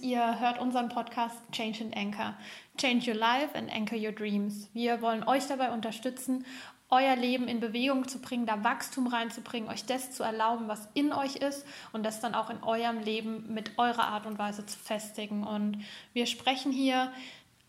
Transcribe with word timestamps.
ihr 0.00 0.40
hört 0.40 0.60
unseren 0.60 0.88
Podcast 0.88 1.36
Change 1.50 1.84
and 1.84 1.96
Anchor. 1.96 2.34
Change 2.78 3.10
Your 3.10 3.16
Life 3.18 3.54
and 3.54 3.70
Anchor 3.70 3.96
Your 3.96 4.12
Dreams. 4.12 4.70
Wir 4.72 5.02
wollen 5.02 5.24
euch 5.24 5.46
dabei 5.48 5.72
unterstützen, 5.72 6.46
euer 6.88 7.16
Leben 7.16 7.48
in 7.48 7.58
Bewegung 7.58 8.06
zu 8.06 8.20
bringen, 8.20 8.46
da 8.46 8.62
Wachstum 8.62 9.06
reinzubringen, 9.06 9.68
euch 9.70 9.84
das 9.84 10.12
zu 10.12 10.22
erlauben, 10.22 10.68
was 10.68 10.88
in 10.94 11.12
euch 11.12 11.36
ist 11.36 11.66
und 11.92 12.04
das 12.04 12.20
dann 12.20 12.34
auch 12.34 12.50
in 12.50 12.62
eurem 12.62 13.00
Leben 13.00 13.52
mit 13.52 13.78
eurer 13.78 14.04
Art 14.04 14.26
und 14.26 14.38
Weise 14.38 14.64
zu 14.66 14.78
festigen. 14.78 15.44
Und 15.44 15.82
wir 16.12 16.26
sprechen 16.26 16.70
hier 16.70 17.10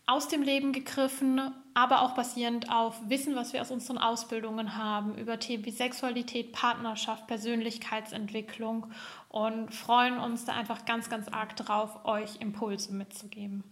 aus 0.06 0.28
dem 0.28 0.42
Leben 0.42 0.72
gegriffen, 0.72 1.40
aber 1.72 2.02
auch 2.02 2.14
basierend 2.14 2.70
auf 2.70 2.94
Wissen, 3.08 3.34
was 3.36 3.52
wir 3.52 3.62
aus 3.62 3.70
unseren 3.70 3.98
Ausbildungen 3.98 4.76
haben, 4.76 5.16
über 5.16 5.38
Themen 5.38 5.64
wie 5.64 5.70
Sexualität, 5.70 6.52
Partnerschaft, 6.52 7.26
Persönlichkeitsentwicklung 7.26 8.86
und 9.28 9.74
freuen 9.74 10.18
uns 10.18 10.44
da 10.44 10.52
einfach 10.52 10.84
ganz, 10.84 11.08
ganz 11.08 11.28
arg 11.28 11.56
drauf, 11.56 12.04
euch 12.04 12.40
Impulse 12.40 12.92
mitzugeben. 12.92 13.64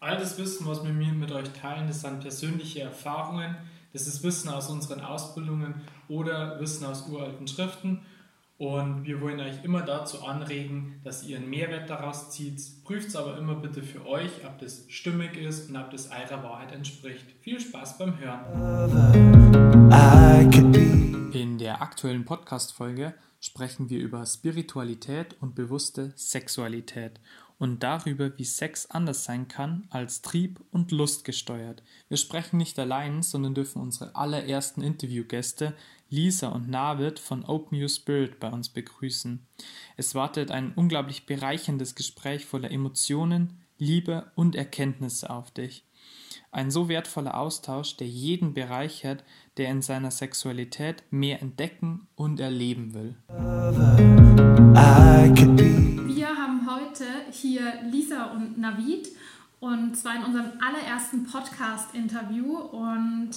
All 0.00 0.16
das 0.16 0.38
Wissen, 0.38 0.66
was 0.66 0.84
wir 0.84 0.92
mit 0.92 1.32
euch 1.32 1.48
teilen, 1.52 1.88
das 1.88 2.02
sind 2.02 2.20
persönliche 2.20 2.82
Erfahrungen, 2.82 3.56
das 3.92 4.06
ist 4.06 4.22
Wissen 4.22 4.50
aus 4.50 4.68
unseren 4.70 5.00
Ausbildungen 5.00 5.82
oder 6.08 6.60
Wissen 6.60 6.84
aus 6.84 7.08
uralten 7.08 7.48
Schriften 7.48 8.04
und 8.56 9.04
wir 9.04 9.20
wollen 9.20 9.40
euch 9.40 9.64
immer 9.64 9.82
dazu 9.82 10.24
anregen, 10.24 11.00
dass 11.02 11.24
ihr 11.24 11.38
einen 11.38 11.50
Mehrwert 11.50 11.90
daraus 11.90 12.30
zieht. 12.30 12.60
Prüft 12.84 13.08
es 13.08 13.16
aber 13.16 13.36
immer 13.36 13.56
bitte 13.56 13.82
für 13.82 14.06
euch, 14.06 14.30
ob 14.46 14.58
das 14.58 14.84
stimmig 14.88 15.36
ist 15.36 15.70
und 15.70 15.76
ob 15.76 15.90
das 15.90 16.10
eurer 16.10 16.42
Wahrheit 16.44 16.70
entspricht. 16.72 17.26
Viel 17.40 17.58
Spaß 17.58 17.98
beim 17.98 18.16
Hören. 18.18 18.44
In 21.32 21.58
der 21.58 21.82
aktuellen 21.82 22.24
Podcast-Folge 22.24 23.14
sprechen 23.40 23.90
wir 23.90 23.98
über 23.98 24.24
Spiritualität 24.24 25.36
und 25.40 25.54
bewusste 25.54 26.12
Sexualität 26.14 27.20
und 27.58 27.82
darüber, 27.82 28.36
wie 28.38 28.44
Sex 28.44 28.90
anders 28.90 29.24
sein 29.24 29.48
kann 29.48 29.86
als 29.90 30.22
trieb- 30.22 30.60
und 30.70 30.92
lustgesteuert. 30.92 31.82
Wir 32.08 32.16
sprechen 32.16 32.56
nicht 32.56 32.78
allein, 32.78 33.22
sondern 33.22 33.54
dürfen 33.54 33.80
unsere 33.80 34.14
allerersten 34.16 34.82
Interviewgäste 34.82 35.74
Lisa 36.14 36.48
und 36.48 36.68
Navid 36.68 37.18
von 37.18 37.44
Open 37.44 37.82
Your 37.82 37.88
Spirit 37.88 38.38
bei 38.38 38.48
uns 38.48 38.68
begrüßen. 38.68 39.44
Es 39.96 40.14
wartet 40.14 40.52
ein 40.52 40.70
unglaublich 40.76 41.26
bereicherndes 41.26 41.96
Gespräch 41.96 42.46
voller 42.46 42.70
Emotionen, 42.70 43.58
Liebe 43.78 44.30
und 44.36 44.54
Erkenntnisse 44.54 45.28
auf 45.28 45.50
dich. 45.50 45.84
Ein 46.52 46.70
so 46.70 46.88
wertvoller 46.88 47.36
Austausch, 47.36 47.96
der 47.96 48.06
jeden 48.06 48.54
bereichert, 48.54 49.24
der 49.56 49.70
in 49.70 49.82
seiner 49.82 50.12
Sexualität 50.12 51.02
mehr 51.10 51.42
entdecken 51.42 52.06
und 52.14 52.38
erleben 52.38 52.94
will. 52.94 53.16
Wir 53.28 53.36
haben 56.28 56.70
heute 56.70 57.06
hier 57.32 57.82
Lisa 57.90 58.26
und 58.26 58.56
Navid 58.56 59.08
und 59.58 59.96
zwar 59.96 60.14
in 60.14 60.22
unserem 60.22 60.52
allerersten 60.60 61.24
Podcast-Interview 61.24 62.56
und 62.56 63.30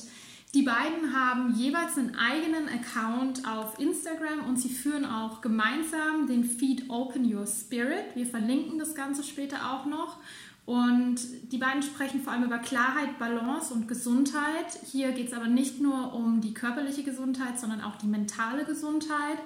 die 0.53 0.64
beiden 0.64 1.14
haben 1.14 1.53
jeweils 1.56 1.98
einen 1.98 2.16
eigenen 2.16 2.70
Account 2.70 3.45
auf 3.48 3.80
Instagram 3.80 4.45
und 4.48 4.58
sie 4.58 4.70
führen 4.70 5.06
auch 5.06 5.42
gemeinsam 5.42 6.28
den 6.28 6.45
Feed 6.45 6.90
Open 6.90 7.31
Your 7.31 7.45
Spirit. 7.45 8.16
Wir 8.16 8.26
verlinken 8.26 8.80
das 8.80 8.95
Ganze 8.95 9.23
später 9.23 9.73
auch 9.73 9.86
noch. 9.86 10.18
Und 10.66 11.20
die 11.52 11.58
beiden 11.58 11.81
sprechen 11.81 12.22
vor 12.22 12.34
allem 12.34 12.44
über 12.44 12.59
Klarheit, 12.59 13.18
Balance 13.20 13.73
und 13.73 13.88
Gesundheit. 13.88 14.78
Hier 14.92 15.12
geht 15.14 15.28
es 15.28 15.34
aber 15.34 15.48
nicht 15.48 15.80
nur 15.80 16.14
um 16.14 16.42
die 16.42 16.53
körperliche 16.53 17.03
Gesundheit, 17.03 17.59
sondern 17.59 17.81
auch 17.81 17.95
die 17.98 18.08
mentale 18.08 18.66
Gesundheit. 18.66 19.38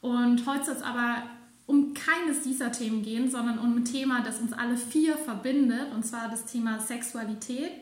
Und 0.00 0.46
heute 0.46 0.64
soll 0.64 0.74
es 0.76 0.82
aber 0.82 1.24
um 1.66 1.94
keines 1.94 2.42
dieser 2.42 2.72
Themen 2.72 3.02
gehen, 3.02 3.30
sondern 3.30 3.58
um 3.58 3.76
ein 3.76 3.84
Thema, 3.84 4.22
das 4.22 4.40
uns 4.40 4.52
alle 4.52 4.76
vier 4.76 5.16
verbindet, 5.16 5.92
und 5.94 6.04
zwar 6.04 6.28
das 6.28 6.46
Thema 6.46 6.78
Sexualität. 6.78 7.72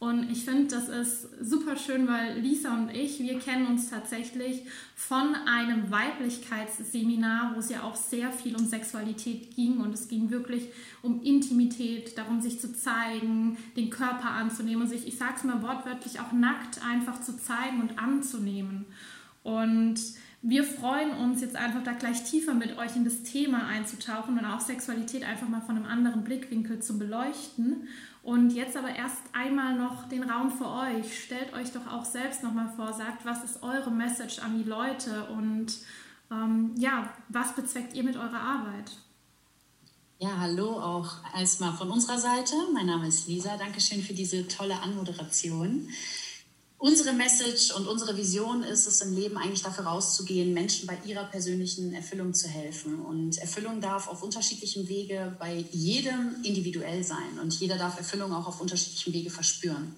Und 0.00 0.30
ich 0.30 0.46
finde, 0.46 0.74
das 0.74 0.88
ist 0.88 1.28
super 1.42 1.76
schön, 1.76 2.08
weil 2.08 2.40
Lisa 2.40 2.72
und 2.72 2.88
ich, 2.88 3.20
wir 3.20 3.38
kennen 3.38 3.66
uns 3.66 3.90
tatsächlich 3.90 4.62
von 4.96 5.34
einem 5.46 5.90
Weiblichkeitsseminar, 5.90 7.52
wo 7.54 7.60
es 7.60 7.68
ja 7.68 7.82
auch 7.82 7.96
sehr 7.96 8.32
viel 8.32 8.56
um 8.56 8.64
Sexualität 8.64 9.54
ging. 9.54 9.78
Und 9.80 9.92
es 9.92 10.08
ging 10.08 10.30
wirklich 10.30 10.70
um 11.02 11.20
Intimität, 11.22 12.16
darum, 12.16 12.40
sich 12.40 12.58
zu 12.58 12.72
zeigen, 12.72 13.58
den 13.76 13.90
Körper 13.90 14.30
anzunehmen 14.30 14.84
und 14.84 14.88
sich, 14.88 15.06
ich 15.06 15.18
sage 15.18 15.34
es 15.36 15.44
mal 15.44 15.60
wortwörtlich, 15.60 16.18
auch 16.18 16.32
nackt 16.32 16.80
einfach 16.82 17.20
zu 17.20 17.36
zeigen 17.36 17.82
und 17.82 17.98
anzunehmen. 17.98 18.86
Und 19.42 20.00
wir 20.40 20.64
freuen 20.64 21.10
uns 21.10 21.42
jetzt 21.42 21.56
einfach 21.56 21.82
da 21.82 21.92
gleich 21.92 22.24
tiefer 22.24 22.54
mit 22.54 22.78
euch 22.78 22.96
in 22.96 23.04
das 23.04 23.22
Thema 23.22 23.66
einzutauchen 23.66 24.38
und 24.38 24.46
auch 24.46 24.60
Sexualität 24.60 25.24
einfach 25.24 25.46
mal 25.48 25.60
von 25.60 25.76
einem 25.76 25.84
anderen 25.84 26.24
Blickwinkel 26.24 26.80
zu 26.80 26.98
beleuchten. 26.98 27.86
Und 28.22 28.50
jetzt 28.50 28.76
aber 28.76 28.94
erst 28.94 29.22
einmal 29.32 29.76
noch 29.76 30.08
den 30.08 30.22
Raum 30.22 30.50
für 30.50 30.68
euch. 30.68 31.24
Stellt 31.24 31.54
euch 31.54 31.72
doch 31.72 31.86
auch 31.86 32.04
selbst 32.04 32.42
nochmal 32.42 32.70
vor, 32.76 32.92
sagt, 32.92 33.24
was 33.24 33.44
ist 33.44 33.62
eure 33.62 33.90
Message 33.90 34.40
an 34.40 34.58
die 34.58 34.68
Leute 34.68 35.26
und 35.26 35.78
ähm, 36.30 36.74
ja, 36.76 37.12
was 37.28 37.54
bezweckt 37.54 37.94
ihr 37.94 38.04
mit 38.04 38.16
eurer 38.16 38.40
Arbeit? 38.40 38.92
Ja, 40.18 40.38
hallo 40.38 40.78
auch 40.78 41.08
erstmal 41.34 41.72
von 41.72 41.90
unserer 41.90 42.18
Seite. 42.18 42.54
Mein 42.74 42.86
Name 42.86 43.08
ist 43.08 43.26
Lisa. 43.26 43.56
Dankeschön 43.56 44.02
für 44.02 44.12
diese 44.12 44.46
tolle 44.48 44.78
Anmoderation. 44.82 45.88
Unsere 46.80 47.12
Message 47.12 47.72
und 47.72 47.86
unsere 47.86 48.16
Vision 48.16 48.62
ist 48.62 48.86
es 48.86 49.02
im 49.02 49.14
Leben 49.14 49.36
eigentlich 49.36 49.62
dafür 49.62 49.84
rauszugehen, 49.84 50.54
Menschen 50.54 50.86
bei 50.86 50.96
ihrer 51.04 51.24
persönlichen 51.24 51.92
Erfüllung 51.92 52.32
zu 52.32 52.48
helfen. 52.48 53.00
Und 53.00 53.36
Erfüllung 53.36 53.82
darf 53.82 54.08
auf 54.08 54.22
unterschiedlichem 54.22 54.88
Wege 54.88 55.36
bei 55.38 55.66
jedem 55.72 56.36
individuell 56.42 57.04
sein. 57.04 57.38
Und 57.42 57.52
jeder 57.60 57.76
darf 57.76 57.98
Erfüllung 57.98 58.32
auch 58.32 58.46
auf 58.46 58.62
unterschiedlichem 58.62 59.12
Wege 59.12 59.28
verspüren. 59.28 59.94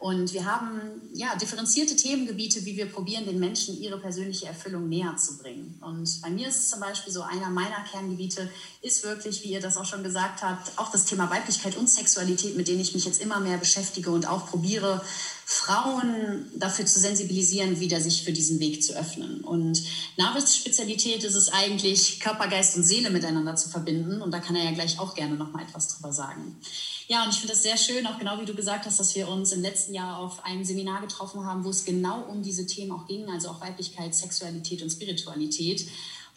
Und 0.00 0.32
wir 0.32 0.46
haben 0.46 0.80
ja, 1.12 1.36
differenzierte 1.36 1.94
Themengebiete, 1.94 2.64
wie 2.64 2.74
wir 2.74 2.86
probieren, 2.86 3.26
den 3.26 3.38
Menschen 3.38 3.78
ihre 3.78 3.98
persönliche 3.98 4.46
Erfüllung 4.46 4.88
näher 4.88 5.14
zu 5.18 5.36
bringen. 5.36 5.78
Und 5.82 6.22
bei 6.22 6.30
mir 6.30 6.48
ist 6.48 6.56
es 6.56 6.70
zum 6.70 6.80
Beispiel 6.80 7.12
so, 7.12 7.20
einer 7.20 7.50
meiner 7.50 7.84
Kerngebiete 7.84 8.48
ist 8.80 9.04
wirklich, 9.04 9.44
wie 9.44 9.48
ihr 9.48 9.60
das 9.60 9.76
auch 9.76 9.84
schon 9.84 10.02
gesagt 10.02 10.42
habt, 10.42 10.78
auch 10.78 10.90
das 10.90 11.04
Thema 11.04 11.30
Weiblichkeit 11.30 11.76
und 11.76 11.90
Sexualität, 11.90 12.56
mit 12.56 12.66
denen 12.68 12.80
ich 12.80 12.94
mich 12.94 13.04
jetzt 13.04 13.20
immer 13.20 13.40
mehr 13.40 13.58
beschäftige 13.58 14.10
und 14.10 14.26
auch 14.26 14.48
probiere, 14.48 15.02
Frauen 15.44 16.46
dafür 16.54 16.86
zu 16.86 16.98
sensibilisieren, 16.98 17.80
wieder 17.80 18.00
sich 18.00 18.22
für 18.22 18.32
diesen 18.32 18.58
Weg 18.58 18.82
zu 18.82 18.94
öffnen. 18.94 19.42
Und 19.42 19.82
Navis 20.16 20.56
Spezialität 20.56 21.24
ist 21.24 21.34
es 21.34 21.52
eigentlich, 21.52 22.20
Körper, 22.20 22.48
Geist 22.48 22.76
und 22.76 22.84
Seele 22.84 23.10
miteinander 23.10 23.54
zu 23.56 23.68
verbinden. 23.68 24.22
Und 24.22 24.30
da 24.30 24.38
kann 24.38 24.56
er 24.56 24.64
ja 24.64 24.70
gleich 24.70 24.98
auch 24.98 25.14
gerne 25.14 25.34
noch 25.34 25.52
mal 25.52 25.62
etwas 25.62 25.88
drüber 25.88 26.12
sagen. 26.12 26.56
Ja, 27.10 27.24
und 27.24 27.30
ich 27.30 27.40
finde 27.40 27.54
das 27.54 27.64
sehr 27.64 27.76
schön, 27.76 28.06
auch 28.06 28.20
genau 28.20 28.40
wie 28.40 28.44
du 28.44 28.54
gesagt 28.54 28.86
hast, 28.86 29.00
dass 29.00 29.16
wir 29.16 29.26
uns 29.26 29.50
im 29.50 29.62
letzten 29.62 29.94
Jahr 29.94 30.18
auf 30.18 30.44
einem 30.44 30.62
Seminar 30.62 31.00
getroffen 31.00 31.44
haben, 31.44 31.64
wo 31.64 31.70
es 31.70 31.84
genau 31.84 32.20
um 32.20 32.40
diese 32.40 32.66
Themen 32.66 32.92
auch 32.92 33.08
ging, 33.08 33.28
also 33.28 33.48
auch 33.48 33.60
Weiblichkeit, 33.60 34.14
Sexualität 34.14 34.80
und 34.80 34.90
Spiritualität. 34.90 35.88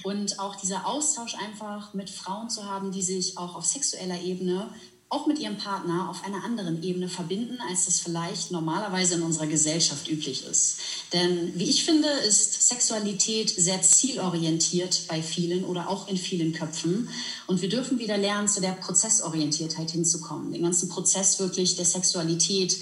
Und 0.01 0.39
auch 0.39 0.55
dieser 0.55 0.87
Austausch 0.87 1.35
einfach 1.35 1.93
mit 1.93 2.09
Frauen 2.09 2.49
zu 2.49 2.65
haben, 2.65 2.91
die 2.91 3.03
sich 3.03 3.37
auch 3.37 3.53
auf 3.53 3.67
sexueller 3.67 4.19
Ebene 4.19 4.73
auch 5.13 5.27
mit 5.27 5.37
ihrem 5.37 5.57
Partner 5.57 6.09
auf 6.09 6.25
einer 6.25 6.43
anderen 6.43 6.81
Ebene 6.81 7.07
verbinden, 7.07 7.59
als 7.69 7.85
das 7.85 7.99
vielleicht 7.99 8.49
normalerweise 8.49 9.13
in 9.13 9.21
unserer 9.21 9.45
Gesellschaft 9.45 10.09
üblich 10.09 10.43
ist. 10.45 10.77
Denn 11.13 11.53
wie 11.55 11.69
ich 11.69 11.85
finde, 11.85 12.07
ist 12.07 12.67
Sexualität 12.67 13.51
sehr 13.51 13.81
zielorientiert 13.83 15.03
bei 15.07 15.21
vielen 15.21 15.65
oder 15.65 15.87
auch 15.87 16.07
in 16.07 16.17
vielen 16.17 16.51
Köpfen. 16.51 17.09
Und 17.45 17.61
wir 17.61 17.69
dürfen 17.69 17.99
wieder 17.99 18.17
lernen, 18.17 18.47
zu 18.47 18.59
der 18.59 18.71
Prozessorientiertheit 18.71 19.91
hinzukommen, 19.91 20.51
den 20.51 20.63
ganzen 20.63 20.89
Prozess 20.89 21.39
wirklich 21.39 21.75
der 21.75 21.85
Sexualität 21.85 22.75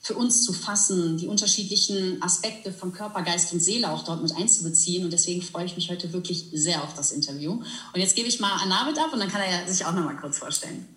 für 0.00 0.14
uns 0.14 0.42
zu 0.42 0.54
fassen, 0.54 1.18
die 1.18 1.28
unterschiedlichen 1.28 2.22
Aspekte 2.22 2.72
von 2.72 2.92
Körper, 2.92 3.22
Geist 3.22 3.52
und 3.52 3.60
Seele 3.60 3.90
auch 3.90 4.04
dort 4.04 4.22
mit 4.22 4.34
einzubeziehen. 4.36 5.04
Und 5.04 5.12
deswegen 5.12 5.42
freue 5.42 5.66
ich 5.66 5.76
mich 5.76 5.90
heute 5.90 6.12
wirklich 6.14 6.46
sehr 6.52 6.82
auf 6.82 6.94
das 6.94 7.12
Interview. 7.12 7.52
Und 7.52 8.00
jetzt 8.00 8.16
gebe 8.16 8.28
ich 8.28 8.40
mal 8.40 8.52
an 8.52 8.70
David 8.70 8.98
ab 8.98 9.12
und 9.12 9.18
dann 9.18 9.30
kann 9.30 9.42
er 9.42 9.66
sich 9.70 9.84
auch 9.84 9.94
noch 9.94 10.04
mal 10.04 10.16
kurz 10.16 10.38
vorstellen. 10.38 10.93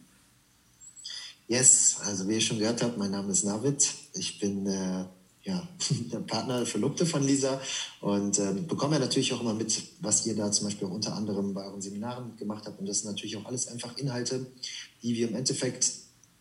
Yes, 1.47 1.97
also 2.03 2.27
wie 2.27 2.33
ihr 2.33 2.41
schon 2.41 2.59
gehört 2.59 2.83
habt, 2.83 2.97
mein 2.97 3.11
Name 3.11 3.31
ist 3.31 3.45
Navid. 3.45 3.93
Ich 4.13 4.37
bin 4.37 4.67
äh, 4.67 5.05
ja, 5.43 5.65
der 6.11 6.19
Partner, 6.19 6.65
Verlobte 6.65 7.05
von 7.05 7.23
Lisa 7.23 7.61
und 8.01 8.37
äh, 8.37 8.53
bekomme 8.67 8.95
ja 8.95 8.99
natürlich 8.99 9.33
auch 9.33 9.39
immer 9.39 9.53
mit, 9.53 9.81
was 10.01 10.25
ihr 10.25 10.35
da 10.35 10.51
zum 10.51 10.67
Beispiel 10.67 10.89
unter 10.89 11.15
anderem 11.15 11.53
bei 11.53 11.63
euren 11.63 11.81
Seminaren 11.81 12.35
gemacht 12.35 12.65
habt. 12.65 12.81
Und 12.81 12.89
das 12.89 12.99
sind 12.99 13.11
natürlich 13.11 13.37
auch 13.37 13.45
alles 13.45 13.69
einfach 13.69 13.97
Inhalte, 13.97 14.45
die 15.01 15.15
wir 15.15 15.29
im 15.29 15.35
Endeffekt 15.35 15.89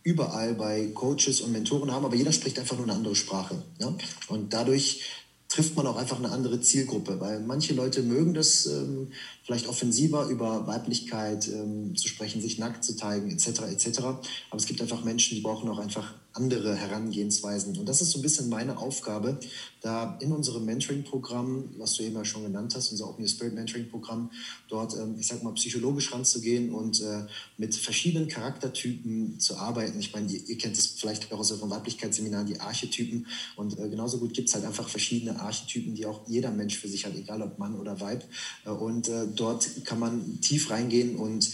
überall 0.03 0.55
bei 0.55 0.87
Coaches 0.87 1.39
und 1.39 1.53
Mentoren 1.53 1.91
haben, 1.91 2.03
aber 2.03 2.15
jeder 2.15 2.33
spricht 2.33 2.59
einfach 2.59 2.75
nur 2.75 2.85
eine 2.85 2.93
andere 2.93 3.15
Sprache. 3.15 3.63
Ja? 3.79 3.93
Und 4.27 4.53
dadurch 4.53 5.03
trifft 5.49 5.75
man 5.75 5.87
auch 5.87 5.95
einfach 5.95 6.17
eine 6.17 6.31
andere 6.31 6.59
Zielgruppe, 6.59 7.19
weil 7.19 7.39
manche 7.39 7.73
Leute 7.73 8.03
mögen 8.03 8.33
das 8.33 8.65
ähm, 8.65 9.11
vielleicht 9.43 9.67
offensiver 9.67 10.27
über 10.27 10.67
Weiblichkeit 10.67 11.47
ähm, 11.47 11.95
zu 11.95 12.07
sprechen, 12.07 12.41
sich 12.41 12.59
nackt 12.59 12.83
zu 12.83 12.95
zeigen, 12.95 13.31
etc. 13.31 13.61
etc. 13.71 13.99
Aber 13.99 14.21
es 14.57 14.65
gibt 14.65 14.81
einfach 14.81 15.03
Menschen, 15.03 15.35
die 15.35 15.41
brauchen 15.41 15.69
auch 15.69 15.79
einfach 15.79 16.15
andere 16.37 16.75
Herangehensweisen. 16.75 17.77
Und 17.77 17.89
das 17.89 18.01
ist 18.01 18.11
so 18.11 18.19
ein 18.19 18.21
bisschen 18.21 18.47
meine 18.47 18.77
Aufgabe, 18.77 19.39
da 19.81 20.17
in 20.21 20.31
unserem 20.31 20.65
Mentoring-Programm, 20.65 21.75
was 21.77 21.95
du 21.95 22.03
eben 22.03 22.15
ja 22.15 22.25
schon 22.25 22.43
genannt 22.43 22.73
hast, 22.75 22.91
unser 22.91 23.09
Open 23.09 23.23
Your 23.23 23.29
Spirit 23.29 23.53
Mentoring-Programm, 23.53 24.31
dort, 24.69 24.95
ähm, 24.95 25.15
ich 25.19 25.27
sag 25.27 25.43
mal, 25.43 25.53
psychologisch 25.53 26.13
ranzugehen 26.13 26.71
und 26.71 27.01
äh, 27.01 27.25
mit 27.57 27.75
verschiedenen 27.75 28.27
Charaktertypen 28.27 29.39
zu 29.39 29.57
arbeiten. 29.57 29.99
Ich 29.99 30.13
meine, 30.13 30.31
ihr, 30.31 30.47
ihr 30.47 30.57
kennt 30.57 30.77
es 30.77 30.87
vielleicht 30.87 31.31
auch 31.31 31.39
aus 31.39 31.51
euren 31.51 31.69
Weiblichkeitsseminaren, 31.69 32.47
die 32.47 32.59
Archetypen. 32.59 33.27
Und 33.55 33.79
äh, 33.79 33.89
genauso 33.89 34.19
gut 34.19 34.33
gibt 34.33 34.49
es 34.49 34.55
halt 34.55 34.65
einfach 34.65 34.87
verschiedene 34.87 35.39
Archetypen, 35.39 35.95
die 35.95 36.05
auch 36.05 36.21
jeder 36.27 36.51
Mensch 36.51 36.77
für 36.77 36.87
sich 36.87 37.05
hat, 37.05 37.15
egal 37.15 37.41
ob 37.41 37.57
Mann 37.57 37.79
oder 37.79 37.99
Weib. 37.99 38.23
Äh, 38.65 38.69
und 38.69 39.09
dort 39.35 39.85
kann 39.85 39.99
man 39.99 40.41
tief 40.41 40.69
reingehen 40.69 41.15
und 41.15 41.49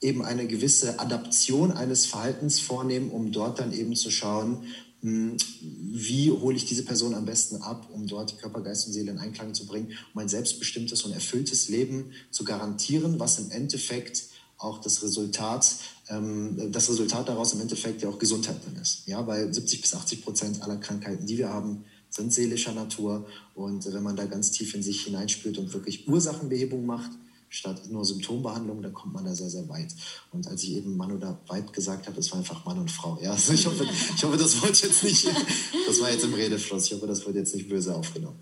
eben 0.00 0.24
eine 0.24 0.46
gewisse 0.46 0.98
Adaption 0.98 1.72
eines 1.72 2.06
Verhaltens 2.06 2.60
vornehmen, 2.60 3.10
um 3.10 3.32
dort 3.32 3.58
dann 3.58 3.72
eben 3.72 3.96
zu 3.96 4.10
schauen, 4.10 4.64
hm, 5.00 5.36
wie 5.60 6.30
hole 6.30 6.56
ich 6.56 6.64
diese 6.64 6.84
Person 6.84 7.14
am 7.14 7.24
besten 7.24 7.56
ab, 7.56 7.88
um 7.92 8.06
dort 8.06 8.38
Körper, 8.38 8.60
Geist 8.60 8.86
und 8.86 8.92
Seele 8.92 9.10
in 9.10 9.18
Einklang 9.18 9.54
zu 9.54 9.66
bringen, 9.66 9.92
um 10.14 10.20
ein 10.20 10.28
selbstbestimmtes 10.28 11.02
und 11.02 11.12
erfülltes 11.12 11.68
Leben 11.68 12.12
zu 12.30 12.44
garantieren, 12.44 13.18
was 13.18 13.38
im 13.38 13.50
Endeffekt 13.50 14.24
auch 14.58 14.80
das 14.80 15.02
Resultat, 15.02 15.76
ähm, 16.08 16.72
das 16.72 16.88
Resultat 16.88 17.28
daraus 17.28 17.52
im 17.52 17.60
Endeffekt 17.60 18.02
ja 18.02 18.08
auch 18.08 18.18
Gesundheit 18.18 18.56
dann 18.64 18.76
ist. 18.80 19.06
Ja, 19.06 19.26
weil 19.26 19.52
70 19.52 19.82
bis 19.82 19.94
80 19.94 20.22
Prozent 20.22 20.62
aller 20.62 20.76
Krankheiten, 20.76 21.26
die 21.26 21.38
wir 21.38 21.50
haben, 21.50 21.84
sind 22.08 22.32
seelischer 22.32 22.72
Natur. 22.72 23.26
Und 23.54 23.92
wenn 23.92 24.02
man 24.02 24.16
da 24.16 24.24
ganz 24.24 24.50
tief 24.50 24.74
in 24.74 24.82
sich 24.82 25.02
hineinspürt 25.02 25.58
und 25.58 25.74
wirklich 25.74 26.08
Ursachenbehebung 26.08 26.86
macht, 26.86 27.10
statt 27.48 27.82
nur 27.90 28.04
Symptombehandlung, 28.04 28.82
dann 28.82 28.92
kommt 28.92 29.14
man 29.14 29.24
da 29.24 29.34
sehr, 29.34 29.50
sehr 29.50 29.68
weit. 29.68 29.94
Und 30.32 30.46
als 30.46 30.62
ich 30.62 30.72
eben 30.72 30.96
Mann 30.96 31.12
oder 31.12 31.38
Weib 31.48 31.72
gesagt 31.72 32.06
habe, 32.06 32.18
es 32.18 32.30
war 32.32 32.38
einfach 32.38 32.64
Mann 32.64 32.78
und 32.78 32.90
Frau. 32.90 33.18
Ja, 33.22 33.32
also 33.32 33.52
ich 33.52 33.66
hoffe, 33.66 33.84
ich 33.84 34.24
hoffe, 34.24 34.36
das 34.36 34.60
wollte 34.62 34.86
jetzt 34.86 35.04
nicht, 35.04 35.26
das 35.86 36.00
war 36.00 36.10
jetzt 36.10 36.24
im 36.24 36.34
Redefluss, 36.34 36.86
ich 36.86 36.92
hoffe, 36.94 37.06
das 37.06 37.24
wird 37.24 37.36
jetzt 37.36 37.54
nicht 37.54 37.68
böse 37.68 37.94
aufgenommen. 37.94 38.38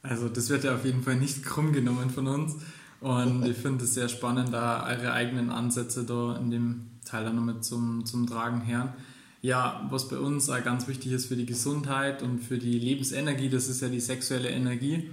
Also 0.00 0.28
das 0.28 0.48
wird 0.48 0.62
ja 0.62 0.76
auf 0.76 0.84
jeden 0.84 1.02
Fall 1.02 1.16
nicht 1.16 1.44
krumm 1.44 1.72
genommen 1.72 2.10
von 2.10 2.28
uns. 2.28 2.54
Und 3.00 3.44
ich 3.44 3.56
finde 3.56 3.84
es 3.84 3.94
sehr 3.94 4.08
spannend, 4.08 4.52
da 4.52 4.86
eure 4.86 5.12
eigenen 5.12 5.50
Ansätze 5.50 6.04
da 6.04 6.36
in 6.36 6.50
dem 6.50 6.86
Teil 7.04 7.24
dann 7.24 7.36
nochmal 7.36 7.60
zum, 7.62 8.04
zum 8.06 8.26
Tragen 8.26 8.60
her. 8.60 8.96
Ja, 9.40 9.86
was 9.90 10.08
bei 10.08 10.18
uns 10.18 10.46
ganz 10.46 10.88
wichtig 10.88 11.12
ist 11.12 11.26
für 11.26 11.36
die 11.36 11.46
Gesundheit 11.46 12.22
und 12.22 12.40
für 12.40 12.58
die 12.58 12.78
Lebensenergie, 12.78 13.48
das 13.48 13.68
ist 13.68 13.82
ja 13.82 13.88
die 13.88 14.00
sexuelle 14.00 14.50
Energie. 14.50 15.10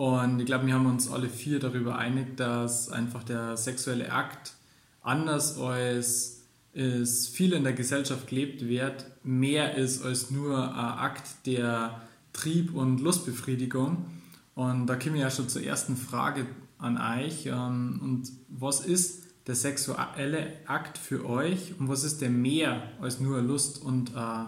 Und 0.00 0.40
ich 0.40 0.46
glaube, 0.46 0.66
wir 0.66 0.72
haben 0.72 0.86
uns 0.86 1.10
alle 1.10 1.28
vier 1.28 1.58
darüber 1.60 1.98
einig, 1.98 2.34
dass 2.38 2.88
einfach 2.88 3.22
der 3.22 3.58
sexuelle 3.58 4.10
Akt 4.10 4.54
anders 5.02 5.58
als 5.58 6.40
es 6.72 7.28
viel 7.28 7.52
in 7.52 7.64
der 7.64 7.74
Gesellschaft 7.74 8.26
gelebt 8.28 8.66
wird, 8.66 9.04
mehr 9.24 9.74
ist 9.74 10.02
als 10.02 10.30
nur 10.30 10.56
ein 10.56 10.74
Akt 10.74 11.44
der 11.44 12.00
Trieb- 12.32 12.72
und 12.74 13.02
Lustbefriedigung. 13.02 14.06
Und 14.54 14.86
da 14.86 14.96
kommen 14.96 15.16
wir 15.16 15.20
ja 15.20 15.30
schon 15.30 15.50
zur 15.50 15.64
ersten 15.64 15.98
Frage 15.98 16.46
an 16.78 16.96
euch. 16.96 17.44
Ähm, 17.44 18.00
und 18.02 18.32
was 18.48 18.80
ist 18.80 19.24
der 19.48 19.54
sexuelle 19.54 20.66
Akt 20.66 20.96
für 20.96 21.28
euch 21.28 21.78
und 21.78 21.90
was 21.90 22.04
ist 22.04 22.22
der 22.22 22.30
mehr 22.30 22.90
als 23.02 23.20
nur 23.20 23.42
Lust 23.42 23.82
und 23.82 24.16
äh, 24.16 24.44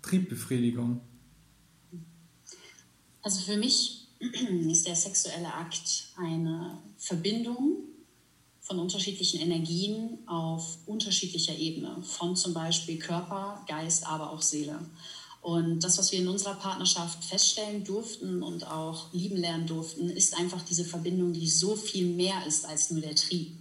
Triebbefriedigung? 0.00 1.02
Also 3.20 3.40
für 3.42 3.58
mich 3.58 4.05
ist 4.70 4.86
der 4.86 4.96
sexuelle 4.96 5.52
Akt 5.52 6.08
eine 6.16 6.78
Verbindung 6.96 7.84
von 8.60 8.78
unterschiedlichen 8.80 9.40
Energien 9.40 10.18
auf 10.26 10.78
unterschiedlicher 10.86 11.56
Ebene, 11.56 12.02
von 12.02 12.34
zum 12.34 12.52
Beispiel 12.52 12.98
Körper, 12.98 13.64
Geist, 13.68 14.06
aber 14.06 14.30
auch 14.30 14.42
Seele. 14.42 14.80
Und 15.40 15.78
das, 15.84 15.98
was 15.98 16.10
wir 16.10 16.18
in 16.18 16.26
unserer 16.26 16.54
Partnerschaft 16.54 17.24
feststellen 17.24 17.84
durften 17.84 18.42
und 18.42 18.66
auch 18.66 19.12
lieben 19.12 19.36
lernen 19.36 19.68
durften, 19.68 20.10
ist 20.10 20.36
einfach 20.36 20.62
diese 20.62 20.84
Verbindung, 20.84 21.32
die 21.32 21.48
so 21.48 21.76
viel 21.76 22.06
mehr 22.06 22.44
ist 22.46 22.64
als 22.64 22.90
nur 22.90 23.00
der 23.00 23.14
Trieb. 23.14 23.52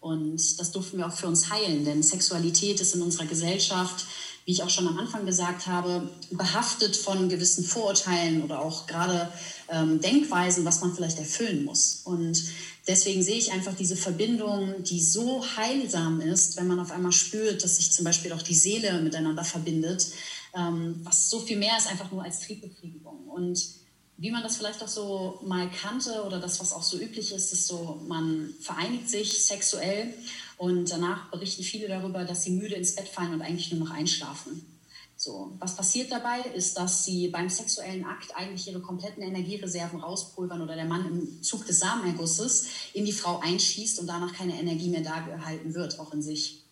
Und 0.00 0.58
das 0.58 0.72
durften 0.72 0.96
wir 0.96 1.06
auch 1.06 1.12
für 1.12 1.28
uns 1.28 1.50
heilen, 1.50 1.84
denn 1.84 2.02
Sexualität 2.02 2.80
ist 2.80 2.94
in 2.94 3.02
unserer 3.02 3.26
Gesellschaft 3.26 4.06
wie 4.44 4.52
ich 4.52 4.62
auch 4.62 4.70
schon 4.70 4.88
am 4.88 4.98
Anfang 4.98 5.24
gesagt 5.24 5.66
habe, 5.66 6.10
behaftet 6.30 6.96
von 6.96 7.28
gewissen 7.28 7.64
Vorurteilen 7.64 8.42
oder 8.42 8.60
auch 8.60 8.86
gerade 8.86 9.32
ähm, 9.68 10.00
Denkweisen, 10.00 10.64
was 10.64 10.80
man 10.80 10.94
vielleicht 10.94 11.18
erfüllen 11.18 11.64
muss. 11.64 12.00
Und 12.04 12.42
deswegen 12.88 13.22
sehe 13.22 13.36
ich 13.36 13.52
einfach 13.52 13.74
diese 13.74 13.96
Verbindung, 13.96 14.82
die 14.82 15.00
so 15.00 15.44
heilsam 15.56 16.20
ist, 16.20 16.56
wenn 16.56 16.66
man 16.66 16.80
auf 16.80 16.90
einmal 16.90 17.12
spürt, 17.12 17.62
dass 17.62 17.76
sich 17.76 17.92
zum 17.92 18.04
Beispiel 18.04 18.32
auch 18.32 18.42
die 18.42 18.54
Seele 18.54 19.00
miteinander 19.00 19.44
verbindet, 19.44 20.06
ähm, 20.54 21.00
was 21.04 21.30
so 21.30 21.40
viel 21.40 21.56
mehr 21.56 21.76
ist 21.78 21.88
einfach 21.88 22.10
nur 22.10 22.24
als 22.24 22.40
Triebbefriedigung. 22.40 23.28
Und 23.28 23.60
wie 24.18 24.30
man 24.30 24.42
das 24.42 24.56
vielleicht 24.56 24.82
auch 24.82 24.88
so 24.88 25.40
mal 25.44 25.70
kannte 25.70 26.22
oder 26.24 26.38
das, 26.38 26.60
was 26.60 26.72
auch 26.72 26.82
so 26.82 26.98
üblich 26.98 27.32
ist, 27.32 27.52
ist 27.52 27.66
so, 27.66 28.00
man 28.06 28.54
vereinigt 28.60 29.08
sich 29.08 29.44
sexuell 29.44 30.14
und 30.62 30.92
danach 30.92 31.28
berichten 31.32 31.64
viele 31.64 31.88
darüber, 31.88 32.22
dass 32.22 32.44
sie 32.44 32.52
müde 32.52 32.76
ins 32.76 32.94
Bett 32.94 33.08
fallen 33.08 33.34
und 33.34 33.42
eigentlich 33.42 33.72
nur 33.72 33.80
noch 33.80 33.90
einschlafen. 33.90 34.64
So, 35.16 35.56
was 35.58 35.74
passiert 35.74 36.12
dabei, 36.12 36.38
ist, 36.54 36.78
dass 36.78 37.04
sie 37.04 37.26
beim 37.30 37.48
sexuellen 37.48 38.04
Akt 38.04 38.36
eigentlich 38.36 38.68
ihre 38.68 38.78
kompletten 38.78 39.24
Energiereserven 39.24 39.98
rauspulvern 39.98 40.62
oder 40.62 40.76
der 40.76 40.84
Mann 40.84 41.04
im 41.04 41.42
Zug 41.42 41.66
des 41.66 41.80
Samenergusses 41.80 42.68
in 42.92 43.04
die 43.04 43.12
Frau 43.12 43.40
einschießt 43.40 43.98
und 43.98 44.06
danach 44.06 44.34
keine 44.34 44.56
Energie 44.56 44.90
mehr 44.90 45.00
da 45.00 45.22
gehalten 45.22 45.74
wird, 45.74 45.98
auch 45.98 46.14
in 46.14 46.22
sich. 46.22 46.62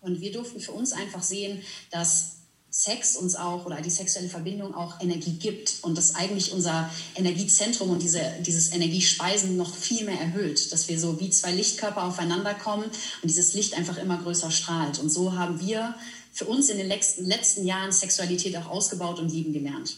Und 0.00 0.20
wir 0.20 0.32
durften 0.32 0.58
für 0.58 0.72
uns 0.72 0.92
einfach 0.92 1.22
sehen, 1.22 1.62
dass 1.92 2.38
Sex 2.78 3.16
uns 3.16 3.36
auch 3.36 3.64
oder 3.64 3.80
die 3.80 3.88
sexuelle 3.88 4.28
Verbindung 4.28 4.74
auch 4.74 5.00
Energie 5.00 5.32
gibt 5.32 5.78
und 5.80 5.96
das 5.96 6.14
eigentlich 6.14 6.52
unser 6.52 6.90
Energiezentrum 7.14 7.88
und 7.88 8.02
diese, 8.02 8.20
dieses 8.40 8.70
Energiespeisen 8.70 9.56
noch 9.56 9.74
viel 9.74 10.04
mehr 10.04 10.20
erhöht, 10.20 10.70
dass 10.72 10.86
wir 10.86 11.00
so 11.00 11.18
wie 11.18 11.30
zwei 11.30 11.52
Lichtkörper 11.52 12.04
aufeinander 12.04 12.52
kommen 12.52 12.84
und 12.84 13.30
dieses 13.30 13.54
Licht 13.54 13.78
einfach 13.78 13.96
immer 13.96 14.18
größer 14.18 14.50
strahlt. 14.50 14.98
Und 14.98 15.08
so 15.08 15.32
haben 15.38 15.58
wir 15.66 15.94
für 16.32 16.44
uns 16.44 16.68
in 16.68 16.76
den 16.76 16.88
letzten, 16.88 17.24
letzten 17.24 17.64
Jahren 17.64 17.92
Sexualität 17.92 18.54
auch 18.58 18.66
ausgebaut 18.66 19.20
und 19.20 19.32
lieben 19.32 19.54
gelernt. 19.54 19.96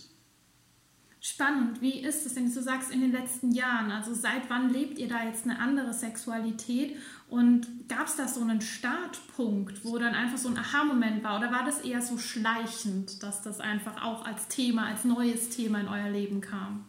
Spannend. 1.29 1.83
Wie 1.83 2.01
ist 2.01 2.25
es, 2.25 2.37
wenn 2.37 2.53
du 2.53 2.63
sagst, 2.63 2.91
in 2.91 3.03
den 3.03 3.13
letzten 3.13 3.53
Jahren? 3.53 3.91
Also 3.91 4.15
seit 4.15 4.49
wann 4.49 4.73
lebt 4.73 4.99
ihr 4.99 5.09
da 5.09 5.25
jetzt 5.25 5.45
eine 5.45 5.61
andere 5.61 5.93
Sexualität? 5.93 6.97
Und 7.29 7.67
gab 7.87 8.07
es 8.07 8.17
da 8.17 8.27
so 8.27 8.41
einen 8.41 8.63
Startpunkt, 8.63 9.85
wo 9.85 9.99
dann 9.99 10.15
einfach 10.15 10.39
so 10.39 10.49
ein 10.49 10.57
Aha-Moment 10.57 11.23
war? 11.23 11.39
Oder 11.39 11.53
war 11.53 11.67
das 11.67 11.81
eher 11.81 12.01
so 12.01 12.17
schleichend, 12.17 13.23
dass 13.23 13.43
das 13.43 13.61
einfach 13.61 14.03
auch 14.03 14.25
als 14.25 14.49
Thema, 14.49 14.87
als 14.87 15.05
neues 15.05 15.51
Thema 15.51 15.81
in 15.81 15.89
euer 15.89 16.09
Leben 16.09 16.41
kam? 16.41 16.87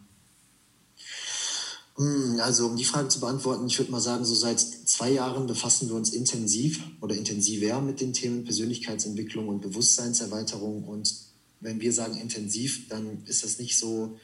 Hm, 1.97 2.39
also 2.41 2.67
um 2.67 2.77
die 2.77 2.85
Frage 2.85 3.09
zu 3.09 3.19
beantworten, 3.19 3.67
ich 3.67 3.77
würde 3.77 3.91
mal 3.91 3.99
sagen, 3.99 4.23
so 4.23 4.35
seit 4.35 4.61
zwei 4.61 5.11
Jahren 5.11 5.47
befassen 5.47 5.89
wir 5.89 5.95
uns 5.95 6.13
intensiv 6.13 6.81
oder 7.01 7.13
intensiver 7.13 7.81
mit 7.81 7.99
den 7.99 8.13
Themen 8.13 8.45
Persönlichkeitsentwicklung 8.45 9.49
und 9.49 9.61
Bewusstseinserweiterung 9.61 10.85
und 10.85 11.13
wenn 11.61 11.81
wir 11.81 11.91
sagen 11.91 12.15
intensiv, 12.17 12.87
dann 12.87 13.23
ist 13.25 13.43
das 13.43 13.59
nicht 13.59 13.77
so, 13.77 14.17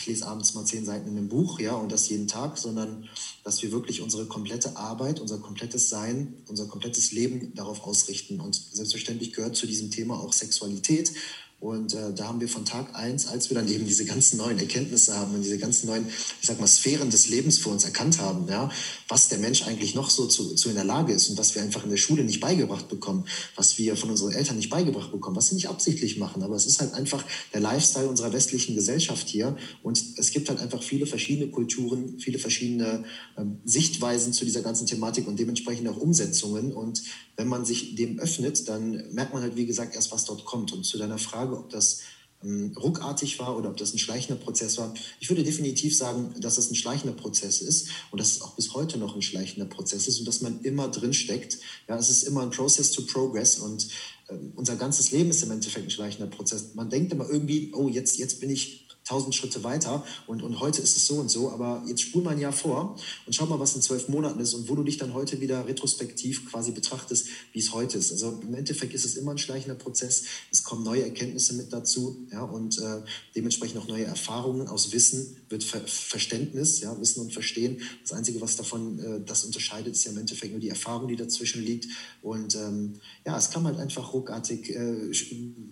ich 0.00 0.06
lese 0.06 0.26
abends 0.26 0.54
mal 0.54 0.64
zehn 0.64 0.86
Seiten 0.86 1.08
in 1.08 1.18
einem 1.18 1.28
Buch, 1.28 1.60
ja, 1.60 1.74
und 1.74 1.92
das 1.92 2.08
jeden 2.08 2.26
Tag, 2.26 2.56
sondern 2.56 3.06
dass 3.44 3.62
wir 3.62 3.70
wirklich 3.70 4.00
unsere 4.00 4.24
komplette 4.24 4.76
Arbeit, 4.78 5.20
unser 5.20 5.38
komplettes 5.38 5.90
Sein, 5.90 6.42
unser 6.48 6.66
komplettes 6.66 7.12
Leben 7.12 7.54
darauf 7.54 7.84
ausrichten. 7.84 8.40
Und 8.40 8.54
selbstverständlich 8.54 9.34
gehört 9.34 9.56
zu 9.56 9.66
diesem 9.66 9.90
Thema 9.90 10.18
auch 10.18 10.32
Sexualität, 10.32 11.12
und 11.60 11.92
äh, 11.92 12.14
da 12.14 12.26
haben 12.26 12.40
wir 12.40 12.48
von 12.48 12.64
Tag 12.64 12.94
eins, 12.94 13.26
als 13.26 13.50
wir 13.50 13.54
dann 13.54 13.68
eben 13.68 13.86
diese 13.86 14.06
ganzen 14.06 14.38
neuen 14.38 14.58
Erkenntnisse 14.58 15.14
haben 15.14 15.34
und 15.34 15.42
diese 15.42 15.58
ganzen 15.58 15.88
neuen, 15.88 16.08
ich 16.08 16.46
sag 16.46 16.58
mal, 16.58 16.66
Sphären 16.66 17.10
des 17.10 17.28
Lebens 17.28 17.58
für 17.58 17.68
uns 17.68 17.84
erkannt 17.84 18.18
haben, 18.18 18.48
ja, 18.48 18.70
was 19.08 19.28
der 19.28 19.38
Mensch 19.38 19.66
eigentlich 19.66 19.94
noch 19.94 20.08
so 20.08 20.26
zu, 20.26 20.54
zu 20.54 20.70
in 20.70 20.74
der 20.74 20.84
Lage 20.84 21.12
ist 21.12 21.28
und 21.28 21.36
was 21.36 21.54
wir 21.54 21.60
einfach 21.60 21.84
in 21.84 21.90
der 21.90 21.98
Schule 21.98 22.24
nicht 22.24 22.40
beigebracht 22.40 22.88
bekommen, 22.88 23.26
was 23.56 23.76
wir 23.76 23.94
von 23.94 24.08
unseren 24.08 24.32
Eltern 24.32 24.56
nicht 24.56 24.70
beigebracht 24.70 25.12
bekommen, 25.12 25.36
was 25.36 25.48
sie 25.48 25.54
nicht 25.54 25.68
absichtlich 25.68 26.16
machen. 26.16 26.42
Aber 26.42 26.56
es 26.56 26.64
ist 26.64 26.80
halt 26.80 26.94
einfach 26.94 27.22
der 27.52 27.60
Lifestyle 27.60 28.08
unserer 28.08 28.32
westlichen 28.32 28.74
Gesellschaft 28.74 29.28
hier. 29.28 29.54
Und 29.82 30.02
es 30.16 30.30
gibt 30.30 30.48
halt 30.48 30.60
einfach 30.60 30.82
viele 30.82 31.04
verschiedene 31.04 31.50
Kulturen, 31.50 32.18
viele 32.20 32.38
verschiedene 32.38 33.04
äh, 33.36 33.42
Sichtweisen 33.66 34.32
zu 34.32 34.46
dieser 34.46 34.62
ganzen 34.62 34.86
Thematik 34.86 35.28
und 35.28 35.38
dementsprechend 35.38 35.86
auch 35.88 35.98
Umsetzungen. 35.98 36.72
Und 36.72 37.02
wenn 37.40 37.48
man 37.48 37.64
sich 37.64 37.94
dem 37.94 38.18
öffnet, 38.18 38.68
dann 38.68 39.14
merkt 39.14 39.32
man 39.32 39.42
halt, 39.42 39.56
wie 39.56 39.64
gesagt, 39.64 39.94
erst, 39.94 40.12
was 40.12 40.26
dort 40.26 40.44
kommt. 40.44 40.74
Und 40.74 40.84
zu 40.84 40.98
deiner 40.98 41.16
Frage, 41.16 41.56
ob 41.56 41.70
das 41.70 42.00
ähm, 42.44 42.76
ruckartig 42.76 43.38
war 43.38 43.56
oder 43.56 43.70
ob 43.70 43.78
das 43.78 43.94
ein 43.94 43.98
schleichender 43.98 44.38
Prozess 44.38 44.76
war. 44.76 44.92
Ich 45.20 45.30
würde 45.30 45.42
definitiv 45.42 45.96
sagen, 45.96 46.34
dass 46.38 46.58
es 46.58 46.70
ein 46.70 46.74
schleichender 46.74 47.16
Prozess 47.16 47.62
ist 47.62 47.88
und 48.10 48.20
dass 48.20 48.32
es 48.32 48.42
auch 48.42 48.56
bis 48.56 48.74
heute 48.74 48.98
noch 48.98 49.14
ein 49.14 49.22
schleichender 49.22 49.64
Prozess 49.64 50.06
ist 50.06 50.18
und 50.18 50.28
dass 50.28 50.42
man 50.42 50.60
immer 50.60 50.88
drin 50.88 51.14
steckt. 51.14 51.56
Ja, 51.88 51.96
es 51.96 52.10
ist 52.10 52.24
immer 52.24 52.42
ein 52.42 52.50
Process 52.50 52.92
to 52.92 53.02
Progress 53.06 53.58
und 53.58 53.88
äh, 54.28 54.34
unser 54.54 54.76
ganzes 54.76 55.10
Leben 55.10 55.30
ist 55.30 55.42
im 55.42 55.50
Endeffekt 55.50 55.86
ein 55.86 55.90
schleichender 55.90 56.28
Prozess. 56.28 56.74
Man 56.74 56.90
denkt 56.90 57.10
immer 57.10 57.26
irgendwie, 57.26 57.72
oh, 57.74 57.88
jetzt, 57.88 58.18
jetzt 58.18 58.38
bin 58.40 58.50
ich 58.50 58.86
tausend 59.10 59.34
Schritte 59.34 59.64
weiter 59.64 60.04
und, 60.28 60.40
und 60.44 60.60
heute 60.60 60.80
ist 60.80 60.96
es 60.96 61.06
so 61.08 61.16
und 61.16 61.28
so, 61.30 61.50
aber 61.50 61.82
jetzt 61.88 62.00
spul 62.00 62.22
mal 62.22 62.30
ein 62.30 62.38
Jahr 62.38 62.52
vor 62.52 62.96
und 63.26 63.34
schau 63.34 63.44
mal, 63.46 63.58
was 63.58 63.74
in 63.74 63.82
zwölf 63.82 64.08
Monaten 64.08 64.38
ist 64.38 64.54
und 64.54 64.68
wo 64.68 64.76
du 64.76 64.84
dich 64.84 64.98
dann 64.98 65.14
heute 65.14 65.40
wieder 65.40 65.66
retrospektiv 65.66 66.48
quasi 66.48 66.70
betrachtest, 66.70 67.26
wie 67.52 67.58
es 67.58 67.72
heute 67.72 67.98
ist. 67.98 68.12
Also 68.12 68.38
im 68.40 68.54
Endeffekt 68.54 68.94
ist 68.94 69.04
es 69.04 69.16
immer 69.16 69.32
ein 69.32 69.38
schleichender 69.38 69.74
Prozess. 69.74 70.24
Es 70.52 70.62
kommen 70.62 70.84
neue 70.84 71.02
Erkenntnisse 71.02 71.54
mit 71.54 71.72
dazu 71.72 72.24
ja, 72.30 72.42
und 72.42 72.78
äh, 72.78 73.02
dementsprechend 73.34 73.78
auch 73.78 73.88
neue 73.88 74.04
Erfahrungen. 74.04 74.68
Aus 74.68 74.92
Wissen 74.92 75.36
wird 75.48 75.64
Ver 75.64 75.80
Verständnis, 75.80 76.80
ja, 76.80 76.98
Wissen 77.00 77.20
und 77.20 77.32
Verstehen. 77.32 77.80
Das 78.02 78.12
Einzige, 78.12 78.40
was 78.40 78.54
davon 78.54 79.00
äh, 79.00 79.20
das 79.26 79.44
unterscheidet, 79.44 79.94
ist 79.94 80.04
ja 80.04 80.12
im 80.12 80.18
Endeffekt 80.18 80.52
nur 80.52 80.60
die 80.60 80.68
Erfahrung, 80.68 81.08
die 81.08 81.16
dazwischen 81.16 81.64
liegt. 81.64 81.88
Und 82.22 82.54
ähm, 82.54 83.00
ja, 83.26 83.36
es 83.36 83.50
kam 83.50 83.64
halt 83.64 83.78
einfach 83.78 84.12
ruckartig, 84.12 84.70
äh, 84.70 85.12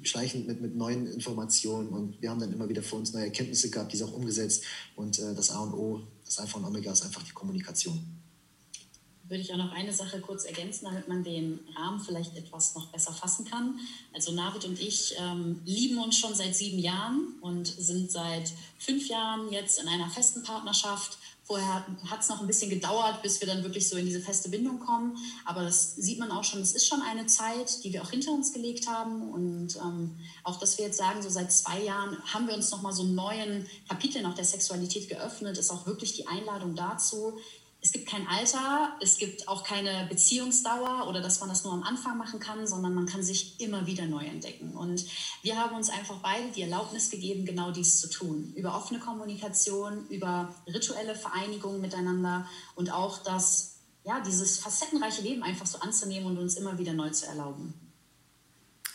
schleichend 0.02 0.48
mit, 0.48 0.60
mit 0.60 0.74
neuen 0.74 1.06
Informationen 1.06 1.90
und 1.90 2.20
wir 2.20 2.30
haben 2.30 2.40
dann 2.40 2.52
immer 2.52 2.68
wieder 2.68 2.82
für 2.82 2.96
uns 2.96 3.12
neue 3.12 3.27
Erkenntnisse 3.28 3.70
gehabt, 3.70 3.92
diese 3.92 4.04
auch 4.04 4.12
umgesetzt. 4.12 4.64
Und 4.96 5.18
äh, 5.18 5.34
das 5.34 5.50
A 5.50 5.60
und 5.60 5.74
O, 5.74 6.02
das 6.24 6.38
Alpha 6.38 6.58
und 6.58 6.64
Omega 6.64 6.92
ist 6.92 7.04
einfach 7.04 7.22
die 7.22 7.32
Kommunikation. 7.32 8.18
Würde 9.28 9.42
ich 9.42 9.52
auch 9.52 9.58
noch 9.58 9.72
eine 9.72 9.92
Sache 9.92 10.20
kurz 10.20 10.44
ergänzen, 10.44 10.86
damit 10.86 11.06
man 11.06 11.22
den 11.22 11.60
Rahmen 11.76 12.00
vielleicht 12.00 12.34
etwas 12.34 12.74
noch 12.74 12.90
besser 12.90 13.12
fassen 13.12 13.44
kann. 13.44 13.78
Also 14.14 14.32
Navid 14.32 14.64
und 14.64 14.80
ich 14.80 15.14
ähm, 15.18 15.60
lieben 15.66 15.98
uns 15.98 16.16
schon 16.16 16.34
seit 16.34 16.56
sieben 16.56 16.78
Jahren 16.78 17.34
und 17.42 17.66
sind 17.66 18.10
seit 18.10 18.50
fünf 18.78 19.06
Jahren 19.08 19.52
jetzt 19.52 19.82
in 19.82 19.88
einer 19.88 20.08
festen 20.08 20.42
Partnerschaft 20.42 21.18
Vorher 21.48 21.86
hat 22.10 22.20
es 22.20 22.28
noch 22.28 22.42
ein 22.42 22.46
bisschen 22.46 22.68
gedauert, 22.68 23.22
bis 23.22 23.40
wir 23.40 23.48
dann 23.48 23.62
wirklich 23.62 23.88
so 23.88 23.96
in 23.96 24.04
diese 24.04 24.20
feste 24.20 24.50
Bindung 24.50 24.80
kommen. 24.80 25.16
Aber 25.46 25.62
das 25.62 25.96
sieht 25.96 26.18
man 26.18 26.30
auch 26.30 26.44
schon, 26.44 26.60
es 26.60 26.74
ist 26.74 26.86
schon 26.86 27.00
eine 27.00 27.24
Zeit, 27.24 27.82
die 27.82 27.92
wir 27.94 28.02
auch 28.02 28.10
hinter 28.10 28.32
uns 28.32 28.52
gelegt 28.52 28.86
haben. 28.86 29.32
Und 29.32 29.76
ähm, 29.76 30.14
auch, 30.44 30.58
dass 30.58 30.76
wir 30.76 30.84
jetzt 30.84 30.98
sagen, 30.98 31.22
so 31.22 31.30
seit 31.30 31.50
zwei 31.50 31.80
Jahren 31.80 32.22
haben 32.34 32.46
wir 32.48 32.54
uns 32.54 32.70
nochmal 32.70 32.92
so 32.92 33.02
einen 33.02 33.14
neuen 33.14 33.66
Kapitel 33.88 34.20
nach 34.20 34.34
der 34.34 34.44
Sexualität 34.44 35.08
geöffnet, 35.08 35.56
ist 35.56 35.70
auch 35.70 35.86
wirklich 35.86 36.12
die 36.12 36.26
Einladung 36.26 36.74
dazu, 36.74 37.38
es 37.80 37.92
gibt 37.92 38.08
kein 38.08 38.26
Alter, 38.26 38.96
es 39.00 39.18
gibt 39.18 39.46
auch 39.46 39.62
keine 39.62 40.06
Beziehungsdauer 40.08 41.06
oder 41.08 41.20
dass 41.20 41.38
man 41.38 41.48
das 41.48 41.62
nur 41.62 41.72
am 41.72 41.84
Anfang 41.84 42.18
machen 42.18 42.40
kann, 42.40 42.66
sondern 42.66 42.92
man 42.92 43.06
kann 43.06 43.22
sich 43.22 43.60
immer 43.60 43.86
wieder 43.86 44.06
neu 44.06 44.24
entdecken. 44.24 44.72
Und 44.72 45.04
wir 45.42 45.56
haben 45.56 45.76
uns 45.76 45.88
einfach 45.88 46.16
beide 46.16 46.50
die 46.50 46.62
Erlaubnis 46.62 47.08
gegeben, 47.08 47.44
genau 47.44 47.70
dies 47.70 48.00
zu 48.00 48.10
tun. 48.10 48.52
Über 48.56 48.74
offene 48.76 48.98
Kommunikation, 48.98 50.08
über 50.08 50.52
rituelle 50.66 51.14
Vereinigung 51.14 51.80
miteinander 51.80 52.48
und 52.74 52.92
auch 52.92 53.22
das, 53.22 53.76
ja, 54.04 54.18
dieses 54.20 54.58
facettenreiche 54.58 55.22
Leben 55.22 55.44
einfach 55.44 55.66
so 55.66 55.78
anzunehmen 55.78 56.26
und 56.26 56.38
uns 56.38 56.56
immer 56.56 56.78
wieder 56.78 56.94
neu 56.94 57.10
zu 57.10 57.26
erlauben. 57.26 57.74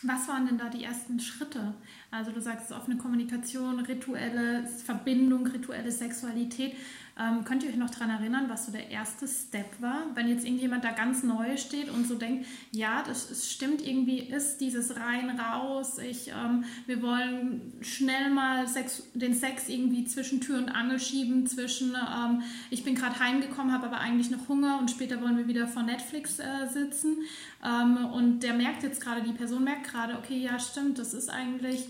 Was 0.06 0.28
waren 0.28 0.44
denn 0.44 0.58
da 0.58 0.68
die 0.68 0.84
ersten 0.84 1.18
Schritte? 1.18 1.72
Also 2.10 2.30
du 2.30 2.40
sagst 2.42 2.70
offene 2.72 2.98
Kommunikation, 2.98 3.80
rituelle 3.80 4.66
Verbindung, 4.66 5.46
rituelle 5.46 5.90
Sexualität. 5.90 6.74
Ähm, 7.16 7.44
könnt 7.44 7.62
ihr 7.62 7.70
euch 7.70 7.76
noch 7.76 7.90
daran 7.90 8.10
erinnern, 8.10 8.46
was 8.48 8.66
so 8.66 8.72
der 8.72 8.90
erste 8.90 9.28
Step 9.28 9.80
war? 9.80 10.06
Wenn 10.14 10.28
jetzt 10.28 10.44
irgendjemand 10.44 10.82
da 10.82 10.90
ganz 10.90 11.22
neu 11.22 11.56
steht 11.56 11.88
und 11.88 12.08
so 12.08 12.16
denkt, 12.16 12.46
ja, 12.72 13.04
das, 13.06 13.28
das 13.28 13.48
stimmt, 13.48 13.86
irgendwie 13.86 14.18
ist 14.18 14.58
dieses 14.58 14.96
rein 14.96 15.38
raus, 15.38 15.98
ich, 15.98 16.28
ähm, 16.28 16.64
wir 16.86 17.02
wollen 17.02 17.72
schnell 17.82 18.30
mal 18.30 18.66
Sex, 18.66 19.04
den 19.14 19.32
Sex 19.32 19.68
irgendwie 19.68 20.04
zwischen 20.06 20.40
Tür 20.40 20.58
und 20.58 20.70
Angel 20.70 20.98
schieben, 20.98 21.46
zwischen 21.46 21.94
ähm, 21.94 22.42
ich 22.70 22.82
bin 22.82 22.96
gerade 22.96 23.20
heimgekommen, 23.20 23.72
habe 23.72 23.86
aber 23.86 24.00
eigentlich 24.00 24.30
noch 24.30 24.48
Hunger 24.48 24.78
und 24.80 24.90
später 24.90 25.22
wollen 25.22 25.36
wir 25.36 25.46
wieder 25.46 25.68
vor 25.68 25.84
Netflix 25.84 26.40
äh, 26.40 26.66
sitzen. 26.68 27.18
Ähm, 27.64 28.06
und 28.06 28.40
der 28.40 28.54
merkt 28.54 28.82
jetzt 28.82 29.00
gerade, 29.00 29.22
die 29.22 29.32
Person 29.32 29.62
merkt 29.62 29.84
gerade, 29.84 30.18
okay, 30.18 30.38
ja, 30.38 30.58
stimmt, 30.58 30.98
das 30.98 31.14
ist 31.14 31.30
eigentlich 31.30 31.86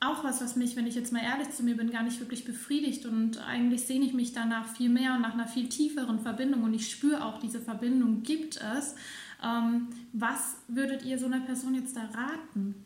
auch 0.00 0.22
was, 0.24 0.40
was 0.40 0.56
mich, 0.56 0.76
wenn 0.76 0.86
ich 0.86 0.94
jetzt 0.94 1.12
mal 1.12 1.22
ehrlich 1.22 1.50
zu 1.50 1.62
mir 1.62 1.76
bin, 1.76 1.90
gar 1.90 2.02
nicht 2.02 2.20
wirklich 2.20 2.44
befriedigt. 2.44 3.06
Und 3.06 3.38
eigentlich 3.38 3.82
sehne 3.86 4.04
ich 4.04 4.12
mich 4.12 4.32
danach 4.32 4.66
viel 4.66 4.90
mehr 4.90 5.14
und 5.14 5.22
nach 5.22 5.34
einer 5.34 5.48
viel 5.48 5.68
tieferen 5.68 6.20
Verbindung. 6.20 6.62
Und 6.62 6.74
ich 6.74 6.90
spüre 6.90 7.24
auch, 7.24 7.38
diese 7.38 7.60
Verbindung 7.60 8.22
gibt 8.22 8.56
es. 8.56 8.94
Ähm, 9.42 9.88
was 10.12 10.56
würdet 10.68 11.04
ihr 11.04 11.18
so 11.18 11.26
einer 11.26 11.40
Person 11.40 11.74
jetzt 11.74 11.96
da 11.96 12.04
raten? 12.04 12.84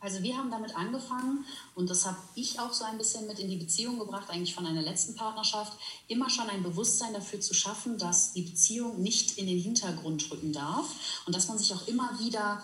Also 0.00 0.22
wir 0.22 0.36
haben 0.36 0.50
damit 0.50 0.76
angefangen 0.76 1.44
und 1.74 1.90
das 1.90 2.06
habe 2.06 2.18
ich 2.36 2.60
auch 2.60 2.72
so 2.72 2.84
ein 2.84 2.98
bisschen 2.98 3.26
mit 3.26 3.40
in 3.40 3.50
die 3.50 3.56
Beziehung 3.56 3.98
gebracht, 3.98 4.30
eigentlich 4.30 4.54
von 4.54 4.64
einer 4.64 4.82
letzten 4.82 5.16
Partnerschaft, 5.16 5.76
immer 6.06 6.30
schon 6.30 6.48
ein 6.48 6.62
Bewusstsein 6.62 7.12
dafür 7.14 7.40
zu 7.40 7.52
schaffen, 7.52 7.98
dass 7.98 8.32
die 8.32 8.42
Beziehung 8.42 9.02
nicht 9.02 9.38
in 9.38 9.48
den 9.48 9.58
Hintergrund 9.58 10.30
rücken 10.30 10.52
darf 10.52 11.22
und 11.26 11.34
dass 11.34 11.48
man 11.48 11.58
sich 11.58 11.74
auch 11.74 11.88
immer 11.88 12.16
wieder 12.20 12.62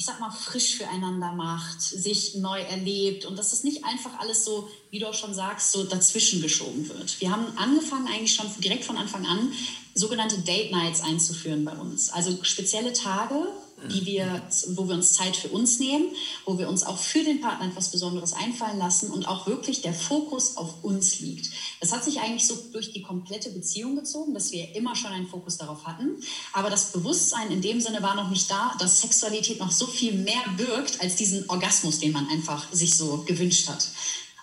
ich 0.00 0.06
sag 0.06 0.18
mal, 0.18 0.30
frisch 0.30 0.76
füreinander 0.76 1.32
macht, 1.32 1.82
sich 1.82 2.36
neu 2.36 2.58
erlebt 2.58 3.26
und 3.26 3.38
dass 3.38 3.50
das 3.50 3.64
nicht 3.64 3.84
einfach 3.84 4.18
alles 4.18 4.46
so, 4.46 4.66
wie 4.88 4.98
du 4.98 5.06
auch 5.06 5.14
schon 5.14 5.34
sagst, 5.34 5.72
so 5.72 5.84
dazwischen 5.84 6.40
geschoben 6.40 6.88
wird. 6.88 7.20
Wir 7.20 7.30
haben 7.30 7.44
angefangen 7.58 8.06
eigentlich 8.06 8.34
schon 8.34 8.46
direkt 8.60 8.86
von 8.86 8.96
Anfang 8.96 9.26
an 9.26 9.52
sogenannte 9.94 10.38
Date 10.38 10.72
Nights 10.72 11.02
einzuführen 11.02 11.66
bei 11.66 11.72
uns. 11.72 12.08
Also 12.08 12.42
spezielle 12.44 12.94
Tage, 12.94 13.46
die 13.88 14.06
wir, 14.06 14.42
wo 14.74 14.88
wir 14.88 14.94
uns 14.94 15.12
Zeit 15.12 15.36
für 15.36 15.48
uns 15.48 15.78
nehmen, 15.78 16.08
wo 16.44 16.58
wir 16.58 16.68
uns 16.68 16.84
auch 16.84 16.98
für 16.98 17.24
den 17.24 17.40
Partner 17.40 17.68
etwas 17.68 17.90
Besonderes 17.90 18.32
einfallen 18.32 18.78
lassen 18.78 19.10
und 19.10 19.26
auch 19.26 19.46
wirklich 19.46 19.82
der 19.82 19.94
Fokus 19.94 20.56
auf 20.56 20.82
uns 20.82 21.20
liegt. 21.20 21.50
Das 21.80 21.92
hat 21.92 22.04
sich 22.04 22.20
eigentlich 22.20 22.46
so 22.46 22.56
durch 22.72 22.92
die 22.92 23.02
komplette 23.02 23.50
Beziehung 23.50 23.96
gezogen, 23.96 24.34
dass 24.34 24.52
wir 24.52 24.74
immer 24.74 24.94
schon 24.94 25.12
einen 25.12 25.26
Fokus 25.26 25.56
darauf 25.56 25.86
hatten. 25.86 26.16
Aber 26.52 26.68
das 26.70 26.92
Bewusstsein 26.92 27.50
in 27.50 27.62
dem 27.62 27.80
Sinne 27.80 28.02
war 28.02 28.14
noch 28.14 28.30
nicht 28.30 28.50
da, 28.50 28.74
dass 28.78 29.00
Sexualität 29.00 29.58
noch 29.60 29.70
so 29.70 29.86
viel 29.86 30.12
mehr 30.14 30.42
birgt 30.56 31.00
als 31.00 31.14
diesen 31.16 31.48
Orgasmus, 31.48 32.00
den 32.00 32.12
man 32.12 32.28
einfach 32.28 32.70
sich 32.72 32.96
so 32.96 33.24
gewünscht 33.26 33.68
hat. 33.68 33.88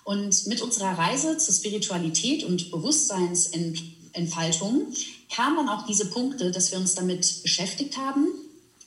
Und 0.03 0.47
mit 0.47 0.61
unserer 0.61 0.97
Reise 0.97 1.37
zur 1.37 1.53
Spiritualität 1.53 2.45
und 2.45 2.71
Bewusstseinsentfaltung 2.71 4.87
kamen 5.29 5.57
dann 5.57 5.69
auch 5.69 5.85
diese 5.85 6.09
Punkte, 6.09 6.49
dass 6.51 6.71
wir 6.71 6.79
uns 6.79 6.95
damit 6.95 7.43
beschäftigt 7.43 7.97
haben, 7.97 8.29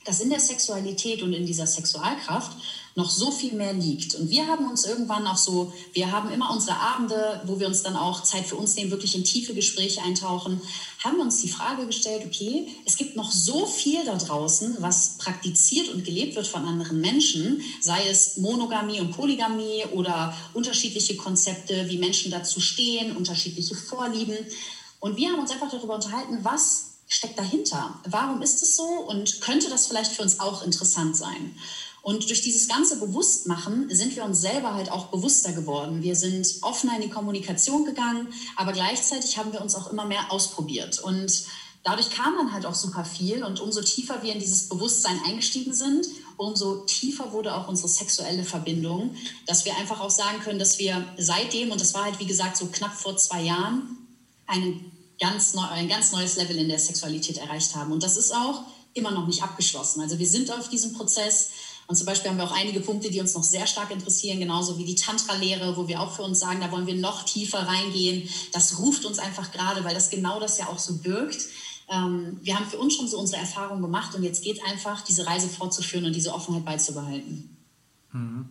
dass 0.05 0.19
in 0.19 0.29
der 0.29 0.39
Sexualität 0.39 1.21
und 1.21 1.33
in 1.33 1.45
dieser 1.45 1.67
Sexualkraft 1.67 2.57
noch 2.95 3.09
so 3.09 3.31
viel 3.31 3.53
mehr 3.53 3.73
liegt. 3.73 4.15
Und 4.15 4.29
wir 4.29 4.47
haben 4.47 4.69
uns 4.69 4.85
irgendwann 4.85 5.25
auch 5.25 5.37
so, 5.37 5.71
wir 5.93 6.11
haben 6.11 6.29
immer 6.31 6.51
unsere 6.51 6.77
Abende, 6.77 7.41
wo 7.45 7.59
wir 7.59 7.67
uns 7.67 7.83
dann 7.83 7.95
auch 7.95 8.23
Zeit 8.23 8.45
für 8.45 8.57
uns 8.57 8.75
nehmen, 8.75 8.91
wirklich 8.91 9.15
in 9.15 9.23
tiefe 9.23 9.53
Gespräche 9.53 10.01
eintauchen, 10.01 10.59
haben 11.03 11.19
uns 11.21 11.41
die 11.41 11.47
Frage 11.47 11.85
gestellt, 11.85 12.23
okay, 12.25 12.67
es 12.85 12.97
gibt 12.97 13.15
noch 13.15 13.31
so 13.31 13.65
viel 13.65 14.03
da 14.03 14.17
draußen, 14.17 14.77
was 14.79 15.17
praktiziert 15.19 15.89
und 15.89 16.03
gelebt 16.03 16.35
wird 16.35 16.47
von 16.47 16.65
anderen 16.65 16.99
Menschen, 16.99 17.61
sei 17.79 18.07
es 18.09 18.37
Monogamie 18.37 18.99
und 18.99 19.11
Polygamie 19.11 19.85
oder 19.93 20.35
unterschiedliche 20.53 21.15
Konzepte, 21.15 21.89
wie 21.89 21.97
Menschen 21.97 22.29
dazu 22.29 22.59
stehen, 22.59 23.15
unterschiedliche 23.15 23.75
Vorlieben. 23.75 24.37
Und 24.99 25.15
wir 25.15 25.29
haben 25.29 25.39
uns 25.39 25.51
einfach 25.51 25.71
darüber 25.71 25.95
unterhalten, 25.95 26.39
was 26.43 26.90
steckt 27.11 27.37
dahinter? 27.37 27.99
Warum 28.07 28.41
ist 28.41 28.63
es 28.63 28.77
so 28.77 28.83
und 28.83 29.41
könnte 29.41 29.69
das 29.69 29.87
vielleicht 29.87 30.13
für 30.13 30.21
uns 30.21 30.39
auch 30.39 30.63
interessant 30.63 31.15
sein? 31.15 31.55
Und 32.01 32.29
durch 32.29 32.41
dieses 32.41 32.67
ganze 32.67 32.99
Bewusstmachen 32.99 33.93
sind 33.93 34.15
wir 34.15 34.23
uns 34.23 34.41
selber 34.41 34.73
halt 34.73 34.91
auch 34.91 35.07
bewusster 35.07 35.51
geworden. 35.51 36.01
Wir 36.01 36.15
sind 36.15 36.47
offener 36.61 36.95
in 36.95 37.01
die 37.03 37.09
Kommunikation 37.09 37.85
gegangen, 37.85 38.33
aber 38.55 38.71
gleichzeitig 38.71 39.37
haben 39.37 39.51
wir 39.51 39.61
uns 39.61 39.75
auch 39.75 39.91
immer 39.91 40.05
mehr 40.05 40.31
ausprobiert. 40.31 40.99
Und 40.99 41.43
dadurch 41.83 42.09
kam 42.09 42.35
dann 42.37 42.53
halt 42.53 42.65
auch 42.65 42.73
super 42.73 43.03
viel. 43.03 43.43
Und 43.43 43.59
umso 43.59 43.81
tiefer 43.81 44.23
wir 44.23 44.33
in 44.33 44.39
dieses 44.39 44.69
Bewusstsein 44.69 45.19
eingestiegen 45.27 45.73
sind, 45.73 46.07
umso 46.37 46.85
tiefer 46.85 47.33
wurde 47.33 47.53
auch 47.53 47.67
unsere 47.67 47.89
sexuelle 47.89 48.45
Verbindung, 48.45 49.13
dass 49.45 49.65
wir 49.65 49.75
einfach 49.77 49.99
auch 49.99 50.09
sagen 50.09 50.39
können, 50.39 50.59
dass 50.59 50.79
wir 50.79 51.05
seitdem, 51.19 51.71
und 51.71 51.81
das 51.81 51.93
war 51.93 52.05
halt 52.05 52.19
wie 52.19 52.25
gesagt 52.25 52.57
so 52.57 52.67
knapp 52.67 52.93
vor 52.93 53.17
zwei 53.17 53.43
Jahren, 53.43 53.97
einen 54.47 54.91
ganz 55.21 55.53
neu, 55.53 55.61
ein 55.61 55.87
ganz 55.87 56.11
neues 56.11 56.35
Level 56.35 56.57
in 56.57 56.67
der 56.67 56.79
Sexualität 56.79 57.37
erreicht 57.37 57.75
haben. 57.75 57.93
Und 57.93 58.03
das 58.03 58.17
ist 58.17 58.33
auch 58.33 58.63
immer 58.93 59.11
noch 59.11 59.27
nicht 59.27 59.43
abgeschlossen. 59.43 60.01
Also 60.01 60.19
wir 60.19 60.27
sind 60.27 60.51
auf 60.51 60.67
diesem 60.67 60.93
Prozess. 60.93 61.51
Und 61.87 61.95
zum 61.95 62.05
Beispiel 62.05 62.29
haben 62.29 62.37
wir 62.37 62.45
auch 62.45 62.55
einige 62.55 62.79
Punkte, 62.79 63.09
die 63.09 63.21
uns 63.21 63.33
noch 63.33 63.43
sehr 63.43 63.67
stark 63.67 63.91
interessieren, 63.91 64.39
genauso 64.39 64.77
wie 64.77 64.85
die 64.85 64.95
Tantra-Lehre, 64.95 65.77
wo 65.77 65.87
wir 65.87 66.01
auch 66.01 66.11
für 66.11 66.23
uns 66.23 66.39
sagen, 66.39 66.59
da 66.59 66.71
wollen 66.71 66.87
wir 66.87 66.95
noch 66.95 67.23
tiefer 67.23 67.59
reingehen. 67.59 68.27
Das 68.51 68.79
ruft 68.79 69.05
uns 69.05 69.19
einfach 69.19 69.51
gerade, 69.51 69.83
weil 69.83 69.93
das 69.93 70.09
genau 70.09 70.39
das 70.39 70.57
ja 70.57 70.67
auch 70.67 70.79
so 70.79 70.97
birgt. 70.97 71.47
Ähm, 71.89 72.39
wir 72.41 72.57
haben 72.57 72.69
für 72.69 72.79
uns 72.79 72.95
schon 72.95 73.07
so 73.07 73.19
unsere 73.19 73.41
Erfahrungen 73.41 73.81
gemacht 73.81 74.15
und 74.15 74.23
jetzt 74.23 74.43
geht 74.43 74.63
einfach, 74.65 75.01
diese 75.01 75.27
Reise 75.27 75.49
fortzuführen 75.49 76.05
und 76.05 76.15
diese 76.15 76.33
Offenheit 76.33 76.65
beizubehalten. 76.65 77.57
Mhm. 78.13 78.49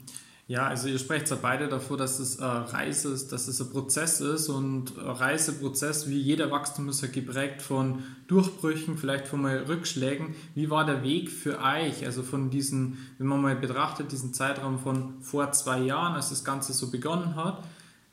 Ja, 0.50 0.66
also 0.66 0.88
ihr 0.88 0.98
sprecht 0.98 1.30
ja 1.30 1.36
beide 1.40 1.68
davor, 1.68 1.96
dass 1.96 2.18
es 2.18 2.40
äh, 2.40 2.44
Reise 2.44 3.12
ist, 3.12 3.30
dass 3.30 3.46
es 3.46 3.60
ein 3.60 3.70
Prozess 3.70 4.20
ist 4.20 4.48
und 4.48 4.94
Reiseprozess, 4.98 6.08
wie 6.08 6.18
jeder 6.18 6.50
Wachstum 6.50 6.88
ist 6.88 7.02
ja 7.02 7.08
geprägt 7.08 7.62
von 7.62 8.02
Durchbrüchen, 8.26 8.98
vielleicht 8.98 9.28
von 9.28 9.42
mal 9.42 9.58
Rückschlägen. 9.58 10.34
Wie 10.56 10.68
war 10.68 10.84
der 10.84 11.04
Weg 11.04 11.30
für 11.30 11.60
euch, 11.60 12.04
also 12.04 12.24
von 12.24 12.50
diesen, 12.50 12.98
wenn 13.18 13.28
man 13.28 13.40
mal 13.40 13.54
betrachtet, 13.54 14.10
diesen 14.10 14.34
Zeitraum 14.34 14.80
von 14.80 15.20
vor 15.20 15.52
zwei 15.52 15.78
Jahren, 15.78 16.14
als 16.14 16.30
das 16.30 16.42
Ganze 16.42 16.72
so 16.72 16.90
begonnen 16.90 17.36
hat, 17.36 17.62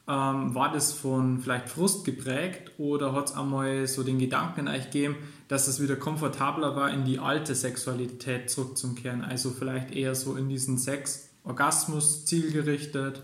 ähm, 0.08 0.54
war 0.54 0.72
das 0.72 0.94
von 0.94 1.40
vielleicht 1.40 1.70
Frust 1.70 2.06
geprägt 2.06 2.72
oder 2.78 3.14
hat 3.14 3.32
es 3.32 3.36
einmal 3.36 3.88
so 3.88 4.04
den 4.04 4.20
Gedanken 4.20 4.60
in 4.60 4.68
euch 4.68 4.92
gegeben, 4.92 5.16
dass 5.48 5.68
es 5.68 5.82
wieder 5.82 5.96
komfortabler 5.96 6.76
war, 6.76 6.92
in 6.92 7.04
die 7.04 7.18
alte 7.18 7.56
Sexualität 7.56 8.52
zurückzukehren, 8.52 9.24
also 9.24 9.50
vielleicht 9.50 9.90
eher 9.96 10.14
so 10.14 10.36
in 10.36 10.50
diesen 10.50 10.78
Sex 10.78 11.27
Orgasmus 11.48 12.26
zielgerichtet? 12.26 13.22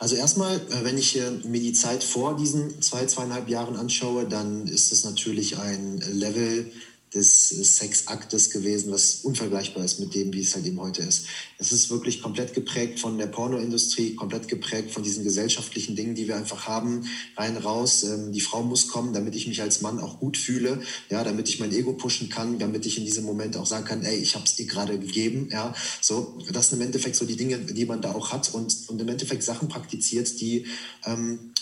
Also 0.00 0.16
erstmal, 0.16 0.56
äh, 0.56 0.84
wenn 0.84 0.98
ich 0.98 1.18
mir 1.44 1.60
die 1.60 1.72
Zeit 1.72 2.04
vor 2.04 2.36
diesen 2.36 2.82
zwei, 2.82 3.06
zweieinhalb 3.06 3.48
Jahren 3.48 3.76
anschaue, 3.76 4.26
dann 4.26 4.66
ist 4.66 4.92
es 4.92 5.04
natürlich 5.04 5.58
ein 5.58 5.98
Level, 5.98 6.70
des 7.14 7.48
Sexaktes 7.48 8.50
gewesen, 8.50 8.90
was 8.90 9.20
unvergleichbar 9.22 9.84
ist 9.84 10.00
mit 10.00 10.14
dem, 10.14 10.32
wie 10.32 10.40
es 10.40 10.54
halt 10.54 10.66
eben 10.66 10.80
heute 10.80 11.02
ist. 11.02 11.26
Es 11.58 11.72
ist 11.72 11.90
wirklich 11.90 12.20
komplett 12.20 12.54
geprägt 12.54 12.98
von 12.98 13.18
der 13.18 13.26
Pornoindustrie, 13.26 14.14
komplett 14.14 14.48
geprägt 14.48 14.90
von 14.90 15.02
diesen 15.02 15.24
gesellschaftlichen 15.24 15.94
Dingen, 15.94 16.14
die 16.14 16.26
wir 16.26 16.36
einfach 16.36 16.66
haben, 16.66 17.08
rein, 17.36 17.56
raus. 17.56 18.02
Ähm, 18.04 18.32
die 18.32 18.40
Frau 18.40 18.62
muss 18.62 18.88
kommen, 18.88 19.12
damit 19.12 19.34
ich 19.34 19.46
mich 19.46 19.62
als 19.62 19.80
Mann 19.80 20.00
auch 20.00 20.18
gut 20.18 20.36
fühle, 20.36 20.82
ja, 21.10 21.22
damit 21.22 21.48
ich 21.48 21.60
mein 21.60 21.72
Ego 21.72 21.92
pushen 21.92 22.28
kann, 22.28 22.58
damit 22.58 22.84
ich 22.86 22.98
in 22.98 23.04
diesem 23.04 23.24
Moment 23.24 23.56
auch 23.56 23.66
sagen 23.66 23.84
kann, 23.84 24.04
ey, 24.04 24.16
ich 24.16 24.34
habe 24.34 24.44
es 24.44 24.56
dir 24.56 24.66
gerade 24.66 24.98
gegeben, 24.98 25.48
ja, 25.52 25.74
so, 26.00 26.38
das 26.52 26.70
sind 26.70 26.80
im 26.80 26.86
Endeffekt 26.86 27.16
so 27.16 27.24
die 27.24 27.36
Dinge, 27.36 27.58
die 27.58 27.86
man 27.86 28.02
da 28.02 28.12
auch 28.12 28.32
hat 28.32 28.52
und, 28.52 28.74
und 28.88 29.00
im 29.00 29.08
Endeffekt 29.08 29.42
Sachen 29.42 29.68
praktiziert, 29.68 30.40
die 30.40 30.66
ähm, 31.06 31.52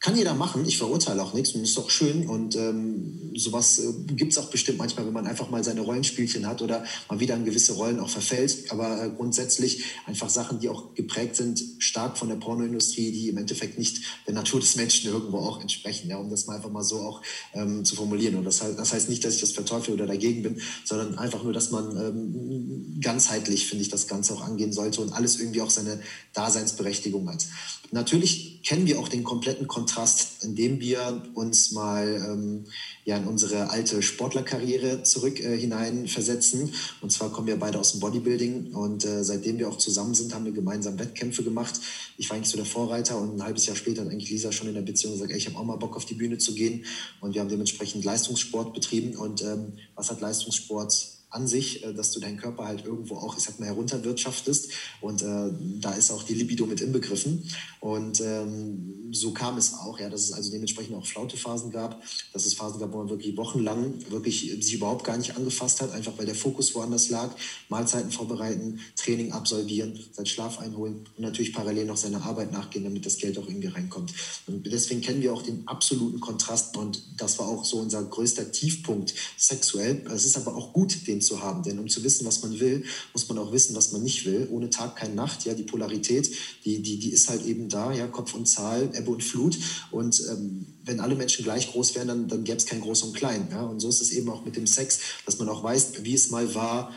kann 0.00 0.16
jeder 0.16 0.34
machen, 0.34 0.64
ich 0.64 0.78
verurteile 0.78 1.22
auch 1.22 1.34
nichts 1.34 1.52
und 1.54 1.62
ist 1.62 1.76
doch 1.76 1.90
schön. 1.90 2.28
Und 2.28 2.54
ähm, 2.54 3.32
sowas 3.34 3.80
äh, 3.80 3.92
gibt 4.14 4.32
es 4.32 4.38
auch 4.38 4.48
bestimmt 4.50 4.78
manchmal, 4.78 5.06
wenn 5.06 5.12
man 5.12 5.26
einfach 5.26 5.50
mal 5.50 5.64
seine 5.64 5.80
Rollenspielchen 5.80 6.46
hat 6.46 6.62
oder 6.62 6.84
mal 7.08 7.18
wieder 7.18 7.34
in 7.34 7.44
gewisse 7.44 7.72
Rollen 7.72 7.98
auch 7.98 8.08
verfällt, 8.08 8.70
aber 8.70 9.04
äh, 9.04 9.10
grundsätzlich 9.10 9.84
einfach 10.06 10.30
Sachen, 10.30 10.60
die 10.60 10.68
auch 10.68 10.94
geprägt 10.94 11.34
sind, 11.34 11.62
stark 11.78 12.16
von 12.16 12.28
der 12.28 12.36
Pornoindustrie, 12.36 13.10
die 13.10 13.28
im 13.28 13.38
Endeffekt 13.38 13.76
nicht 13.76 14.02
der 14.26 14.34
Natur 14.34 14.60
des 14.60 14.76
Menschen 14.76 15.10
irgendwo 15.10 15.38
auch 15.38 15.60
entsprechen, 15.60 16.08
ja, 16.08 16.18
um 16.18 16.30
das 16.30 16.46
mal 16.46 16.56
einfach 16.56 16.70
mal 16.70 16.84
so 16.84 17.00
auch 17.00 17.22
ähm, 17.54 17.84
zu 17.84 17.96
formulieren. 17.96 18.36
Und 18.36 18.44
das, 18.44 18.58
das 18.58 18.92
heißt 18.92 19.08
nicht, 19.08 19.24
dass 19.24 19.34
ich 19.34 19.40
das 19.40 19.52
verteufel 19.52 19.94
oder 19.94 20.06
dagegen 20.06 20.44
bin, 20.44 20.60
sondern 20.84 21.18
einfach 21.18 21.42
nur, 21.42 21.52
dass 21.52 21.72
man 21.72 21.96
ähm, 21.96 23.00
ganzheitlich, 23.00 23.66
finde 23.66 23.82
ich, 23.82 23.88
das 23.88 24.06
Ganze 24.06 24.34
auch 24.34 24.42
angehen 24.42 24.72
sollte 24.72 25.00
und 25.00 25.12
alles 25.12 25.40
irgendwie 25.40 25.60
auch 25.60 25.70
seine 25.70 26.00
Daseinsberechtigung 26.34 27.28
hat. 27.28 27.46
Natürlich 27.90 28.62
kennen 28.62 28.86
wir 28.86 28.98
auch 29.00 29.08
den 29.08 29.24
kompletten 29.24 29.66
Kontrast, 29.88 30.44
indem 30.44 30.80
wir 30.80 31.22
uns 31.34 31.72
mal 31.72 32.06
ähm, 32.06 32.64
ja, 33.06 33.16
in 33.16 33.26
unsere 33.26 33.70
alte 33.70 34.02
Sportlerkarriere 34.02 35.02
zurück 35.02 35.40
äh, 35.40 35.56
hineinversetzen. 35.56 36.74
Und 37.00 37.10
zwar 37.10 37.32
kommen 37.32 37.46
wir 37.46 37.56
beide 37.56 37.78
aus 37.78 37.92
dem 37.92 38.00
Bodybuilding 38.00 38.74
und 38.74 39.06
äh, 39.06 39.24
seitdem 39.24 39.58
wir 39.58 39.68
auch 39.68 39.78
zusammen 39.78 40.14
sind, 40.14 40.34
haben 40.34 40.44
wir 40.44 40.52
gemeinsam 40.52 40.98
Wettkämpfe 40.98 41.42
gemacht. 41.42 41.80
Ich 42.18 42.28
war 42.28 42.36
eigentlich 42.36 42.50
so 42.50 42.58
der 42.58 42.66
Vorreiter 42.66 43.18
und 43.18 43.36
ein 43.36 43.42
halbes 43.42 43.64
Jahr 43.64 43.76
später 43.76 44.02
hat 44.02 44.10
eigentlich 44.10 44.30
Lisa 44.30 44.52
schon 44.52 44.68
in 44.68 44.74
der 44.74 44.82
Beziehung 44.82 45.14
gesagt, 45.14 45.30
ey, 45.30 45.38
ich 45.38 45.46
habe 45.46 45.56
auch 45.56 45.64
mal 45.64 45.76
Bock 45.76 45.96
auf 45.96 46.04
die 46.04 46.14
Bühne 46.14 46.36
zu 46.36 46.54
gehen. 46.54 46.84
Und 47.20 47.32
wir 47.34 47.40
haben 47.40 47.48
dementsprechend 47.48 48.04
Leistungssport 48.04 48.74
betrieben. 48.74 49.16
Und 49.16 49.40
ähm, 49.42 49.72
was 49.94 50.10
hat 50.10 50.20
Leistungssport 50.20 51.17
an 51.30 51.46
sich, 51.46 51.84
äh, 51.84 51.92
dass 51.92 52.12
du 52.12 52.20
deinen 52.20 52.38
Körper 52.38 52.66
halt 52.66 52.84
irgendwo 52.84 53.16
auch, 53.16 53.36
ich 53.36 53.44
sag 53.44 53.58
mal, 53.60 53.66
herunterwirtschaftest. 53.66 54.70
Und 55.00 55.22
äh, 55.22 55.50
da 55.80 55.92
ist 55.92 56.10
auch 56.10 56.22
die 56.22 56.34
Libido 56.34 56.66
mit 56.66 56.80
inbegriffen. 56.80 57.44
Und 57.80 58.20
ähm, 58.20 59.10
so 59.12 59.32
kam 59.32 59.58
es 59.58 59.74
auch, 59.74 59.98
ja, 60.00 60.08
dass 60.08 60.22
es 60.22 60.32
also 60.32 60.50
dementsprechend 60.50 60.96
auch 60.96 61.06
Flautephasen 61.06 61.70
gab, 61.70 62.02
dass 62.32 62.46
es 62.46 62.54
Phasen 62.54 62.80
gab, 62.80 62.92
wo 62.92 62.98
man 62.98 63.08
wirklich 63.08 63.36
wochenlang 63.36 63.94
wirklich 64.10 64.52
sich 64.60 64.74
überhaupt 64.74 65.04
gar 65.04 65.16
nicht 65.16 65.36
angefasst 65.36 65.80
hat, 65.80 65.92
einfach 65.92 66.16
weil 66.18 66.26
der 66.26 66.34
Fokus 66.34 66.74
woanders 66.74 67.10
lag. 67.10 67.30
Mahlzeiten 67.68 68.10
vorbereiten, 68.10 68.80
Training 68.96 69.32
absolvieren, 69.32 69.98
seinen 70.12 70.26
Schlaf 70.26 70.58
einholen 70.58 71.06
und 71.16 71.20
natürlich 71.22 71.52
parallel 71.52 71.86
noch 71.86 71.96
seiner 71.96 72.24
Arbeit 72.24 72.52
nachgehen, 72.52 72.84
damit 72.84 73.04
das 73.06 73.18
Geld 73.18 73.38
auch 73.38 73.46
irgendwie 73.46 73.68
reinkommt. 73.68 74.12
Und 74.46 74.66
deswegen 74.66 75.00
kennen 75.00 75.22
wir 75.22 75.32
auch 75.32 75.42
den 75.42 75.66
absoluten 75.66 76.20
Kontrast 76.20 76.76
und 76.76 77.02
das 77.16 77.38
war 77.38 77.48
auch 77.48 77.64
so 77.64 77.78
unser 77.78 78.02
größter 78.02 78.52
Tiefpunkt 78.52 79.14
sexuell. 79.36 80.04
Es 80.14 80.24
ist 80.24 80.36
aber 80.36 80.56
auch 80.56 80.72
gut, 80.72 81.06
den 81.06 81.17
zu 81.20 81.42
haben. 81.42 81.62
Denn 81.62 81.78
um 81.78 81.88
zu 81.88 82.02
wissen, 82.04 82.26
was 82.26 82.42
man 82.42 82.58
will, 82.60 82.84
muss 83.12 83.28
man 83.28 83.38
auch 83.38 83.52
wissen, 83.52 83.74
was 83.76 83.92
man 83.92 84.02
nicht 84.02 84.24
will. 84.26 84.48
Ohne 84.50 84.70
Tag 84.70 84.96
keine 84.96 85.14
Nacht. 85.14 85.44
Ja, 85.44 85.54
die 85.54 85.62
Polarität, 85.62 86.30
die, 86.64 86.80
die, 86.82 86.98
die 86.98 87.10
ist 87.10 87.28
halt 87.28 87.44
eben 87.44 87.68
da. 87.68 87.92
Ja, 87.92 88.06
Kopf 88.06 88.34
und 88.34 88.46
Zahl, 88.46 88.90
Ebbe 88.94 89.10
und 89.10 89.22
Flut. 89.22 89.58
Und 89.90 90.22
ähm, 90.30 90.66
wenn 90.84 91.00
alle 91.00 91.14
Menschen 91.14 91.44
gleich 91.44 91.70
groß 91.70 91.94
wären, 91.94 92.08
dann, 92.08 92.28
dann 92.28 92.44
gäbe 92.44 92.58
es 92.58 92.66
kein 92.66 92.80
Groß 92.80 93.02
und 93.02 93.14
Klein. 93.14 93.48
Ja? 93.50 93.62
Und 93.62 93.80
so 93.80 93.88
ist 93.88 94.00
es 94.00 94.10
eben 94.12 94.28
auch 94.30 94.44
mit 94.44 94.56
dem 94.56 94.66
Sex, 94.66 95.00
dass 95.26 95.38
man 95.38 95.48
auch 95.48 95.62
weiß, 95.62 96.04
wie 96.04 96.14
es 96.14 96.30
mal 96.30 96.54
war, 96.54 96.92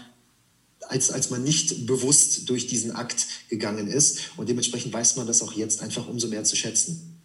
als, 0.88 1.12
als 1.12 1.30
man 1.30 1.44
nicht 1.44 1.86
bewusst 1.86 2.50
durch 2.50 2.68
diesen 2.68 2.92
Akt 2.92 3.28
gegangen 3.50 3.88
ist. 3.88 4.32
Und 4.38 4.50
dementsprechend 4.50 4.94
weiß 4.94 5.16
man 5.16 5.28
das 5.28 5.42
auch 5.42 5.54
jetzt 5.54 5.82
einfach 5.82 6.08
umso 6.08 6.28
mehr 6.28 6.44
zu 6.44 6.56
schätzen. 6.56 7.22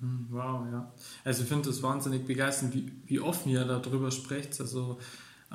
Hm, 0.00 0.26
wow, 0.30 0.66
ja. 0.70 0.92
Also 1.24 1.42
ich 1.42 1.48
finde 1.48 1.70
es 1.70 1.82
wahnsinnig 1.82 2.24
begeisternd, 2.24 2.74
wie, 2.74 2.92
wie 3.06 3.20
offen 3.20 3.50
ihr 3.50 3.64
darüber 3.64 4.10
sprecht. 4.10 4.60
Also 4.60 4.98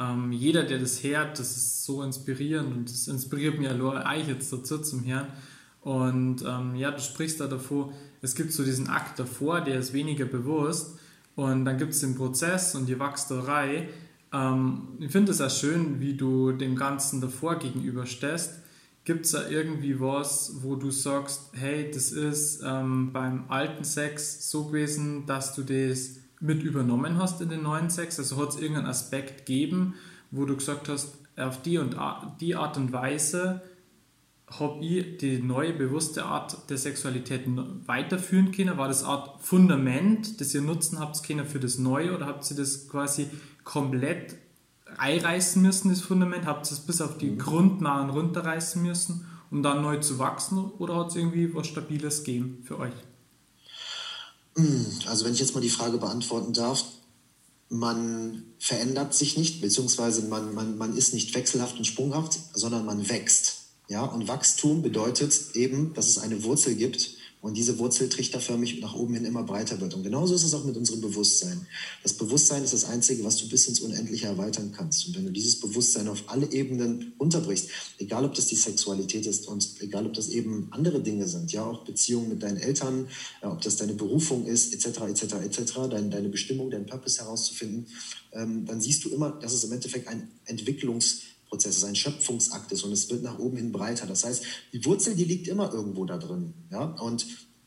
ähm, 0.02 0.32
jeder, 0.32 0.64
der 0.64 0.80
das 0.80 1.04
hört, 1.04 1.38
das 1.38 1.56
ist 1.56 1.84
so 1.84 2.02
inspirierend 2.02 2.74
und 2.74 2.90
das 2.90 3.08
inspiriert 3.08 3.60
mich 3.60 3.70
allein 3.70 4.22
euch 4.22 4.28
jetzt 4.28 4.52
dazu 4.52 4.80
zum 4.80 5.06
Hören. 5.06 5.28
Und 5.82 6.44
ähm, 6.48 6.76
ja, 6.76 6.92
du 6.92 7.02
sprichst 7.02 7.40
da 7.40 7.48
davor, 7.48 7.94
es 8.22 8.36
gibt 8.36 8.54
so 8.54 8.64
diesen 8.64 8.88
Akt 8.88 9.20
davor, 9.20 9.62
der 9.62 9.80
ist 9.80 9.94
weniger 9.94 10.26
bewusst 10.26 10.98
und 11.36 11.66
dann 11.66 11.78
gibt 11.78 11.94
es 11.94 12.02
den 12.02 12.16
Prozess 12.16 12.76
und 12.76 12.88
die 12.88 13.00
Wachsterei. 13.00 13.90
Ähm, 14.32 14.90
ich 15.00 15.12
finde 15.12 15.32
es 15.32 15.42
auch 15.42 15.50
schön, 15.50 16.00
wie 16.00 16.14
du 16.16 16.52
dem 16.52 16.76
Ganzen 16.76 17.20
davor 17.22 17.58
gegenüberstehst. 17.58 18.60
Gibt 19.04 19.26
es 19.26 19.32
da 19.32 19.50
irgendwie 19.50 20.00
was, 20.00 20.62
wo 20.62 20.76
du 20.76 20.92
sagst, 20.92 21.50
hey, 21.54 21.90
das 21.92 22.12
ist 22.12 22.62
ähm, 22.64 23.12
beim 23.12 23.46
alten 23.50 23.84
Sex 23.84 24.52
so 24.52 24.66
gewesen, 24.66 25.26
dass 25.26 25.56
du 25.56 25.64
das 25.64 26.21
mit 26.42 26.64
übernommen 26.64 27.18
hast 27.18 27.42
in 27.42 27.50
den 27.50 27.64
neuen 27.64 27.90
Sex? 27.90 28.20
Also 28.20 28.38
hat 28.38 28.50
es 28.50 28.60
irgendeinen 28.60 28.88
Aspekt 28.88 29.46
gegeben, 29.46 29.96
wo 30.32 30.46
du 30.46 30.56
gesagt 30.56 30.90
hast, 30.90 31.16
auf 31.38 31.62
die 31.62 31.78
und 31.78 31.96
die 32.40 32.56
Art 32.56 32.78
und 32.78 32.92
Weise 32.92 33.62
habe 34.60 34.84
ich 34.84 35.18
die 35.18 35.42
neue 35.42 35.74
bewusste 35.74 36.26
Art 36.26 36.70
der 36.70 36.78
Sexualität 36.78 37.44
weiterführen 37.86 38.52
können? 38.52 38.78
War 38.78 38.88
das 38.88 39.04
Art 39.04 39.42
Fundament, 39.42 40.42
das 40.42 40.54
ihr 40.54 40.62
nutzen 40.62 41.00
habt 41.00 41.24
können 41.24 41.46
für 41.46 41.60
das 41.60 41.78
Neue 41.78 42.14
oder 42.14 42.26
habt 42.26 42.50
ihr 42.52 42.58
das 42.58 42.90
quasi 42.90 43.28
komplett 43.64 44.36
einreißen 44.98 45.62
müssen, 45.62 45.90
das 45.90 46.02
Fundament? 46.02 46.46
Habt 46.46 46.68
ihr 46.68 46.74
es 46.74 46.82
bis 46.82 47.02
auf 47.02 47.18
die 47.18 47.32
mhm. 47.32 47.38
Grundnahen 47.38 48.10
runterreißen 48.10 48.82
müssen, 48.82 49.26
um 49.52 49.64
dann 49.64 49.82
neu 49.82 49.98
zu 49.98 50.20
wachsen 50.20 50.58
oder 50.58 50.98
hat 50.98 51.10
es 51.10 51.16
irgendwie 51.16 51.54
was 51.56 51.68
Stabiles 51.68 52.24
gegeben 52.24 52.60
für 52.64 52.78
euch? 52.80 52.94
Hm, 54.56 54.86
also 55.08 55.26
wenn 55.26 55.34
ich 55.34 55.40
jetzt 55.40 55.56
mal 55.56 55.62
die 55.62 55.70
Frage 55.70 55.98
beantworten 55.98 56.54
darf, 56.54 56.84
man 57.70 58.44
verändert 58.60 59.14
sich 59.14 59.38
nicht, 59.38 59.62
beziehungsweise 59.62 60.24
man, 60.24 60.54
man, 60.54 60.78
man 60.78 60.96
ist 60.98 61.14
nicht 61.14 61.34
wechselhaft 61.34 61.78
und 61.78 61.86
sprunghaft, 61.86 62.38
sondern 62.54 62.86
man 62.86 63.08
wächst. 63.08 63.62
Ja? 63.88 64.04
Und 64.04 64.28
Wachstum 64.28 64.82
bedeutet 64.82 65.56
eben, 65.56 65.94
dass 65.94 66.10
es 66.10 66.18
eine 66.18 66.44
Wurzel 66.44 66.76
gibt 66.76 67.21
und 67.42 67.58
diese 67.58 67.80
Wurzel 67.80 68.08
trichterförmig 68.08 68.80
nach 68.82 68.94
oben 68.94 69.16
hin 69.16 69.26
immer 69.26 69.44
breiter 69.44 69.82
wird. 69.82 69.96
Und 69.96 70.04
genauso 70.04 70.36
ist 70.36 70.44
es 70.44 70.54
auch 70.54 70.64
mit 70.64 70.78
unserem 70.78 71.02
Bewusstsein. 71.02 71.66
Das 72.04 72.14
Bewusstsein 72.14 72.64
ist 72.64 72.74
das 72.74 72.86
Einzige, 72.86 73.24
was 73.24 73.38
du 73.38 73.50
bis 73.50 73.68
ins 73.68 73.80
Unendliche 73.80 74.28
erweitern 74.28 74.72
kannst. 74.72 75.08
Und 75.08 75.16
wenn 75.16 75.26
du 75.26 75.32
dieses 75.32 75.60
Bewusstsein 75.60 76.08
auf 76.08 76.24
alle 76.28 76.52
Ebenen 76.52 77.14
unterbrichst, 77.18 77.70
egal 77.98 78.26
ob 78.26 78.36
das 78.36 78.46
die 78.46 78.56
Sexualität 78.56 79.26
ist 79.26 79.48
und 79.48 79.68
egal 79.80 80.06
ob 80.06 80.14
das 80.14 80.30
eben 80.30 80.68
andere 80.70 81.02
Dinge 81.02 81.28
sind, 81.28 81.52
ja, 81.52 81.66
auch 81.66 81.84
Beziehungen 81.84 82.30
mit 82.30 82.44
deinen 82.44 82.58
Eltern, 82.58 83.08
ja, 83.42 83.52
ob 83.52 83.62
das 83.62 83.76
deine 83.76 83.94
Berufung 83.94 84.46
ist, 84.46 84.74
etc., 84.74 85.02
etc., 85.10 85.34
etc., 85.44 85.74
dein, 85.90 86.12
deine 86.12 86.30
Bestimmung, 86.30 86.70
dein 86.70 86.86
Purpose 86.86 87.22
herauszufinden, 87.22 87.88
ähm, 88.34 88.66
dann 88.68 88.82
siehst 88.82 89.04
du 89.04 89.10
immer, 89.10 89.32
dass 89.32 89.54
es 89.54 89.64
im 89.64 89.72
Endeffekt 89.72 90.08
ein 90.08 90.30
Entwicklungs- 90.46 91.22
Prozess 91.52 91.78
ist, 91.78 91.84
ein 91.84 91.98
Schöpfungsakt 91.98 92.72
ist 92.72 92.84
und 92.84 92.94
es 92.94 93.10
wird 93.10 93.24
nach 93.24 93.38
oben 93.38 93.58
hin 93.58 93.74
breiter. 93.74 94.08
Das 94.08 94.24
heißt, 94.24 94.44
die 94.72 94.84
Wurzel, 94.86 95.16
die 95.16 95.26
liegt 95.26 95.50
immer 95.50 95.72
irgendwo 95.72 96.06
da 96.06 96.18
drin. 96.18 96.54
Ja? 96.72 96.86
Und 97.02 97.26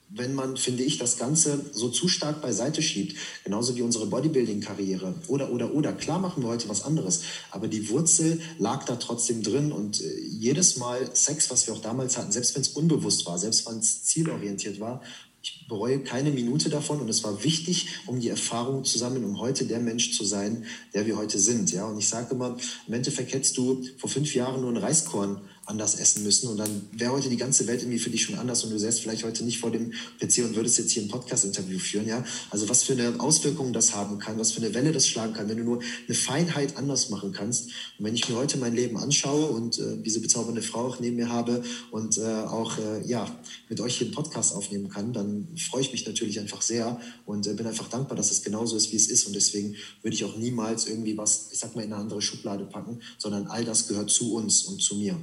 wenn 0.09 0.35
man, 0.35 0.57
finde 0.57 0.85
ich, 0.85 0.97
das 0.97 1.19
Ganze 1.19 1.61
so 1.73 1.91
zu 1.91 2.09
stark 2.09 2.41
beiseite 2.41 2.81
schiebt, 2.83 3.17
genauso 3.43 3.77
wie 3.77 3.83
unsere 3.83 4.07
Bodybuilding-Karriere 4.07 5.15
oder, 5.29 5.51
oder, 5.51 5.75
oder, 5.75 5.93
klar 5.93 6.19
machen 6.19 6.43
wir 6.43 6.49
heute 6.49 6.69
was 6.69 6.85
anderes, 6.85 7.23
aber 7.51 7.69
die 7.69 7.91
Wurzel 7.91 8.41
lag 8.59 8.85
da 8.85 8.97
trotzdem 8.97 9.43
drin 9.43 9.71
und 9.71 10.01
äh, 10.01 10.21
jedes 10.21 10.77
Mal 10.77 11.15
Sex, 11.15 11.51
was 11.51 11.67
wir 11.67 11.75
auch 11.75 11.83
damals 11.83 12.17
hatten, 12.17 12.33
selbst 12.33 12.55
wenn 12.55 12.63
es 12.63 12.69
unbewusst 12.69 13.27
war, 13.27 13.39
selbst 13.39 13.67
wenn 13.69 13.79
es 13.81 14.05
zielorientiert 14.05 14.81
war, 14.81 15.03
ich 15.45 15.67
bereue 15.69 16.01
keine 16.01 16.31
Minute 16.31 16.71
davon 16.71 17.01
und 17.01 17.09
es 17.11 17.23
war 17.23 17.45
wichtig, 17.45 17.89
um 18.07 18.19
die 18.19 18.31
Erfahrung 18.31 18.83
zu 18.85 18.99
sammeln, 18.99 19.25
um 19.25 19.41
heute 19.41 19.67
der 19.67 19.79
Mensch 19.79 20.13
zu 20.13 20.25
sein, 20.25 20.65
der 20.95 21.05
wir 21.05 21.19
heute 21.19 21.39
sind. 21.39 21.71
Ja, 21.71 21.85
und 21.85 21.99
ich 21.99 22.09
sage 22.09 22.35
immer, 22.35 22.57
im 22.89 22.95
Endeffekt 22.95 23.35
hättest 23.35 23.59
du 23.59 23.83
vor 23.99 24.09
fünf 24.09 24.35
Jahren 24.35 24.63
nur 24.63 24.71
ein 24.71 24.79
Reiskorn 24.79 25.43
anders 25.67 25.95
essen 25.97 26.23
müssen. 26.23 26.49
Und 26.49 26.59
dann 26.59 26.89
wäre 26.93 27.13
heute 27.13 27.29
die 27.29 27.37
ganze 27.37 27.67
Welt 27.67 27.83
irgendwie 27.83 27.99
für 27.99 28.11
dich 28.11 28.23
schon 28.23 28.37
anders 28.37 28.65
und 28.65 28.71
du 28.71 28.79
säßt 28.79 29.01
vielleicht 29.01 29.25
heute 29.25 29.45
nicht 29.45 29.59
vor 29.59 29.71
dem 29.71 29.93
PC 30.21 30.45
und 30.45 30.57
würdest 30.57 30.79
jetzt 30.79 30.93
hier 30.93 31.03
ein 31.03 31.09
Podcast-Interview 31.09 31.79
führen. 31.79 32.07
Ja? 32.07 32.25
Also 32.51 32.69
was 32.69 32.83
für 32.83 32.93
eine 32.93 33.21
Auswirkung 33.21 33.73
das 33.73 33.95
haben 33.95 34.19
kann, 34.19 34.39
was 34.39 34.53
für 34.53 34.61
eine 34.61 34.75
Welle 34.75 34.93
das 34.93 35.09
schlagen 35.09 35.33
kann, 35.33 35.49
wenn 35.49 35.59
du 35.59 35.65
nur 35.65 35.81
eine 36.07 36.15
Feinheit 36.15 36.77
anders 36.77 37.11
machen 37.11 37.33
kannst. 37.33 37.71
Und 37.99 38.05
wenn 38.05 38.15
ich 38.15 38.29
mir 38.29 38.37
heute 38.37 38.59
mein 38.59 38.75
Leben 38.75 38.97
anschaue 38.97 39.47
und 39.47 39.79
äh, 39.79 39.97
diese 40.03 40.21
bezaubernde 40.21 40.63
Frau 40.63 40.89
auch 40.89 41.01
neben 41.01 41.17
mir 41.17 41.31
habe 41.31 41.63
und 41.91 42.19
äh, 42.19 42.23
auch 42.23 42.79
äh, 42.79 43.07
ja, 43.07 43.27
mit 43.69 43.81
euch 43.81 43.97
hier 43.97 44.07
einen 44.07 44.15
Podcast 44.15 44.55
aufnehmen 44.55 44.89
kann, 44.89 45.13
dann 45.13 45.49
freue 45.57 45.81
ich 45.81 45.93
mich 45.93 46.07
natürlich 46.07 46.39
einfach 46.41 46.63
sehr 46.63 47.01
und 47.25 47.47
äh, 47.47 47.55
bin 47.55 47.67
einfach 47.67 47.89
dankbar, 47.89 48.17
dass 48.17 48.31
es 48.31 48.43
genauso 48.43 48.77
ist, 48.77 48.93
wie 48.93 48.97
es 48.97 49.09
ist. 49.09 49.27
Und 49.27 49.35
deswegen 49.35 49.77
würde 50.03 50.15
ich 50.15 50.25
auch 50.25 50.37
niemals 50.37 50.87
irgendwie 50.87 51.17
was, 51.17 51.49
ich 51.53 51.59
sag 51.59 51.75
mal, 51.75 51.83
in 51.83 51.93
eine 51.93 52.03
andere 52.03 52.21
Schublade 52.21 52.65
packen, 52.65 53.01
sondern 53.19 53.47
all 53.47 53.65
das 53.65 53.89
gehört 53.89 54.11
zu 54.11 54.35
uns 54.35 54.65
und 54.65 54.83
zu 54.83 54.97
mir. 54.97 55.17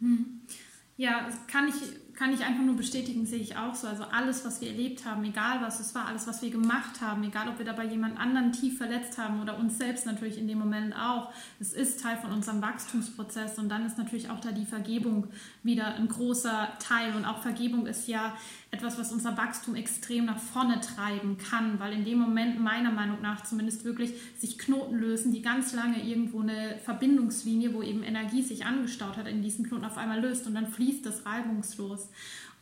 Hm. 0.00 0.40
Ja, 0.96 1.28
kann 1.46 1.68
ich, 1.68 1.74
kann 2.18 2.32
ich 2.32 2.44
einfach 2.44 2.64
nur 2.64 2.74
bestätigen, 2.74 3.26
sehe 3.26 3.38
ich 3.38 3.56
auch 3.56 3.76
so. 3.76 3.86
Also 3.86 4.02
alles, 4.02 4.44
was 4.44 4.60
wir 4.60 4.70
erlebt 4.70 5.04
haben, 5.04 5.22
egal 5.22 5.62
was 5.62 5.78
es 5.78 5.94
war, 5.94 6.06
alles, 6.06 6.26
was 6.26 6.42
wir 6.42 6.50
gemacht 6.50 7.00
haben, 7.00 7.22
egal 7.22 7.48
ob 7.48 7.58
wir 7.58 7.64
dabei 7.64 7.84
jemand 7.84 8.18
anderen 8.18 8.50
tief 8.50 8.76
verletzt 8.76 9.18
haben 9.18 9.40
oder 9.40 9.56
uns 9.56 9.78
selbst 9.78 10.04
natürlich 10.04 10.36
in 10.36 10.48
dem 10.48 10.58
Moment 10.58 10.96
auch, 10.96 11.32
es 11.60 11.72
ist 11.72 12.02
Teil 12.02 12.16
von 12.16 12.32
unserem 12.32 12.60
Wachstumsprozess 12.60 13.56
und 13.60 13.68
dann 13.68 13.86
ist 13.86 13.98
natürlich 13.98 14.30
auch 14.30 14.40
da 14.40 14.50
die 14.50 14.66
Vergebung 14.66 15.28
wieder 15.62 15.94
ein 15.94 16.08
großer 16.08 16.68
Teil 16.80 17.14
und 17.14 17.24
auch 17.24 17.40
Vergebung 17.40 17.86
ist 17.86 18.08
ja 18.08 18.36
etwas, 18.70 18.98
was 18.98 19.12
unser 19.12 19.36
Wachstum 19.38 19.76
extrem 19.76 20.26
nach 20.26 20.38
vorne 20.38 20.80
treiben 20.80 21.38
kann, 21.38 21.78
weil 21.78 21.92
in 21.92 22.04
dem 22.04 22.18
Moment 22.18 22.60
meiner 22.60 22.90
Meinung 22.90 23.22
nach 23.22 23.44
zumindest 23.44 23.84
wirklich 23.84 24.12
sich 24.36 24.58
Knoten 24.58 24.96
lösen, 24.96 25.32
die 25.32 25.40
ganz 25.40 25.72
lange 25.72 26.02
irgendwo 26.02 26.40
eine 26.40 26.78
Verbindungslinie, 26.84 27.72
wo 27.72 27.82
eben 27.82 28.02
Energie 28.02 28.42
sich 28.42 28.66
angestaut 28.66 29.16
hat, 29.16 29.26
in 29.26 29.40
diesen 29.40 29.66
Knoten 29.66 29.84
auf 29.84 29.96
einmal 29.96 30.20
löst 30.20 30.46
und 30.46 30.54
dann 30.54 30.66
fließt 30.66 31.06
das 31.06 31.24
reibungslos. 31.24 32.07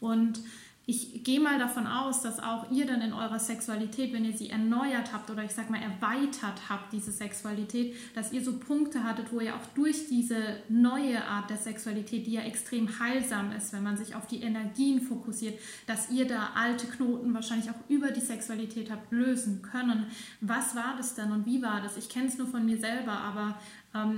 Und 0.01 0.41
ich 0.89 1.25
gehe 1.25 1.41
mal 1.41 1.59
davon 1.59 1.89
aus, 1.89 2.23
dass 2.23 2.39
auch 2.39 2.71
ihr 2.71 2.87
dann 2.87 3.01
in 3.01 3.13
eurer 3.13 3.41
Sexualität, 3.41 4.13
wenn 4.13 4.25
ihr 4.25 4.37
sie 4.37 4.51
erneuert 4.51 5.13
habt 5.13 5.29
oder 5.31 5.43
ich 5.43 5.51
sag 5.51 5.69
mal 5.69 5.83
erweitert 5.83 6.69
habt, 6.69 6.93
diese 6.93 7.11
Sexualität, 7.11 7.97
dass 8.15 8.33
ihr 8.33 8.45
so 8.45 8.57
Punkte 8.57 9.03
hattet, 9.03 9.33
wo 9.33 9.41
ihr 9.41 9.57
auch 9.57 9.67
durch 9.75 10.07
diese 10.09 10.37
neue 10.69 11.25
Art 11.25 11.51
der 11.51 11.57
Sexualität, 11.57 12.29
die 12.29 12.35
ja 12.35 12.43
extrem 12.43 13.01
heilsam 13.01 13.51
ist, 13.51 13.73
wenn 13.73 13.83
man 13.83 13.97
sich 13.97 14.15
auf 14.15 14.29
die 14.29 14.43
Energien 14.43 15.01
fokussiert, 15.01 15.59
dass 15.89 16.09
ihr 16.13 16.29
da 16.29 16.51
alte 16.55 16.87
Knoten 16.87 17.35
wahrscheinlich 17.35 17.69
auch 17.69 17.89
über 17.89 18.13
die 18.13 18.21
Sexualität 18.21 18.89
habt 18.89 19.11
lösen 19.11 19.63
können. 19.63 20.07
Was 20.41 20.77
war 20.77 20.95
das 20.97 21.17
denn 21.17 21.33
und 21.33 21.47
wie 21.47 21.63
war 21.63 21.81
das? 21.81 21.97
Ich 21.97 22.09
kenne 22.09 22.29
es 22.29 22.39
nur 22.39 22.47
von 22.47 22.65
mir 22.65 22.79
selber, 22.79 23.11
aber 23.11 23.59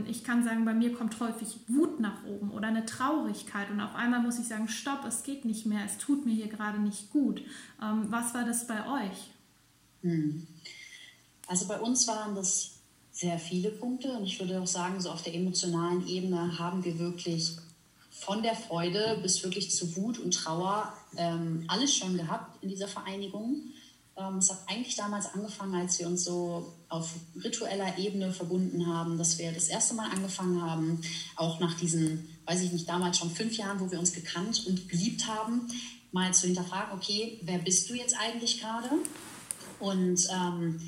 ich 0.07 0.25
kann 0.25 0.45
sagen, 0.45 0.65
bei 0.65 0.75
mir 0.75 0.95
kommt 0.95 1.19
häufig 1.21 1.57
Wut 1.69 2.01
nach 2.01 2.25
oben 2.25 2.51
oder 2.51 2.69
eine 2.69 2.87
Traurigkeit 2.87 3.71
und 3.71 3.81
auf 3.81 3.95
einmal 3.95 4.21
muss 4.21 4.39
ich 4.39 4.47
sagen, 4.47 4.69
stopp, 4.69 5.05
es 5.07 5.23
geht 5.23 5.45
nicht 5.45 5.67
mehr, 5.67 5.85
es 5.85 5.99
tut 5.99 6.25
mir 6.27 6.35
hier 6.35 6.49
gerade 6.49 6.79
nicht 6.79 7.11
gut. 7.11 7.43
Ähm, 7.83 8.07
was 8.09 8.35
war 8.35 8.45
das 8.45 8.67
bei 8.67 8.81
euch? 8.87 9.31
Hm. 10.03 10.47
Also 11.47 11.67
bei 11.67 11.81
uns 11.81 12.07
waren 12.07 12.35
das 12.35 12.73
sehr 13.13 13.39
viele 13.39 13.71
Punkte 13.71 14.13
und 14.13 14.25
ich 14.25 14.39
würde 14.39 14.61
auch 14.61 14.67
sagen, 14.67 15.01
so 15.01 15.11
auf 15.11 15.23
der 15.23 15.35
emotionalen 15.35 16.07
Ebene 16.07 16.59
haben 16.59 16.85
wir 16.85 16.99
wirklich 16.99 17.57
von 18.11 18.43
der 18.43 18.55
Freude 18.55 19.19
bis 19.23 19.43
wirklich 19.43 19.71
zu 19.71 19.97
Wut 19.97 20.19
und 20.19 20.35
Trauer 20.35 20.93
ähm, 21.17 21.65
alles 21.69 21.97
schon 21.97 22.17
gehabt 22.17 22.63
in 22.63 22.69
dieser 22.69 22.89
Vereinigung. 22.89 23.63
Ähm, 24.19 24.39
es 24.39 24.51
hat 24.51 24.59
eigentlich 24.67 24.97
damals 24.97 25.33
angefangen, 25.33 25.75
als 25.77 25.99
wir 25.99 26.09
uns 26.09 26.25
so 26.25 26.75
auf 26.89 27.15
ritueller 27.43 27.99
Ebene 27.99 28.33
verbunden 28.33 28.87
haben, 28.87 29.17
dass 29.17 29.39
wir 29.39 29.53
das 29.53 29.69
erste 29.69 29.95
Mal 29.95 30.11
angefangen 30.11 30.61
haben, 30.61 31.01
auch 31.37 31.61
nach 31.61 31.75
diesen, 31.75 32.29
weiß 32.47 32.63
ich 32.63 32.73
nicht, 32.73 32.89
damals 32.89 33.19
schon 33.19 33.31
fünf 33.31 33.57
Jahren, 33.57 33.79
wo 33.79 33.91
wir 33.91 33.99
uns 33.99 34.13
gekannt 34.13 34.67
und 34.67 34.89
geliebt 34.89 35.27
haben, 35.27 35.69
mal 36.11 36.35
zu 36.35 36.47
hinterfragen, 36.47 36.99
okay, 36.99 37.39
wer 37.43 37.59
bist 37.59 37.89
du 37.89 37.95
jetzt 37.95 38.17
eigentlich 38.19 38.61
gerade? 38.61 38.91
Und 39.79 40.27
ähm, 40.33 40.81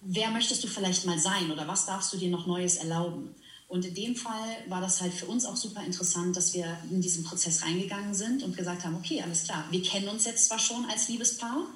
wer 0.00 0.30
möchtest 0.30 0.64
du 0.64 0.68
vielleicht 0.68 1.04
mal 1.04 1.18
sein 1.18 1.50
oder 1.50 1.68
was 1.68 1.84
darfst 1.84 2.12
du 2.12 2.16
dir 2.16 2.30
noch 2.30 2.46
Neues 2.46 2.76
erlauben? 2.76 3.34
Und 3.68 3.84
in 3.84 3.94
dem 3.94 4.14
Fall 4.14 4.56
war 4.68 4.80
das 4.80 5.00
halt 5.00 5.12
für 5.12 5.26
uns 5.26 5.44
auch 5.44 5.56
super 5.56 5.84
interessant, 5.84 6.36
dass 6.36 6.54
wir 6.54 6.78
in 6.88 7.00
diesen 7.00 7.24
Prozess 7.24 7.64
reingegangen 7.64 8.14
sind 8.14 8.44
und 8.44 8.56
gesagt 8.56 8.84
haben, 8.84 8.94
okay, 8.94 9.20
alles 9.22 9.44
klar, 9.44 9.64
wir 9.70 9.82
kennen 9.82 10.08
uns 10.08 10.24
jetzt 10.24 10.46
zwar 10.46 10.60
schon 10.60 10.84
als 10.88 11.08
Liebespaar, 11.08 11.66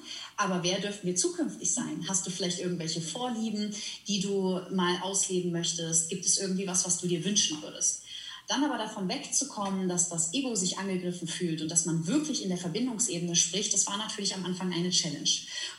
aber 0.41 0.63
wer 0.63 0.79
dürfen 0.79 1.07
wir 1.07 1.15
zukünftig 1.15 1.73
sein? 1.73 2.05
Hast 2.07 2.25
du 2.25 2.31
vielleicht 2.31 2.59
irgendwelche 2.59 3.01
Vorlieben, 3.01 3.73
die 4.07 4.19
du 4.19 4.59
mal 4.71 4.99
ausleben 5.01 5.51
möchtest? 5.51 6.09
Gibt 6.09 6.25
es 6.25 6.37
irgendwie 6.37 6.67
was, 6.67 6.85
was 6.85 6.99
du 6.99 7.07
dir 7.07 7.23
wünschen 7.23 7.61
würdest? 7.61 8.03
Dann 8.47 8.63
aber 8.63 8.77
davon 8.77 9.07
wegzukommen, 9.07 9.87
dass 9.87 10.09
das 10.09 10.33
Ego 10.33 10.55
sich 10.55 10.77
angegriffen 10.77 11.27
fühlt 11.27 11.61
und 11.61 11.69
dass 11.69 11.85
man 11.85 12.05
wirklich 12.07 12.43
in 12.43 12.49
der 12.49 12.57
Verbindungsebene 12.57 13.35
spricht, 13.35 13.73
das 13.73 13.87
war 13.87 13.97
natürlich 13.97 14.35
am 14.35 14.45
Anfang 14.45 14.73
eine 14.73 14.89
Challenge. 14.89 15.29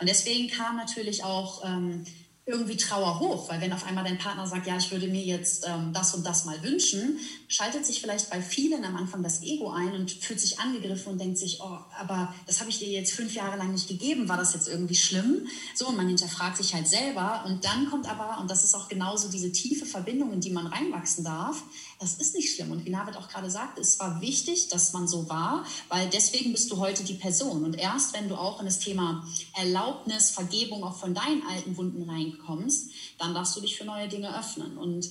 Und 0.00 0.08
deswegen 0.08 0.48
kam 0.48 0.76
natürlich 0.76 1.24
auch... 1.24 1.64
Ähm, 1.64 2.04
irgendwie 2.44 2.76
Trauer 2.76 3.20
hoch, 3.20 3.48
weil 3.48 3.60
wenn 3.60 3.72
auf 3.72 3.86
einmal 3.86 4.02
dein 4.02 4.18
Partner 4.18 4.48
sagt, 4.48 4.66
ja, 4.66 4.76
ich 4.76 4.90
würde 4.90 5.06
mir 5.06 5.22
jetzt 5.22 5.64
ähm, 5.64 5.92
das 5.92 6.12
und 6.12 6.26
das 6.26 6.44
mal 6.44 6.60
wünschen, 6.64 7.20
schaltet 7.46 7.86
sich 7.86 8.00
vielleicht 8.00 8.30
bei 8.30 8.42
vielen 8.42 8.84
am 8.84 8.96
Anfang 8.96 9.22
das 9.22 9.42
Ego 9.42 9.70
ein 9.70 9.92
und 9.92 10.10
fühlt 10.10 10.40
sich 10.40 10.58
angegriffen 10.58 11.12
und 11.12 11.20
denkt 11.20 11.38
sich, 11.38 11.60
oh, 11.62 11.78
aber 11.96 12.34
das 12.48 12.58
habe 12.58 12.68
ich 12.68 12.80
dir 12.80 12.88
jetzt 12.88 13.12
fünf 13.12 13.32
Jahre 13.34 13.56
lang 13.58 13.70
nicht 13.70 13.86
gegeben, 13.86 14.28
war 14.28 14.36
das 14.36 14.54
jetzt 14.54 14.66
irgendwie 14.66 14.96
schlimm? 14.96 15.46
So, 15.76 15.86
und 15.86 15.96
man 15.96 16.08
hinterfragt 16.08 16.56
sich 16.56 16.74
halt 16.74 16.88
selber 16.88 17.44
und 17.46 17.64
dann 17.64 17.88
kommt 17.88 18.10
aber, 18.10 18.40
und 18.40 18.50
das 18.50 18.64
ist 18.64 18.74
auch 18.74 18.88
genauso 18.88 19.28
diese 19.28 19.52
tiefe 19.52 19.86
Verbindung, 19.86 20.32
in 20.32 20.40
die 20.40 20.50
man 20.50 20.66
reinwachsen 20.66 21.22
darf, 21.22 21.62
das 22.02 22.14
ist 22.14 22.34
nicht 22.34 22.54
schlimm. 22.54 22.72
Und 22.72 22.84
wie 22.84 22.90
Navid 22.90 23.16
auch 23.16 23.28
gerade 23.28 23.48
sagte, 23.48 23.80
es 23.80 23.98
war 24.00 24.20
wichtig, 24.20 24.68
dass 24.68 24.92
man 24.92 25.06
so 25.06 25.28
war, 25.28 25.64
weil 25.88 26.10
deswegen 26.10 26.52
bist 26.52 26.70
du 26.70 26.78
heute 26.78 27.04
die 27.04 27.14
Person. 27.14 27.64
Und 27.64 27.74
erst 27.78 28.12
wenn 28.12 28.28
du 28.28 28.34
auch 28.34 28.58
in 28.58 28.66
das 28.66 28.80
Thema 28.80 29.24
Erlaubnis, 29.54 30.30
Vergebung 30.30 30.82
auch 30.82 30.96
von 30.96 31.14
deinen 31.14 31.46
alten 31.46 31.76
Wunden 31.76 32.10
reinkommst, 32.10 32.90
dann 33.18 33.34
darfst 33.34 33.56
du 33.56 33.60
dich 33.60 33.76
für 33.76 33.84
neue 33.84 34.08
Dinge 34.08 34.36
öffnen. 34.36 34.76
Und 34.76 35.10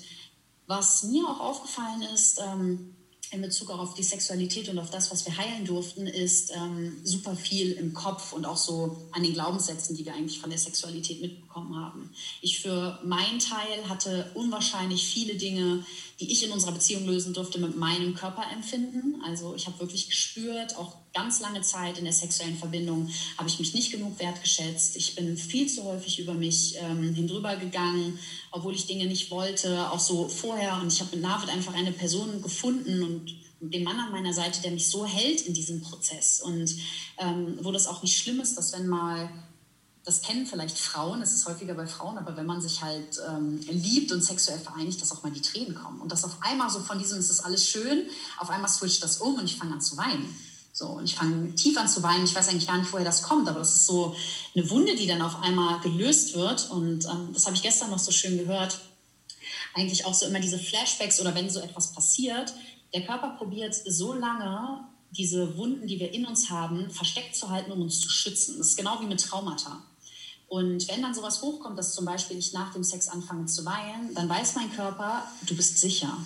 was 0.68 1.04
mir 1.04 1.24
auch 1.28 1.40
aufgefallen 1.40 2.02
ist, 2.14 2.40
ähm, 2.40 2.96
in 3.32 3.42
Bezug 3.42 3.72
auch 3.72 3.80
auf 3.80 3.94
die 3.94 4.04
Sexualität 4.04 4.68
und 4.68 4.78
auf 4.78 4.90
das, 4.90 5.10
was 5.10 5.26
wir 5.26 5.38
heilen 5.38 5.64
durften, 5.64 6.06
ist 6.06 6.52
ähm, 6.54 6.98
super 7.06 7.34
viel 7.34 7.72
im 7.72 7.94
Kopf 7.94 8.34
und 8.34 8.46
auch 8.46 8.58
so 8.58 8.98
an 9.14 9.24
den 9.24 9.34
Glaubenssätzen, 9.34 9.96
die 9.96 10.06
wir 10.06 10.14
eigentlich 10.14 10.40
von 10.40 10.50
der 10.50 10.60
Sexualität 10.60 11.22
mitbekommen 11.22 11.74
haben. 11.78 12.10
Ich 12.42 12.60
für 12.60 13.00
meinen 13.06 13.40
Teil 13.40 13.88
hatte 13.88 14.30
unwahrscheinlich 14.34 15.06
viele 15.06 15.36
Dinge, 15.36 15.86
die 16.20 16.30
ich 16.30 16.44
in 16.44 16.52
unserer 16.52 16.74
Beziehung 16.74 17.06
lösen 17.06 17.34
durfte, 17.34 17.58
mit 17.58 17.78
meinem 17.78 18.16
Körperempfinden. 18.16 19.22
Also 19.26 19.56
ich 19.56 19.66
habe 19.66 19.80
wirklich 19.80 20.10
gespürt, 20.10 20.76
auch 20.76 20.98
ganz 21.14 21.42
lange 21.42 21.62
Zeit 21.62 21.98
in 21.98 22.06
der 22.06 22.14
sexuellen 22.14 22.58
Verbindung 22.58 23.10
habe 23.38 23.50
ich 23.50 23.60
mich 23.60 23.74
nicht 23.74 23.92
genug 23.92 24.20
wertgeschätzt. 24.20 24.96
Ich 24.96 25.16
bin 25.16 25.36
viel 25.38 25.68
zu 25.68 25.84
häufig 25.84 26.20
über 26.20 26.34
mich 26.34 26.76
ähm, 26.80 27.14
hindrüber 27.14 27.58
gegangen, 27.58 28.18
obwohl 28.52 28.74
ich 28.74 28.88
Dinge 28.88 29.06
nicht 29.06 29.30
wollte, 29.32 29.92
auch 29.92 30.00
so 30.00 30.28
vorher. 30.28 30.80
Und 30.82 30.92
ich 30.92 31.00
habe 31.02 31.16
mit 31.16 31.22
Navid 31.22 31.50
einfach 31.50 31.74
eine 31.74 31.92
Person 31.92 32.42
gefunden 32.42 33.04
und 33.04 33.36
den 33.60 33.84
Mann 33.84 34.00
an 34.00 34.12
meiner 34.12 34.34
Seite, 34.34 34.62
der 34.62 34.72
mich 34.72 34.90
so 34.90 35.06
hält 35.06 35.42
in 35.42 35.54
diesem 35.54 35.82
Prozess. 35.82 36.42
Und 36.42 36.76
ähm, 37.18 37.60
wo 37.62 37.72
das 37.72 37.88
auch 37.88 38.02
nicht 38.02 38.18
schlimm 38.18 38.40
ist, 38.40 38.58
dass 38.58 38.74
wenn 38.74 38.88
mal 38.88 39.30
das 40.04 40.22
kennen 40.22 40.48
vielleicht 40.48 40.80
Frauen, 40.80 41.20
das 41.20 41.32
ist 41.32 41.46
häufiger 41.46 41.76
bei 41.76 41.86
Frauen, 41.86 42.18
aber 42.18 42.36
wenn 42.36 42.48
man 42.48 42.60
sich 42.60 42.82
halt 42.82 43.22
ähm, 43.30 43.60
liebt 43.70 44.12
und 44.12 44.24
sexuell 44.24 44.60
vereinigt, 44.60 45.00
dass 45.00 45.12
auch 45.12 45.22
mal 45.22 45.32
die 45.32 45.42
Tränen 45.42 45.76
kommen. 45.76 46.02
Und 46.02 46.12
dass 46.12 46.24
auf 46.24 46.38
einmal 46.42 46.72
so 46.72 46.80
von 46.80 46.98
diesem, 46.98 47.20
es 47.20 47.30
ist 47.30 47.42
alles 47.42 47.70
schön, 47.70 48.08
auf 48.40 48.50
einmal 48.50 48.70
switcht 48.70 49.04
das 49.04 49.18
um 49.18 49.36
und 49.36 49.46
ich 49.46 49.58
fange 49.58 49.74
an 49.74 49.82
zu 49.82 49.96
weinen. 49.98 50.36
So, 50.74 50.88
und 50.88 51.06
ich 51.06 51.16
fange 51.16 51.54
tief 51.56 51.78
an 51.78 51.88
zu 51.88 52.02
weinen. 52.02 52.24
Ich 52.24 52.34
weiß 52.34 52.48
eigentlich 52.50 52.68
gar 52.68 52.78
nicht, 52.78 52.92
woher 52.94 53.06
das 53.06 53.24
kommt, 53.24 53.48
aber 53.50 53.60
das 53.60 53.76
ist 53.76 53.86
so 53.86 54.16
eine 54.56 54.70
Wunde, 54.70 54.96
die 54.96 55.08
dann 55.08 55.22
auf 55.22 55.42
einmal 55.42 55.80
gelöst 55.82 56.36
wird. 56.36 56.70
Und 56.70 57.06
ähm, 57.06 57.30
das 57.34 57.46
habe 57.46 57.56
ich 57.56 57.62
gestern 57.62 57.90
noch 57.90 58.00
so 58.00 58.12
schön 58.12 58.38
gehört. 58.38 58.80
Eigentlich 59.74 60.06
auch 60.06 60.14
so 60.14 60.26
immer 60.26 60.40
diese 60.40 60.60
Flashbacks 60.60 61.20
oder 61.20 61.36
wenn 61.36 61.50
so 61.50 61.60
etwas 61.60 61.94
passiert, 61.94 62.54
der 62.94 63.06
Körper 63.06 63.36
probiert 63.38 63.74
so 63.74 64.14
lange, 64.14 64.86
diese 65.12 65.58
Wunden, 65.58 65.88
die 65.88 66.00
wir 66.00 66.14
in 66.14 66.26
uns 66.26 66.50
haben, 66.50 66.90
versteckt 66.90 67.36
zu 67.36 67.50
halten, 67.50 67.72
um 67.72 67.82
uns 67.82 68.00
zu 68.00 68.10
schützen. 68.10 68.58
Das 68.58 68.68
ist 68.68 68.78
genau 68.78 69.00
wie 69.02 69.06
mit 69.06 69.22
Traumata. 69.22 69.82
Und 70.48 70.88
wenn 70.90 71.02
dann 71.02 71.14
sowas 71.14 71.42
hochkommt, 71.42 71.78
dass 71.78 71.94
zum 71.94 72.04
Beispiel 72.04 72.38
ich 72.38 72.52
nach 72.52 72.74
dem 72.74 72.84
Sex 72.84 73.08
anfange 73.08 73.46
zu 73.46 73.64
weinen, 73.66 74.14
dann 74.14 74.28
weiß 74.28 74.56
mein 74.56 74.72
Körper, 74.74 75.26
du 75.46 75.56
bist 75.56 75.78
sicher. 75.78 76.18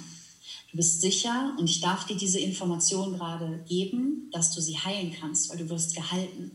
Bist 0.76 1.02
sicher 1.02 1.56
und 1.58 1.70
ich 1.70 1.82
darf 1.82 2.06
dir 2.06 2.16
diese 2.16 2.40
Information 2.40 3.14
gerade 3.14 3.64
geben, 3.68 4.30
dass 4.32 4.54
du 4.54 4.62
sie 4.62 4.78
heilen 4.78 5.16
kannst, 5.20 5.50
weil 5.50 5.58
du 5.58 5.70
wirst 5.70 5.96
gehalten. 5.96 6.52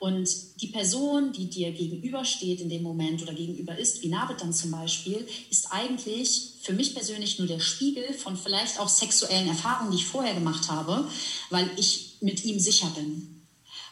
Und 0.00 0.62
die 0.62 0.68
Person, 0.68 1.32
die 1.32 1.50
dir 1.50 1.72
gegenübersteht 1.72 2.62
in 2.62 2.70
dem 2.70 2.82
Moment 2.82 3.22
oder 3.22 3.34
gegenüber 3.34 3.76
ist, 3.78 4.02
wie 4.02 4.08
Navid 4.08 4.40
dann 4.40 4.54
zum 4.54 4.70
Beispiel, 4.70 5.26
ist 5.50 5.72
eigentlich 5.72 6.54
für 6.62 6.72
mich 6.72 6.94
persönlich 6.94 7.38
nur 7.38 7.46
der 7.46 7.60
Spiegel 7.60 8.14
von 8.14 8.34
vielleicht 8.34 8.80
auch 8.80 8.88
sexuellen 8.88 9.48
Erfahrungen, 9.48 9.90
die 9.90 9.98
ich 9.98 10.06
vorher 10.06 10.32
gemacht 10.32 10.70
habe, 10.70 11.06
weil 11.50 11.70
ich 11.76 12.16
mit 12.22 12.46
ihm 12.46 12.58
sicher 12.58 12.90
bin. 12.96 13.42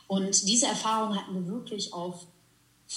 Und 0.07 0.49
diese 0.49 0.67
Erfahrung 0.67 1.15
hatten 1.15 1.35
wir 1.35 1.47
wirklich 1.47 1.93
auf 1.93 2.27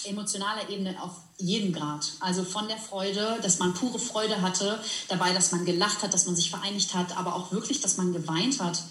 emotionaler 0.06 0.69
Ebene 0.69 1.01
auf 1.01 1.17
jeden 1.38 1.73
Grad. 1.73 2.13
Also 2.19 2.43
von 2.43 2.67
der 2.67 2.77
Freude, 2.77 3.39
dass 3.41 3.60
man 3.60 3.73
pure 3.73 3.99
Freude 3.99 4.41
hatte, 4.41 4.80
dabei, 5.08 5.34
dass 5.34 5.51
man 5.51 5.65
gelacht 5.65 6.04
hat, 6.04 6.13
dass 6.13 6.25
man 6.25 6.36
sich 6.36 6.49
vereinigt 6.49 6.93
hat, 6.93 7.17
aber 7.17 7.36
auch 7.36 7.51
wirklich, 7.51 7.82
dass 7.82 7.97
man 7.97 8.13
geweint 8.13 8.60
hat 8.60 8.84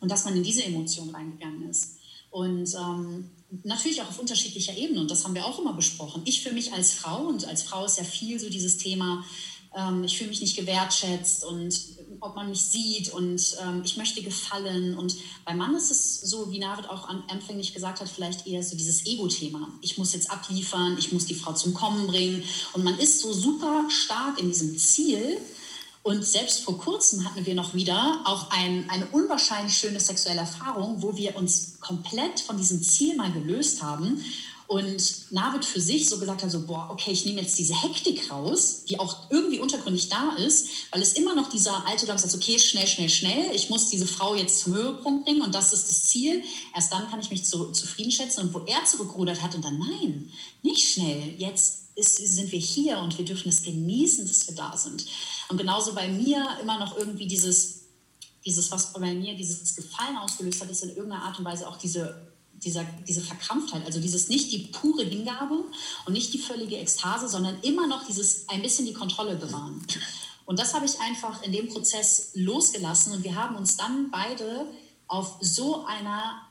und 0.00 0.10
dass 0.10 0.24
man 0.24 0.36
in 0.36 0.42
diese 0.42 0.64
Emotion 0.64 1.10
reingegangen 1.10 1.68
ist. 1.70 1.96
Und 2.30 2.74
ähm, 2.74 3.30
natürlich 3.62 4.00
auch 4.02 4.08
auf 4.08 4.18
unterschiedlicher 4.18 4.76
Ebene. 4.76 5.00
Und 5.00 5.10
das 5.10 5.24
haben 5.24 5.34
wir 5.34 5.46
auch 5.46 5.58
immer 5.58 5.74
besprochen. 5.74 6.22
Ich 6.24 6.42
für 6.42 6.52
mich 6.52 6.72
als 6.72 6.92
Frau, 6.92 7.26
und 7.26 7.46
als 7.46 7.62
Frau 7.62 7.84
ist 7.84 7.98
ja 7.98 8.04
viel 8.04 8.40
so 8.40 8.48
dieses 8.48 8.78
Thema, 8.78 9.24
ähm, 9.74 10.04
ich 10.04 10.16
fühle 10.16 10.30
mich 10.30 10.40
nicht 10.40 10.56
gewertschätzt 10.56 11.44
und 11.44 11.78
ob 12.22 12.36
man 12.36 12.48
mich 12.48 12.62
sieht 12.62 13.12
und 13.12 13.56
ähm, 13.60 13.82
ich 13.84 13.96
möchte 13.96 14.22
gefallen. 14.22 14.96
Und 14.96 15.16
beim 15.44 15.58
Mann 15.58 15.74
ist 15.74 15.90
es 15.90 16.20
so, 16.20 16.50
wie 16.52 16.60
Navid 16.60 16.88
auch 16.88 17.08
anfänglich 17.28 17.74
gesagt 17.74 18.00
hat, 18.00 18.08
vielleicht 18.08 18.46
eher 18.46 18.62
so 18.62 18.76
dieses 18.76 19.04
Ego-Thema. 19.04 19.68
Ich 19.80 19.98
muss 19.98 20.12
jetzt 20.12 20.30
abliefern, 20.30 20.96
ich 20.98 21.12
muss 21.12 21.26
die 21.26 21.34
Frau 21.34 21.52
zum 21.52 21.74
Kommen 21.74 22.06
bringen. 22.06 22.44
Und 22.72 22.84
man 22.84 22.96
ist 22.98 23.20
so 23.20 23.32
super 23.32 23.86
stark 23.88 24.40
in 24.40 24.48
diesem 24.48 24.78
Ziel 24.78 25.38
Und 26.04 26.24
selbst 26.24 26.62
vor 26.64 26.78
kurzem 26.78 27.24
hatten 27.24 27.46
wir 27.46 27.54
noch 27.54 27.74
wieder 27.74 28.22
auch 28.24 28.50
ein, 28.50 28.90
eine 28.90 29.06
unwahrscheinlich 29.06 29.76
schöne 29.76 30.00
sexuelle 30.00 30.40
Erfahrung, 30.40 31.00
wo 31.00 31.16
wir 31.16 31.36
uns 31.36 31.78
komplett 31.80 32.40
von 32.40 32.56
diesem 32.56 32.82
Ziel 32.82 33.14
mal 33.16 33.30
gelöst 33.30 33.82
haben 33.82 34.20
und 34.72 35.30
Navid 35.30 35.66
für 35.66 35.80
sich 35.80 36.08
so 36.08 36.18
gesagt 36.18 36.42
hat, 36.42 36.50
so, 36.50 36.66
boah, 36.66 36.88
okay, 36.90 37.12
ich 37.12 37.26
nehme 37.26 37.42
jetzt 37.42 37.58
diese 37.58 37.80
Hektik 37.80 38.30
raus, 38.30 38.84
die 38.88 38.98
auch 38.98 39.30
irgendwie 39.30 39.60
untergründig 39.60 40.08
da 40.08 40.34
ist, 40.36 40.68
weil 40.90 41.02
es 41.02 41.12
immer 41.12 41.34
noch 41.34 41.50
dieser 41.50 41.86
alte 41.86 42.06
Glaube 42.06 42.20
sagt, 42.20 42.34
okay, 42.34 42.58
schnell, 42.58 42.86
schnell, 42.86 43.10
schnell, 43.10 43.54
ich 43.54 43.68
muss 43.68 43.90
diese 43.90 44.06
Frau 44.06 44.34
jetzt 44.34 44.60
zum 44.60 44.74
Höhepunkt 44.74 45.26
bringen 45.26 45.42
und 45.42 45.54
das 45.54 45.74
ist 45.74 45.90
das 45.90 46.04
Ziel. 46.04 46.42
Erst 46.74 46.90
dann 46.90 47.10
kann 47.10 47.20
ich 47.20 47.30
mich 47.30 47.44
zu, 47.44 47.70
zufrieden 47.72 48.10
schätzen. 48.10 48.40
Und 48.40 48.54
wo 48.54 48.60
er 48.60 48.82
zurückgerudert 48.86 49.42
hat 49.42 49.54
und 49.54 49.62
dann, 49.62 49.78
nein, 49.78 50.32
nicht 50.62 50.88
schnell, 50.88 51.34
jetzt 51.36 51.82
ist, 51.94 52.16
sind 52.16 52.50
wir 52.50 52.58
hier 52.58 52.98
und 52.98 53.18
wir 53.18 53.26
dürfen 53.26 53.50
es 53.50 53.62
genießen, 53.62 54.26
dass 54.26 54.48
wir 54.48 54.54
da 54.54 54.74
sind. 54.74 55.04
Und 55.50 55.58
genauso 55.58 55.94
bei 55.94 56.08
mir 56.08 56.46
immer 56.62 56.78
noch 56.78 56.96
irgendwie 56.96 57.26
dieses, 57.26 57.82
dieses 58.46 58.70
was 58.70 58.94
bei 58.94 59.12
mir 59.12 59.36
dieses 59.36 59.76
Gefallen 59.76 60.16
ausgelöst 60.16 60.62
hat, 60.62 60.70
ist 60.70 60.82
in 60.82 60.96
irgendeiner 60.96 61.24
Art 61.24 61.38
und 61.38 61.44
Weise 61.44 61.68
auch 61.68 61.76
diese, 61.76 62.31
dieser, 62.64 62.84
diese 63.06 63.20
Verkrampftheit, 63.20 63.84
also 63.84 64.00
dieses 64.00 64.28
nicht 64.28 64.52
die 64.52 64.58
pure 64.58 65.04
Hingabe 65.04 65.64
und 66.06 66.12
nicht 66.12 66.32
die 66.32 66.38
völlige 66.38 66.76
Ekstase, 66.76 67.28
sondern 67.28 67.60
immer 67.62 67.86
noch 67.86 68.06
dieses 68.06 68.48
ein 68.48 68.62
bisschen 68.62 68.86
die 68.86 68.92
Kontrolle 68.92 69.36
bewahren. 69.36 69.84
Und 70.44 70.58
das 70.58 70.74
habe 70.74 70.86
ich 70.86 70.98
einfach 71.00 71.42
in 71.42 71.52
dem 71.52 71.68
Prozess 71.68 72.30
losgelassen 72.34 73.12
und 73.12 73.24
wir 73.24 73.34
haben 73.34 73.56
uns 73.56 73.76
dann 73.76 74.10
beide 74.10 74.66
auf 75.06 75.36
so 75.40 75.84
einer 75.84 76.42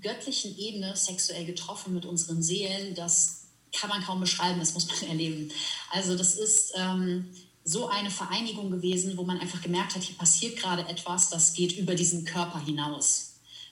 göttlichen 0.00 0.56
Ebene 0.58 0.96
sexuell 0.96 1.44
getroffen 1.44 1.94
mit 1.94 2.04
unseren 2.06 2.42
Seelen, 2.42 2.94
dass 2.94 3.38
kann 3.72 3.90
man 3.90 4.02
kaum 4.02 4.20
beschreiben, 4.20 4.58
das 4.58 4.74
muss 4.74 4.86
man 4.86 5.02
erleben. 5.08 5.50
Also 5.90 6.16
das 6.16 6.34
ist 6.34 6.72
ähm, 6.76 7.28
so 7.64 7.88
eine 7.88 8.10
Vereinigung 8.10 8.70
gewesen, 8.70 9.16
wo 9.16 9.24
man 9.24 9.40
einfach 9.40 9.60
gemerkt 9.60 9.94
hat, 9.94 10.02
hier 10.02 10.16
passiert 10.16 10.56
gerade 10.56 10.88
etwas, 10.88 11.30
das 11.30 11.52
geht 11.52 11.72
über 11.72 11.94
diesen 11.94 12.24
Körper 12.24 12.60
hinaus. 12.60 13.27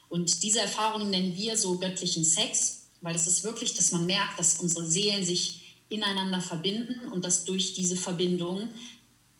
Und 0.08 0.42
diese 0.42 0.60
Erfahrung 0.60 1.10
nennen 1.10 1.34
wir 1.36 1.56
so 1.56 1.78
göttlichen 1.78 2.24
Sex, 2.24 2.86
weil 3.00 3.14
es 3.14 3.26
ist 3.26 3.44
wirklich, 3.44 3.74
dass 3.74 3.92
man 3.92 4.06
merkt, 4.06 4.38
dass 4.38 4.58
unsere 4.60 4.86
Seelen 4.86 5.24
sich 5.24 5.76
ineinander 5.88 6.40
verbinden 6.40 7.08
und 7.12 7.24
dass 7.24 7.44
durch 7.44 7.74
diese 7.74 7.96
Verbindung 7.96 8.68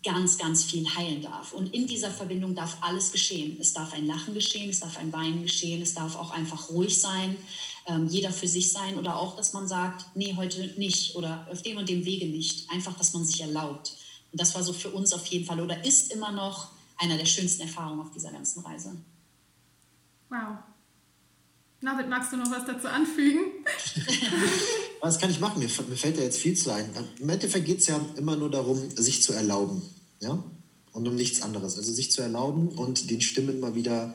ganz, 0.07 0.38
ganz 0.38 0.62
viel 0.62 0.88
heilen 0.94 1.20
darf. 1.20 1.52
Und 1.52 1.74
in 1.74 1.87
dieser 1.87 2.11
Verbindung 2.11 2.55
darf 2.55 2.76
alles 2.81 3.11
geschehen. 3.11 3.57
Es 3.61 3.72
darf 3.72 3.92
ein 3.92 4.07
Lachen 4.07 4.35
geschehen, 4.35 4.70
es 4.70 4.81
darf 4.81 4.96
ein 4.98 5.12
Weinen 5.12 5.42
geschehen, 5.42 5.83
es 5.83 5.94
darf 5.94 6.14
auch 6.14 6.31
einfach 6.31 6.70
ruhig 6.70 7.00
sein, 7.00 7.37
ähm, 7.87 8.07
jeder 8.07 8.31
für 8.31 8.46
sich 8.46 8.70
sein 8.70 8.98
oder 8.98 9.18
auch, 9.18 9.37
dass 9.37 9.52
man 9.52 9.66
sagt, 9.66 10.07
nee, 10.14 10.35
heute 10.37 10.74
nicht 10.76 11.16
oder 11.16 11.46
auf 11.50 11.62
dem 11.62 11.79
und 11.79 11.88
dem 11.88 12.05
Wege 12.05 12.26
nicht. 12.26 12.70
Einfach, 12.70 12.96
dass 12.96 13.12
man 13.14 13.24
sich 13.24 13.40
erlaubt. 13.40 13.94
Und 14.31 14.40
das 14.40 14.55
war 14.55 14.62
so 14.62 14.72
für 14.72 14.90
uns 14.90 15.12
auf 15.12 15.26
jeden 15.26 15.44
Fall 15.44 15.61
oder 15.61 15.85
ist 15.85 16.12
immer 16.12 16.31
noch 16.31 16.68
einer 16.98 17.18
der 17.18 17.26
schönsten 17.26 17.62
Erfahrungen 17.62 18.00
auf 18.00 18.12
dieser 18.12 18.31
ganzen 18.31 18.61
Reise. 18.61 18.96
Wow. 20.29 20.59
David, 21.83 22.09
magst 22.09 22.33
du 22.33 22.37
noch 22.37 22.51
was 22.51 22.65
dazu 22.65 22.89
anfügen? 22.89 23.41
was 25.01 25.19
kann 25.19 25.31
ich 25.31 25.41
machen? 25.41 25.61
Mir, 25.61 25.69
mir 25.89 25.97
fällt 25.97 26.19
da 26.19 26.23
jetzt 26.23 26.39
viel 26.39 26.57
zu 26.57 26.71
ein. 26.71 26.89
Im 27.21 27.29
Endeffekt 27.29 27.67
geht 27.67 27.81
es 27.81 27.87
ja 27.87 28.01
immer 28.17 28.35
nur 28.35 28.51
darum, 28.51 28.91
sich 28.97 29.23
zu 29.23 29.33
erlauben. 29.33 29.83
Ja? 30.21 30.43
Und 30.93 31.07
um 31.07 31.15
nichts 31.15 31.43
anderes. 31.43 31.77
Also 31.77 31.93
sich 31.93 32.11
zu 32.11 32.23
erlauben 32.23 32.69
und 32.69 33.11
den 33.11 33.21
Stimmen 33.21 33.61
mal 33.61 33.75
wieder 33.75 34.15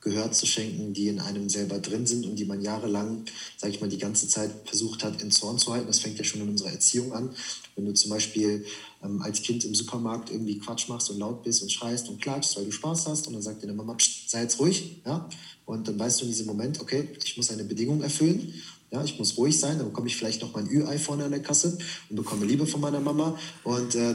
Gehör 0.00 0.30
zu 0.32 0.46
schenken, 0.46 0.92
die 0.92 1.08
in 1.08 1.20
einem 1.20 1.48
selber 1.48 1.78
drin 1.78 2.06
sind 2.06 2.24
und 2.26 2.36
die 2.36 2.44
man 2.44 2.60
jahrelang, 2.60 3.24
sage 3.56 3.72
ich 3.72 3.80
mal, 3.80 3.88
die 3.88 3.98
ganze 3.98 4.28
Zeit 4.28 4.50
versucht 4.64 5.02
hat, 5.02 5.20
in 5.22 5.30
Zorn 5.30 5.58
zu 5.58 5.72
halten. 5.72 5.88
Das 5.88 5.98
fängt 5.98 6.18
ja 6.18 6.24
schon 6.24 6.40
in 6.40 6.48
unserer 6.48 6.70
Erziehung 6.70 7.12
an. 7.12 7.30
Wenn 7.74 7.86
du 7.86 7.94
zum 7.94 8.10
Beispiel 8.10 8.64
ähm, 9.02 9.22
als 9.22 9.42
Kind 9.42 9.64
im 9.64 9.74
Supermarkt 9.74 10.30
irgendwie 10.30 10.58
Quatsch 10.58 10.88
machst 10.88 11.10
und 11.10 11.18
laut 11.18 11.42
bist 11.42 11.62
und 11.62 11.72
schreist 11.72 12.08
und 12.08 12.20
klatschst, 12.20 12.56
weil 12.56 12.66
du 12.66 12.72
Spaß 12.72 13.08
hast 13.08 13.26
und 13.26 13.32
dann 13.32 13.42
sagt 13.42 13.62
dir 13.62 13.66
deine 13.66 13.76
Mama, 13.76 13.96
sei 14.26 14.42
jetzt 14.42 14.58
ruhig, 14.60 15.02
ja, 15.04 15.28
und 15.66 15.88
dann 15.88 15.98
weißt 15.98 16.20
du 16.20 16.24
in 16.24 16.30
diesem 16.30 16.46
Moment, 16.46 16.80
okay, 16.80 17.08
ich 17.24 17.36
muss 17.36 17.50
eine 17.50 17.64
Bedingung 17.64 18.00
erfüllen 18.00 18.54
ja, 18.90 19.04
ich 19.04 19.18
muss 19.18 19.36
ruhig 19.36 19.58
sein, 19.58 19.78
dann 19.78 19.88
bekomme 19.88 20.06
ich 20.06 20.16
vielleicht 20.16 20.40
noch 20.40 20.54
mein 20.54 20.66
Ü-Ei 20.66 20.98
vorne 20.98 21.24
an 21.24 21.30
der 21.30 21.42
Kasse 21.42 21.76
und 22.08 22.16
bekomme 22.16 22.46
Liebe 22.46 22.66
von 22.66 22.80
meiner 22.80 23.00
Mama. 23.00 23.38
Und 23.64 23.94
äh, 23.94 24.14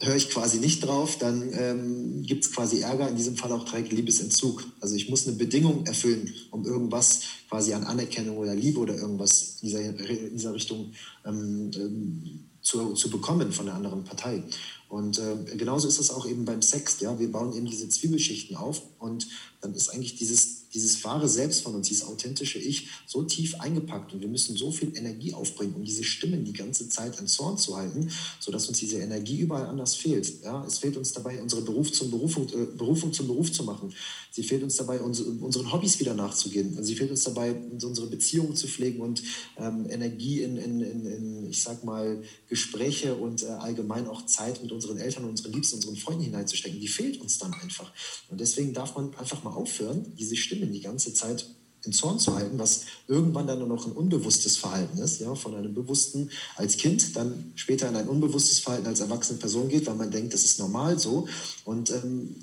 höre 0.00 0.16
ich 0.16 0.30
quasi 0.30 0.58
nicht 0.58 0.84
drauf, 0.84 1.18
dann 1.18 1.50
ähm, 1.52 2.22
gibt 2.22 2.44
es 2.44 2.52
quasi 2.52 2.80
Ärger, 2.80 3.08
in 3.08 3.16
diesem 3.16 3.36
Fall 3.36 3.52
auch 3.52 3.64
direkt 3.64 3.92
Liebesentzug. 3.92 4.64
Also 4.80 4.94
ich 4.94 5.08
muss 5.08 5.26
eine 5.26 5.36
Bedingung 5.36 5.86
erfüllen, 5.86 6.32
um 6.50 6.64
irgendwas 6.64 7.20
quasi 7.48 7.72
an 7.72 7.84
Anerkennung 7.84 8.36
oder 8.36 8.54
Liebe 8.54 8.80
oder 8.80 8.96
irgendwas 8.96 9.58
in 9.62 9.68
dieser, 9.68 9.80
in 9.80 10.36
dieser 10.36 10.54
Richtung 10.54 10.92
ähm, 11.24 11.70
ähm, 11.74 12.44
zu, 12.60 12.94
zu 12.94 13.10
bekommen 13.10 13.52
von 13.52 13.66
der 13.66 13.74
anderen 13.74 14.04
Partei. 14.04 14.42
Und 14.88 15.18
äh, 15.18 15.56
genauso 15.56 15.88
ist 15.88 15.98
es 15.98 16.10
auch 16.10 16.26
eben 16.26 16.44
beim 16.44 16.62
Sex. 16.62 17.00
Ja? 17.00 17.18
Wir 17.18 17.30
bauen 17.30 17.54
eben 17.54 17.66
diese 17.66 17.88
Zwiebelschichten 17.88 18.56
auf 18.56 18.82
und 18.98 19.26
dann 19.64 19.74
ist 19.74 19.88
eigentlich 19.88 20.16
dieses 20.16 20.64
dieses 20.74 21.02
wahre 21.04 21.28
Selbst 21.28 21.62
von 21.62 21.74
uns, 21.74 21.88
dieses 21.88 22.04
authentische 22.04 22.58
Ich, 22.58 22.88
so 23.06 23.22
tief 23.22 23.54
eingepackt 23.60 24.12
und 24.12 24.20
wir 24.20 24.28
müssen 24.28 24.56
so 24.56 24.72
viel 24.72 24.96
Energie 24.96 25.32
aufbringen, 25.32 25.74
um 25.74 25.84
diese 25.84 26.02
Stimmen 26.02 26.44
die 26.44 26.52
ganze 26.52 26.88
Zeit 26.88 27.18
an 27.18 27.28
Zorn 27.28 27.56
zu 27.56 27.76
halten, 27.76 28.10
sodass 28.40 28.66
uns 28.66 28.78
diese 28.78 28.98
Energie 28.98 29.38
überall 29.38 29.66
anders 29.66 29.94
fehlt. 29.94 30.42
Ja, 30.42 30.64
es 30.66 30.78
fehlt 30.78 30.96
uns 30.96 31.12
dabei, 31.12 31.40
unsere 31.40 31.62
Beruf 31.62 31.92
zum 31.92 32.10
Berufung, 32.10 32.48
äh, 32.48 32.66
Berufung 32.76 33.12
zum 33.12 33.28
Beruf 33.28 33.52
zu 33.52 33.62
machen. 33.62 33.94
Sie 34.32 34.42
fehlt 34.42 34.64
uns 34.64 34.74
dabei, 34.74 35.00
unsere, 35.00 35.30
unseren 35.30 35.72
Hobbys 35.72 36.00
wieder 36.00 36.14
nachzugehen. 36.14 36.82
Sie 36.82 36.96
fehlt 36.96 37.12
uns 37.12 37.22
dabei, 37.22 37.54
unsere 37.54 38.08
Beziehungen 38.08 38.56
zu 38.56 38.66
pflegen 38.66 39.00
und 39.00 39.22
ähm, 39.56 39.88
Energie 39.88 40.42
in, 40.42 40.56
in, 40.56 40.80
in, 40.80 41.06
in, 41.06 41.46
ich 41.46 41.62
sag 41.62 41.84
mal, 41.84 42.20
Gespräche 42.48 43.14
und 43.14 43.44
äh, 43.44 43.46
allgemein 43.46 44.08
auch 44.08 44.26
Zeit 44.26 44.60
mit 44.60 44.72
unseren 44.72 44.98
Eltern, 44.98 45.24
unseren 45.24 45.52
Liebsten, 45.52 45.76
unseren 45.76 45.94
Freunden 45.94 46.24
hineinzustecken. 46.24 46.80
Die 46.80 46.88
fehlt 46.88 47.20
uns 47.20 47.38
dann 47.38 47.54
einfach. 47.54 47.92
Und 48.28 48.40
deswegen 48.40 48.72
darf 48.72 48.96
man 48.96 49.14
einfach 49.14 49.44
mal 49.44 49.53
aufhören, 49.54 50.12
diese 50.18 50.36
Stimme 50.36 50.64
Familien 50.64 50.72
die 50.72 50.80
ganze 50.80 51.12
Zeit 51.14 51.46
in 51.84 51.92
Zorn 51.92 52.18
zu 52.18 52.34
halten, 52.34 52.58
was 52.58 52.86
irgendwann 53.08 53.46
dann 53.46 53.58
nur 53.58 53.68
noch 53.68 53.86
ein 53.86 53.92
unbewusstes 53.92 54.56
Verhalten 54.56 54.98
ist, 54.98 55.20
ja, 55.20 55.34
von 55.34 55.54
einem 55.54 55.74
bewussten 55.74 56.30
als 56.56 56.78
Kind, 56.78 57.14
dann 57.14 57.52
später 57.56 57.88
in 57.88 57.96
ein 57.96 58.08
unbewusstes 58.08 58.60
Verhalten 58.60 58.86
als 58.86 59.00
erwachsene 59.00 59.38
Person 59.38 59.68
geht, 59.68 59.86
weil 59.86 59.96
man 59.96 60.10
denkt, 60.10 60.32
das 60.32 60.44
ist 60.44 60.58
normal 60.58 60.98
so. 60.98 61.28
Und 61.64 61.90
ähm, 61.90 62.36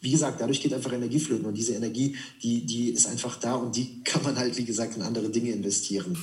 wie 0.00 0.10
gesagt, 0.10 0.40
dadurch 0.40 0.62
geht 0.62 0.72
einfach 0.72 0.92
Energie 0.92 1.20
flöten 1.20 1.44
und 1.44 1.54
diese 1.54 1.74
Energie, 1.74 2.16
die, 2.42 2.64
die 2.64 2.88
ist 2.88 3.06
einfach 3.06 3.38
da 3.38 3.56
und 3.56 3.76
die 3.76 4.02
kann 4.04 4.22
man 4.22 4.36
halt, 4.36 4.56
wie 4.56 4.64
gesagt, 4.64 4.96
in 4.96 5.02
andere 5.02 5.28
Dinge 5.28 5.52
investieren. 5.52 6.16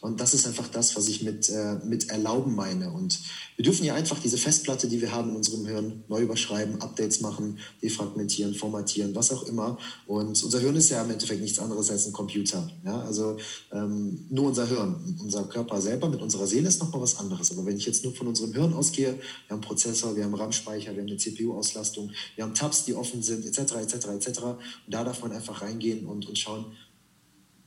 Und 0.00 0.20
das 0.20 0.34
ist 0.34 0.46
einfach 0.46 0.68
das, 0.68 0.96
was 0.96 1.08
ich 1.08 1.22
mit, 1.22 1.48
äh, 1.48 1.76
mit 1.84 2.10
Erlauben 2.10 2.54
meine. 2.54 2.90
Und 2.90 3.18
wir 3.56 3.64
dürfen 3.64 3.84
ja 3.84 3.94
einfach 3.94 4.18
diese 4.18 4.38
Festplatte, 4.38 4.88
die 4.88 5.00
wir 5.00 5.12
haben 5.12 5.30
in 5.30 5.36
unserem 5.36 5.66
Hirn, 5.66 6.04
neu 6.08 6.22
überschreiben, 6.22 6.80
Updates 6.82 7.20
machen, 7.20 7.58
defragmentieren, 7.82 8.54
formatieren, 8.54 9.14
was 9.14 9.32
auch 9.32 9.44
immer. 9.44 9.78
Und 10.06 10.42
unser 10.42 10.60
Hirn 10.60 10.76
ist 10.76 10.90
ja 10.90 11.02
im 11.02 11.10
Endeffekt 11.10 11.40
nichts 11.40 11.58
anderes 11.58 11.90
als 11.90 12.06
ein 12.06 12.12
Computer. 12.12 12.70
Ja? 12.84 13.00
Also 13.00 13.36
ähm, 13.72 14.26
nur 14.30 14.48
unser 14.48 14.66
Hirn. 14.66 15.16
Unser 15.20 15.44
Körper 15.44 15.80
selber 15.80 16.08
mit 16.08 16.20
unserer 16.20 16.46
Seele 16.46 16.68
ist 16.68 16.80
nochmal 16.80 17.00
was 17.00 17.18
anderes. 17.18 17.50
Aber 17.52 17.64
wenn 17.64 17.76
ich 17.76 17.86
jetzt 17.86 18.04
nur 18.04 18.14
von 18.14 18.26
unserem 18.26 18.52
Hirn 18.52 18.74
ausgehe, 18.74 19.18
wir 19.46 19.54
haben 19.54 19.60
Prozessor, 19.62 20.16
wir 20.16 20.24
haben 20.24 20.34
RAM-Speicher, 20.34 20.94
wir 20.94 21.02
haben 21.02 21.08
eine 21.08 21.16
CPU-Auslastung, 21.16 22.10
wir 22.34 22.44
haben 22.44 22.54
Tabs, 22.54 22.84
die 22.84 22.94
offen 22.94 23.22
sind, 23.22 23.46
etc., 23.46 23.76
etc., 23.76 24.06
etc. 24.08 24.42
Und 24.42 24.58
da 24.88 25.04
darf 25.04 25.22
man 25.22 25.32
einfach 25.32 25.62
reingehen 25.62 26.06
und, 26.06 26.28
und 26.28 26.38
schauen, 26.38 26.66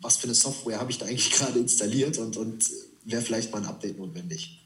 was 0.01 0.17
für 0.17 0.25
eine 0.25 0.35
Software 0.35 0.79
habe 0.79 0.91
ich 0.91 0.97
da 0.97 1.05
eigentlich 1.05 1.31
gerade 1.37 1.59
installiert 1.59 2.17
und, 2.17 2.37
und 2.37 2.69
wäre 3.05 3.21
vielleicht 3.21 3.51
mal 3.51 3.59
ein 3.59 3.65
Update 3.65 3.97
notwendig. 3.97 4.59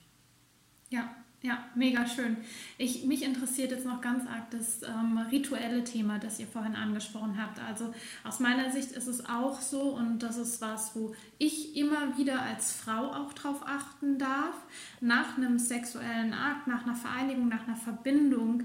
Ja, 0.90 1.10
ja, 1.44 1.66
mega 1.76 2.08
schön. 2.08 2.38
Ich, 2.78 3.04
mich 3.04 3.22
interessiert 3.22 3.72
jetzt 3.72 3.86
noch 3.86 4.00
ganz 4.00 4.26
arg 4.28 4.50
das 4.52 4.82
ähm, 4.84 5.18
rituelle 5.30 5.84
Thema, 5.84 6.18
das 6.18 6.40
ihr 6.40 6.48
vorhin 6.48 6.74
angesprochen 6.74 7.38
habt. 7.38 7.60
Also 7.60 7.94
aus 8.24 8.40
meiner 8.40 8.72
Sicht 8.72 8.94
ist 8.94 9.08
es 9.08 9.26
auch 9.26 9.60
so 9.60 9.82
und 9.82 10.20
das 10.20 10.38
ist 10.38 10.62
was, 10.62 10.96
wo 10.96 11.14
ich 11.40 11.76
immer 11.76 12.18
wieder 12.18 12.42
als 12.42 12.72
Frau 12.72 13.12
auch 13.12 13.34
drauf 13.34 13.62
achten 13.66 14.18
darf. 14.18 14.56
Nach 15.02 15.36
einem 15.36 15.60
sexuellen 15.60 16.34
Akt, 16.34 16.68
nach 16.68 16.84
einer 16.84 16.96
Vereinigung, 16.96 17.50
nach 17.50 17.68
einer 17.68 17.76
Verbindung 17.76 18.64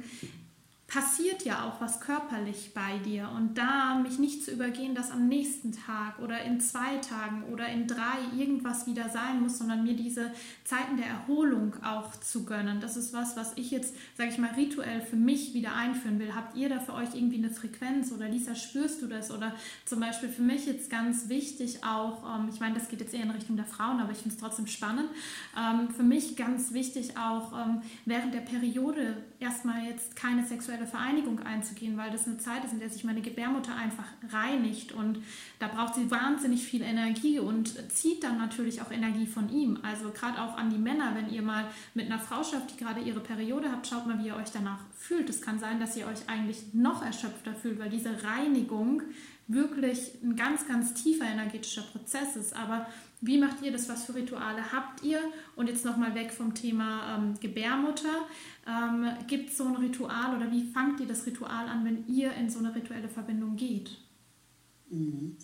passiert 0.88 1.44
ja 1.44 1.64
auch 1.64 1.82
was 1.82 2.00
körperlich 2.00 2.72
bei 2.72 2.96
dir. 3.04 3.28
Und 3.36 3.58
da 3.58 3.96
mich 3.96 4.18
nicht 4.18 4.42
zu 4.42 4.52
übergehen, 4.52 4.94
dass 4.94 5.10
am 5.10 5.28
nächsten 5.28 5.72
Tag 5.72 6.18
oder 6.18 6.42
in 6.42 6.60
zwei 6.60 6.96
Tagen 6.96 7.44
oder 7.52 7.68
in 7.68 7.86
drei 7.86 8.16
irgendwas 8.34 8.86
wieder 8.86 9.10
sein 9.10 9.42
muss, 9.42 9.58
sondern 9.58 9.84
mir 9.84 9.94
diese 9.94 10.32
Zeiten 10.64 10.96
der 10.96 11.04
Erholung 11.04 11.74
auch 11.84 12.16
zu 12.16 12.46
gönnen. 12.46 12.80
Das 12.80 12.96
ist 12.96 13.12
was, 13.12 13.36
was 13.36 13.52
ich 13.56 13.70
jetzt, 13.70 13.94
sage 14.16 14.30
ich 14.30 14.38
mal, 14.38 14.52
rituell 14.56 15.02
für 15.02 15.16
mich 15.16 15.52
wieder 15.52 15.74
einführen 15.74 16.18
will. 16.18 16.34
Habt 16.34 16.56
ihr 16.56 16.70
da 16.70 16.80
für 16.80 16.94
euch 16.94 17.14
irgendwie 17.14 17.36
eine 17.36 17.50
Frequenz 17.50 18.10
oder 18.10 18.26
Lisa, 18.26 18.54
spürst 18.54 19.02
du 19.02 19.08
das? 19.08 19.30
Oder 19.30 19.54
zum 19.84 20.00
Beispiel 20.00 20.30
für 20.30 20.42
mich 20.42 20.64
jetzt 20.64 20.88
ganz 20.88 21.28
wichtig 21.28 21.84
auch, 21.84 22.22
ähm, 22.34 22.48
ich 22.50 22.60
meine, 22.60 22.74
das 22.74 22.88
geht 22.88 23.02
jetzt 23.02 23.12
eher 23.12 23.24
in 23.24 23.30
Richtung 23.30 23.56
der 23.56 23.66
Frauen, 23.66 24.00
aber 24.00 24.12
ich 24.12 24.18
finde 24.18 24.36
es 24.36 24.40
trotzdem 24.40 24.66
spannend. 24.66 25.10
Ähm, 25.54 25.90
für 25.90 26.02
mich 26.02 26.34
ganz 26.34 26.72
wichtig 26.72 27.18
auch 27.18 27.52
ähm, 27.52 27.82
während 28.06 28.32
der 28.32 28.40
Periode 28.40 29.22
erstmal 29.40 29.84
jetzt 29.84 30.16
keine 30.16 30.44
sexuelle 30.44 30.86
Vereinigung 30.86 31.40
einzugehen, 31.40 31.96
weil 31.96 32.10
das 32.10 32.26
eine 32.26 32.38
Zeit 32.38 32.64
ist, 32.64 32.72
in 32.72 32.80
der 32.80 32.90
sich 32.90 33.04
meine 33.04 33.20
Gebärmutter 33.20 33.74
einfach 33.74 34.06
reinigt 34.32 34.92
und 34.92 35.20
da 35.60 35.68
braucht 35.68 35.94
sie 35.94 36.10
wahnsinnig 36.10 36.64
viel 36.64 36.82
Energie 36.82 37.38
und 37.38 37.74
zieht 37.92 38.24
dann 38.24 38.38
natürlich 38.38 38.82
auch 38.82 38.90
Energie 38.90 39.26
von 39.26 39.48
ihm. 39.48 39.78
Also 39.82 40.10
gerade 40.10 40.42
auch 40.42 40.56
an 40.56 40.70
die 40.70 40.78
Männer, 40.78 41.14
wenn 41.14 41.30
ihr 41.30 41.42
mal 41.42 41.66
mit 41.94 42.06
einer 42.06 42.18
Frau 42.18 42.42
schafft, 42.42 42.72
die 42.72 42.82
gerade 42.82 43.00
ihre 43.00 43.20
Periode 43.20 43.70
habt, 43.70 43.86
schaut 43.86 44.06
mal, 44.06 44.18
wie 44.18 44.26
ihr 44.26 44.36
euch 44.36 44.50
danach 44.52 44.80
fühlt. 44.96 45.30
Es 45.30 45.40
kann 45.40 45.58
sein, 45.60 45.78
dass 45.78 45.96
ihr 45.96 46.06
euch 46.06 46.28
eigentlich 46.28 46.74
noch 46.74 47.04
erschöpfter 47.04 47.54
fühlt, 47.54 47.78
weil 47.78 47.90
diese 47.90 48.24
Reinigung 48.24 49.02
wirklich 49.46 50.12
ein 50.22 50.36
ganz, 50.36 50.68
ganz 50.68 50.94
tiefer 50.94 51.24
energetischer 51.24 51.82
Prozess 51.82 52.36
ist. 52.36 52.54
Aber 52.54 52.86
wie 53.20 53.38
macht 53.38 53.62
ihr 53.62 53.72
das? 53.72 53.88
Was 53.88 54.04
für 54.04 54.14
Rituale 54.14 54.72
habt 54.72 55.02
ihr? 55.02 55.20
Und 55.56 55.68
jetzt 55.68 55.84
nochmal 55.84 56.14
weg 56.14 56.32
vom 56.32 56.54
Thema 56.54 57.16
ähm, 57.16 57.34
Gebärmutter. 57.40 58.26
Ähm, 58.66 59.10
Gibt 59.26 59.50
es 59.50 59.56
so 59.56 59.64
ein 59.64 59.76
Ritual 59.76 60.36
oder 60.36 60.50
wie 60.52 60.70
fangt 60.70 61.00
ihr 61.00 61.06
das 61.06 61.26
Ritual 61.26 61.68
an, 61.68 61.84
wenn 61.84 62.06
ihr 62.06 62.32
in 62.34 62.48
so 62.48 62.60
eine 62.60 62.74
rituelle 62.74 63.08
Verbindung 63.08 63.56
geht? 63.56 63.90
Mhm. 64.90 65.36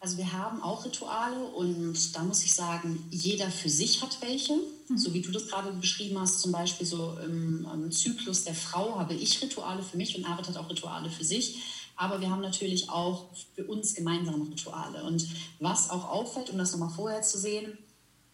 Also 0.00 0.16
wir 0.16 0.32
haben 0.32 0.60
auch 0.62 0.84
Rituale 0.84 1.44
und 1.44 2.16
da 2.16 2.24
muss 2.24 2.42
ich 2.42 2.52
sagen, 2.52 3.06
jeder 3.10 3.48
für 3.48 3.68
sich 3.68 4.02
hat 4.02 4.20
welche. 4.20 4.54
Mhm. 4.88 4.98
So 4.98 5.14
wie 5.14 5.20
du 5.20 5.30
das 5.30 5.46
gerade 5.46 5.70
beschrieben 5.72 6.18
hast, 6.18 6.40
zum 6.40 6.50
Beispiel 6.50 6.86
so 6.86 7.16
im, 7.24 7.68
im 7.72 7.92
Zyklus 7.92 8.42
der 8.42 8.54
Frau 8.54 8.98
habe 8.98 9.14
ich 9.14 9.40
Rituale 9.40 9.82
für 9.82 9.96
mich 9.96 10.16
und 10.16 10.24
Arit 10.24 10.48
hat 10.48 10.56
auch 10.56 10.68
Rituale 10.68 11.08
für 11.08 11.24
sich. 11.24 11.81
Aber 12.02 12.20
wir 12.20 12.30
haben 12.30 12.40
natürlich 12.40 12.90
auch 12.90 13.28
für 13.54 13.64
uns 13.64 13.94
gemeinsame 13.94 14.50
Rituale. 14.50 15.04
Und 15.04 15.24
was 15.60 15.88
auch 15.88 16.10
auffällt, 16.10 16.50
um 16.50 16.58
das 16.58 16.72
nochmal 16.72 16.90
vorher 16.90 17.22
zu 17.22 17.38
sehen, 17.38 17.78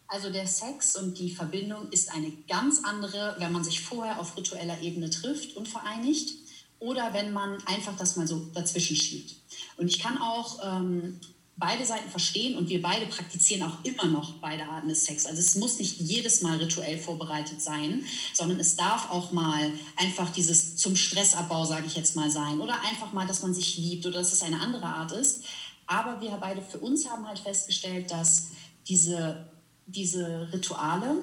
also 0.06 0.30
der 0.30 0.46
Sex 0.46 0.96
und 0.96 1.18
die 1.18 1.30
Verbindung 1.30 1.90
ist 1.90 2.10
eine 2.10 2.32
ganz 2.48 2.82
andere, 2.82 3.36
wenn 3.38 3.52
man 3.52 3.62
sich 3.62 3.82
vorher 3.82 4.20
auf 4.20 4.38
ritueller 4.38 4.80
Ebene 4.80 5.10
trifft 5.10 5.54
und 5.54 5.68
vereinigt 5.68 6.32
oder 6.78 7.12
wenn 7.12 7.30
man 7.30 7.62
einfach 7.66 7.94
das 7.94 8.16
mal 8.16 8.26
so 8.26 8.38
dazwischen 8.54 8.96
schiebt. 8.96 9.36
Und 9.76 9.88
ich 9.88 9.98
kann 9.98 10.16
auch 10.16 10.60
ähm, 10.64 11.20
beide 11.58 11.84
Seiten 11.84 12.08
verstehen 12.08 12.56
und 12.56 12.68
wir 12.68 12.80
beide 12.80 13.06
praktizieren 13.06 13.64
auch 13.64 13.84
immer 13.84 14.06
noch 14.06 14.34
beide 14.34 14.64
Arten 14.64 14.88
des 14.88 15.04
Sex. 15.04 15.26
Also 15.26 15.40
es 15.40 15.56
muss 15.56 15.78
nicht 15.78 16.00
jedes 16.00 16.40
Mal 16.40 16.58
rituell 16.58 16.98
vorbereitet 16.98 17.60
sein, 17.60 18.04
sondern 18.32 18.60
es 18.60 18.76
darf 18.76 19.10
auch 19.10 19.32
mal 19.32 19.72
einfach 19.96 20.30
dieses 20.30 20.76
zum 20.76 20.94
Stressabbau, 20.94 21.64
sage 21.64 21.86
ich 21.86 21.96
jetzt 21.96 22.14
mal, 22.14 22.30
sein 22.30 22.60
oder 22.60 22.80
einfach 22.82 23.12
mal, 23.12 23.26
dass 23.26 23.42
man 23.42 23.54
sich 23.54 23.76
liebt 23.76 24.06
oder 24.06 24.18
dass 24.18 24.32
es 24.32 24.42
eine 24.42 24.60
andere 24.60 24.86
Art 24.86 25.12
ist. 25.12 25.42
Aber 25.86 26.20
wir 26.20 26.30
beide 26.40 26.62
für 26.62 26.78
uns 26.78 27.08
haben 27.08 27.26
halt 27.26 27.40
festgestellt, 27.40 28.10
dass 28.10 28.48
diese, 28.86 29.50
diese 29.86 30.52
Rituale 30.52 31.16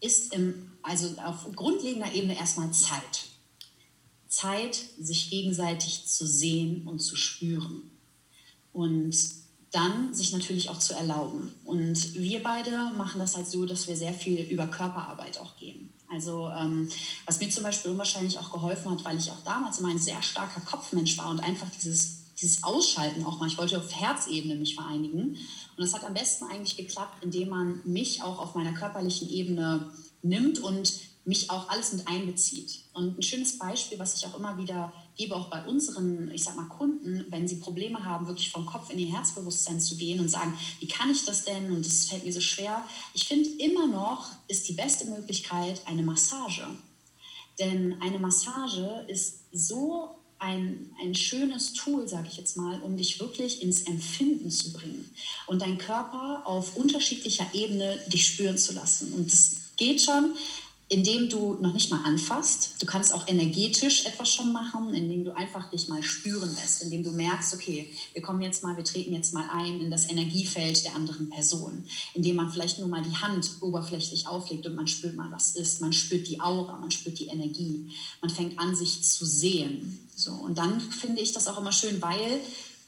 ist 0.00 0.32
im, 0.32 0.72
also 0.82 1.14
auf 1.24 1.52
grundlegender 1.54 2.12
Ebene 2.14 2.36
erstmal 2.36 2.72
Zeit. 2.72 3.26
Zeit, 4.26 4.78
sich 4.98 5.28
gegenseitig 5.28 6.06
zu 6.06 6.26
sehen 6.26 6.86
und 6.86 7.00
zu 7.00 7.16
spüren. 7.16 7.90
Und 8.72 9.39
dann 9.72 10.12
sich 10.12 10.32
natürlich 10.32 10.68
auch 10.68 10.78
zu 10.78 10.94
erlauben. 10.94 11.54
Und 11.64 12.14
wir 12.14 12.42
beide 12.42 12.90
machen 12.96 13.20
das 13.20 13.36
halt 13.36 13.46
so, 13.46 13.66
dass 13.66 13.86
wir 13.86 13.96
sehr 13.96 14.14
viel 14.14 14.40
über 14.42 14.66
Körperarbeit 14.66 15.38
auch 15.38 15.56
gehen. 15.56 15.92
Also 16.12 16.48
ähm, 16.48 16.88
was 17.24 17.38
mir 17.38 17.50
zum 17.50 17.62
Beispiel 17.62 17.92
unwahrscheinlich 17.92 18.38
auch 18.38 18.50
geholfen 18.50 18.90
hat, 18.90 19.04
weil 19.04 19.16
ich 19.16 19.30
auch 19.30 19.44
damals 19.44 19.78
immer 19.78 19.90
ein 19.90 19.98
sehr 19.98 20.20
starker 20.22 20.60
Kopfmensch 20.62 21.16
war 21.18 21.30
und 21.30 21.38
einfach 21.38 21.68
dieses, 21.70 22.34
dieses 22.40 22.64
Ausschalten 22.64 23.24
auch 23.24 23.38
mal, 23.38 23.46
ich 23.46 23.58
wollte 23.58 23.78
auf 23.78 23.94
Herzebene 23.94 24.56
mich 24.56 24.74
vereinigen. 24.74 25.36
Und 25.76 25.78
das 25.78 25.94
hat 25.94 26.02
am 26.04 26.14
besten 26.14 26.46
eigentlich 26.46 26.76
geklappt, 26.76 27.22
indem 27.22 27.50
man 27.50 27.80
mich 27.84 28.22
auch 28.24 28.40
auf 28.40 28.56
meiner 28.56 28.72
körperlichen 28.72 29.30
Ebene 29.30 29.92
nimmt 30.22 30.58
und 30.58 30.92
mich 31.24 31.48
auch 31.48 31.68
alles 31.68 31.92
mit 31.92 32.08
einbezieht. 32.08 32.80
Und 32.92 33.16
ein 33.16 33.22
schönes 33.22 33.56
Beispiel, 33.56 34.00
was 34.00 34.16
ich 34.16 34.26
auch 34.26 34.36
immer 34.36 34.58
wieder 34.58 34.92
gebe, 35.20 35.36
auch 35.36 35.48
bei 35.48 35.62
unseren, 35.64 36.30
ich 36.32 36.44
sag 36.44 36.56
mal, 36.56 36.68
Kunden, 36.68 37.26
wenn 37.28 37.46
sie 37.46 37.56
Probleme 37.56 38.04
haben, 38.04 38.26
wirklich 38.26 38.50
vom 38.50 38.64
Kopf 38.64 38.90
in 38.90 38.98
ihr 38.98 39.12
Herzbewusstsein 39.12 39.78
zu 39.78 39.96
gehen 39.96 40.18
und 40.18 40.30
sagen, 40.30 40.56
wie 40.80 40.88
kann 40.88 41.10
ich 41.10 41.24
das 41.26 41.44
denn? 41.44 41.70
Und 41.70 41.84
es 41.84 42.06
fällt 42.06 42.24
mir 42.24 42.32
so 42.32 42.40
schwer. 42.40 42.82
Ich 43.12 43.24
finde 43.26 43.50
immer 43.58 43.86
noch 43.86 44.30
ist 44.48 44.68
die 44.68 44.72
beste 44.72 45.04
Möglichkeit 45.06 45.82
eine 45.86 46.02
Massage. 46.02 46.66
Denn 47.58 48.00
eine 48.00 48.18
Massage 48.18 49.04
ist 49.08 49.40
so 49.52 50.16
ein, 50.38 50.90
ein 51.02 51.14
schönes 51.14 51.74
Tool, 51.74 52.08
sage 52.08 52.28
ich 52.28 52.38
jetzt 52.38 52.56
mal, 52.56 52.80
um 52.80 52.96
dich 52.96 53.20
wirklich 53.20 53.62
ins 53.62 53.82
Empfinden 53.82 54.50
zu 54.50 54.72
bringen 54.72 55.10
und 55.46 55.60
deinen 55.60 55.76
Körper 55.76 56.42
auf 56.46 56.76
unterschiedlicher 56.76 57.46
Ebene 57.52 57.98
dich 58.06 58.26
spüren 58.26 58.56
zu 58.56 58.72
lassen. 58.72 59.12
Und 59.12 59.30
das 59.30 59.56
geht 59.76 60.00
schon 60.00 60.34
indem 60.92 61.28
du 61.28 61.56
noch 61.60 61.72
nicht 61.72 61.88
mal 61.92 62.02
anfasst. 62.02 62.74
Du 62.80 62.84
kannst 62.84 63.14
auch 63.14 63.28
energetisch 63.28 64.06
etwas 64.06 64.28
schon 64.34 64.52
machen, 64.52 64.92
indem 64.92 65.24
du 65.24 65.34
einfach 65.36 65.70
dich 65.70 65.86
mal 65.86 66.02
spüren 66.02 66.52
lässt, 66.56 66.82
indem 66.82 67.04
du 67.04 67.12
merkst, 67.12 67.54
okay, 67.54 67.88
wir 68.12 68.22
kommen 68.22 68.42
jetzt 68.42 68.64
mal, 68.64 68.76
wir 68.76 68.82
treten 68.82 69.14
jetzt 69.14 69.32
mal 69.32 69.48
ein 69.52 69.80
in 69.80 69.90
das 69.92 70.10
Energiefeld 70.10 70.84
der 70.84 70.96
anderen 70.96 71.30
Person, 71.30 71.84
indem 72.14 72.34
man 72.34 72.50
vielleicht 72.50 72.80
nur 72.80 72.88
mal 72.88 73.02
die 73.02 73.16
Hand 73.16 73.48
oberflächlich 73.60 74.26
auflegt 74.26 74.66
und 74.66 74.74
man 74.74 74.88
spürt 74.88 75.14
mal, 75.14 75.30
was 75.30 75.54
ist. 75.54 75.80
Man 75.80 75.92
spürt 75.92 76.26
die 76.26 76.40
Aura, 76.40 76.76
man 76.76 76.90
spürt 76.90 77.20
die 77.20 77.28
Energie. 77.28 77.92
Man 78.20 78.30
fängt 78.30 78.58
an, 78.58 78.74
sich 78.74 79.04
zu 79.04 79.24
sehen. 79.24 80.08
So, 80.16 80.32
und 80.32 80.58
dann 80.58 80.80
finde 80.80 81.22
ich 81.22 81.32
das 81.32 81.46
auch 81.46 81.58
immer 81.58 81.72
schön, 81.72 82.02
weil 82.02 82.40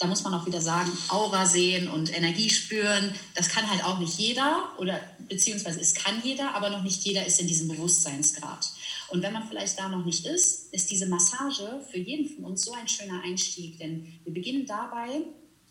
da 0.02 0.08
muss 0.08 0.24
man 0.24 0.34
auch 0.34 0.46
wieder 0.46 0.60
sagen, 0.60 0.90
Aura 1.08 1.46
sehen 1.46 1.88
und 1.88 2.12
Energie 2.12 2.50
spüren, 2.50 3.14
das 3.36 3.48
kann 3.48 3.70
halt 3.70 3.84
auch 3.84 4.00
nicht 4.00 4.18
jeder 4.18 4.70
oder 4.78 5.00
beziehungsweise 5.28 5.80
es 5.80 5.94
kann 5.94 6.20
jeder, 6.24 6.56
aber 6.56 6.70
noch 6.70 6.82
nicht 6.82 7.04
jeder 7.04 7.24
ist 7.24 7.40
in 7.40 7.46
diesem 7.46 7.68
Bewusstseinsgrad. 7.68 8.72
Und 9.10 9.22
wenn 9.22 9.32
man 9.32 9.46
vielleicht 9.46 9.78
da 9.78 9.88
noch 9.88 10.04
nicht 10.04 10.26
ist, 10.26 10.74
ist 10.74 10.90
diese 10.90 11.06
Massage 11.06 11.84
für 11.88 11.98
jeden 11.98 12.28
von 12.34 12.46
uns 12.46 12.64
so 12.64 12.72
ein 12.72 12.88
schöner 12.88 13.22
Einstieg, 13.22 13.78
denn 13.78 14.12
wir 14.24 14.34
beginnen 14.34 14.66
dabei, 14.66 15.22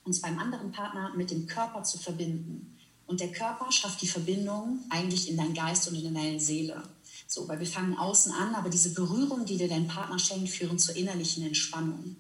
uns 0.06 0.22
beim 0.22 0.40
anderen 0.40 0.72
Partner 0.72 1.12
mit 1.16 1.30
dem 1.30 1.46
Körper 1.46 1.84
zu 1.84 1.98
verbinden. 1.98 2.78
Und 3.08 3.20
der 3.20 3.34
Körper 3.34 3.70
schafft 3.70 4.02
die 4.02 4.08
Verbindung 4.08 4.80
eigentlich 4.90 5.30
in 5.30 5.36
deinen 5.36 5.54
Geist 5.54 5.90
und 5.90 5.96
in 5.96 6.14
deine 6.14 6.40
Seele. 6.40 6.82
So, 7.28 7.50
weil 7.50 7.60
wir 7.60 7.68
fangen 7.68 7.98
außen 7.98 8.32
an, 8.32 8.56
aber 8.56 8.70
diese 8.70 8.94
Berührung, 8.94 9.46
die 9.46 9.58
dir 9.58 9.68
dein 9.68 9.88
Partner 9.88 10.18
schenkt, 10.18 10.50
führen 10.50 10.80
zur 10.80 10.96
innerlichen 10.96 11.46
Entspannung. 11.46 12.16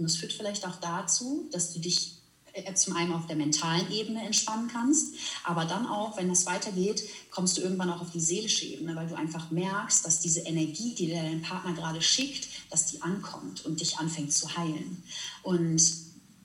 Und 0.00 0.04
das 0.04 0.16
führt 0.16 0.32
vielleicht 0.32 0.66
auch 0.66 0.76
dazu, 0.76 1.46
dass 1.52 1.74
du 1.74 1.78
dich 1.78 2.14
äh, 2.54 2.72
zum 2.72 2.96
einen 2.96 3.12
auf 3.12 3.26
der 3.26 3.36
mentalen 3.36 3.92
Ebene 3.92 4.24
entspannen 4.24 4.68
kannst, 4.68 5.14
aber 5.44 5.66
dann 5.66 5.86
auch, 5.86 6.16
wenn 6.16 6.30
das 6.30 6.46
weitergeht, 6.46 7.02
kommst 7.30 7.58
du 7.58 7.60
irgendwann 7.60 7.90
auch 7.90 8.00
auf 8.00 8.10
die 8.10 8.20
seelische 8.20 8.64
Ebene, 8.64 8.96
weil 8.96 9.08
du 9.08 9.14
einfach 9.14 9.50
merkst, 9.50 10.06
dass 10.06 10.20
diese 10.20 10.40
Energie, 10.40 10.94
die 10.94 11.06
dir 11.08 11.22
dein 11.22 11.42
Partner 11.42 11.74
gerade 11.74 12.00
schickt, 12.00 12.48
dass 12.70 12.86
die 12.86 13.02
ankommt 13.02 13.66
und 13.66 13.80
dich 13.80 13.98
anfängt 13.98 14.32
zu 14.32 14.56
heilen. 14.56 15.02
Und 15.42 15.82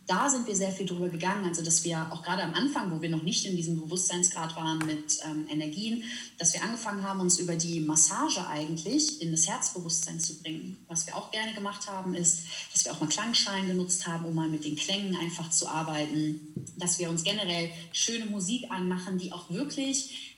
da 0.08 0.30
sind 0.30 0.46
wir 0.46 0.56
sehr 0.56 0.72
viel 0.72 0.86
drüber 0.86 1.10
gegangen, 1.10 1.46
also 1.46 1.64
dass 1.64 1.84
wir 1.84 2.12
auch 2.12 2.22
gerade 2.22 2.44
am 2.44 2.54
Anfang, 2.54 2.92
wo 2.92 3.02
wir 3.02 3.10
noch 3.10 3.24
nicht 3.24 3.46
in 3.46 3.56
diesem 3.56 3.80
Bewusstseinsgrad 3.82 4.56
waren 4.56 4.78
mit 4.80 5.20
ähm, 5.26 5.48
Energien, 5.50 6.04
dass 6.38 6.54
wir 6.54 6.62
angefangen 6.64 7.04
haben, 7.04 7.20
uns 7.20 7.40
über 7.40 7.56
die 7.56 7.80
Massage 7.80 8.46
eigentlich 8.48 9.22
in 9.22 9.32
das 9.32 9.48
Herzbewusstsein 9.48 10.20
zu 10.20 10.42
bringen. 10.42 10.78
Was 10.88 11.08
wir 11.08 11.16
auch 11.16 11.32
gerne 11.32 11.54
gemacht 11.54 11.88
haben, 11.88 12.14
ist, 12.14 12.44
dass 12.72 12.86
wir 12.86 12.92
auch 12.92 13.00
mal 13.00 13.10
Klangschalen 13.10 13.68
genutzt 13.68 14.06
haben, 14.06 14.26
um 14.26 14.36
mal 14.36 14.50
mit 14.50 14.64
den 14.64 14.76
Klängen 14.76 15.16
einfach 15.16 15.50
zu 15.50 15.68
arbeiten, 15.68 16.54
dass 16.78 17.00
wir 17.00 17.10
uns 17.10 17.24
generell 17.24 17.72
schöne 17.92 18.26
Musik 18.26 18.70
anmachen, 18.70 19.18
die 19.18 19.32
auch 19.32 19.50
wirklich 19.50 20.36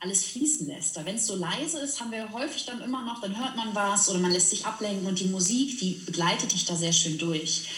alles 0.00 0.24
fließen 0.26 0.68
lässt. 0.68 0.96
Wenn 1.04 1.16
es 1.16 1.26
so 1.26 1.34
leise 1.34 1.80
ist, 1.80 2.00
haben 2.00 2.12
wir 2.12 2.32
häufig 2.32 2.66
dann 2.66 2.80
immer 2.82 3.04
noch, 3.04 3.20
dann 3.20 3.36
hört 3.36 3.56
man 3.56 3.74
was 3.74 4.08
oder 4.08 4.20
man 4.20 4.30
lässt 4.30 4.50
sich 4.50 4.64
ablenken 4.64 5.06
und 5.06 5.18
die 5.18 5.26
Musik, 5.26 5.78
die 5.80 5.94
begleitet 6.06 6.52
dich 6.52 6.64
da 6.64 6.76
sehr 6.76 6.92
schön 6.92 7.18
durch. 7.18 7.68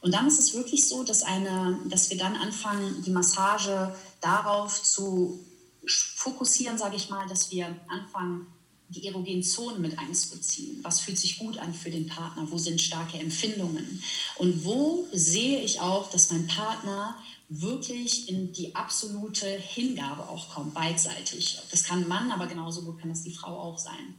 Und 0.00 0.12
dann 0.12 0.26
ist 0.26 0.38
es 0.38 0.54
wirklich 0.54 0.88
so, 0.88 1.04
dass, 1.04 1.22
eine, 1.22 1.78
dass 1.86 2.10
wir 2.10 2.16
dann 2.16 2.36
anfangen, 2.36 3.02
die 3.02 3.10
Massage 3.10 3.94
darauf 4.20 4.82
zu 4.82 5.40
fokussieren, 5.86 6.78
sage 6.78 6.96
ich 6.96 7.10
mal, 7.10 7.26
dass 7.28 7.50
wir 7.50 7.76
anfangen, 7.88 8.46
die 8.88 9.06
erogenen 9.06 9.42
Zonen 9.42 9.80
mit 9.80 9.98
einzubeziehen. 9.98 10.80
Was 10.82 11.00
fühlt 11.00 11.18
sich 11.18 11.38
gut 11.38 11.58
an 11.58 11.72
für 11.72 11.90
den 11.90 12.06
Partner? 12.06 12.50
Wo 12.50 12.58
sind 12.58 12.80
starke 12.80 13.18
Empfindungen? 13.18 14.02
Und 14.36 14.64
wo 14.64 15.06
sehe 15.12 15.60
ich 15.60 15.80
auch, 15.80 16.10
dass 16.10 16.30
mein 16.32 16.46
Partner 16.48 17.16
wirklich 17.48 18.28
in 18.28 18.52
die 18.52 18.74
absolute 18.74 19.46
Hingabe 19.46 20.28
auch 20.28 20.50
kommt, 20.50 20.74
beidseitig. 20.74 21.58
Das 21.70 21.84
kann 21.84 22.08
Mann, 22.08 22.30
aber 22.30 22.46
genauso 22.46 22.82
gut 22.82 23.00
kann 23.00 23.10
das 23.10 23.22
die 23.22 23.34
Frau 23.34 23.58
auch 23.58 23.78
sein. 23.78 24.14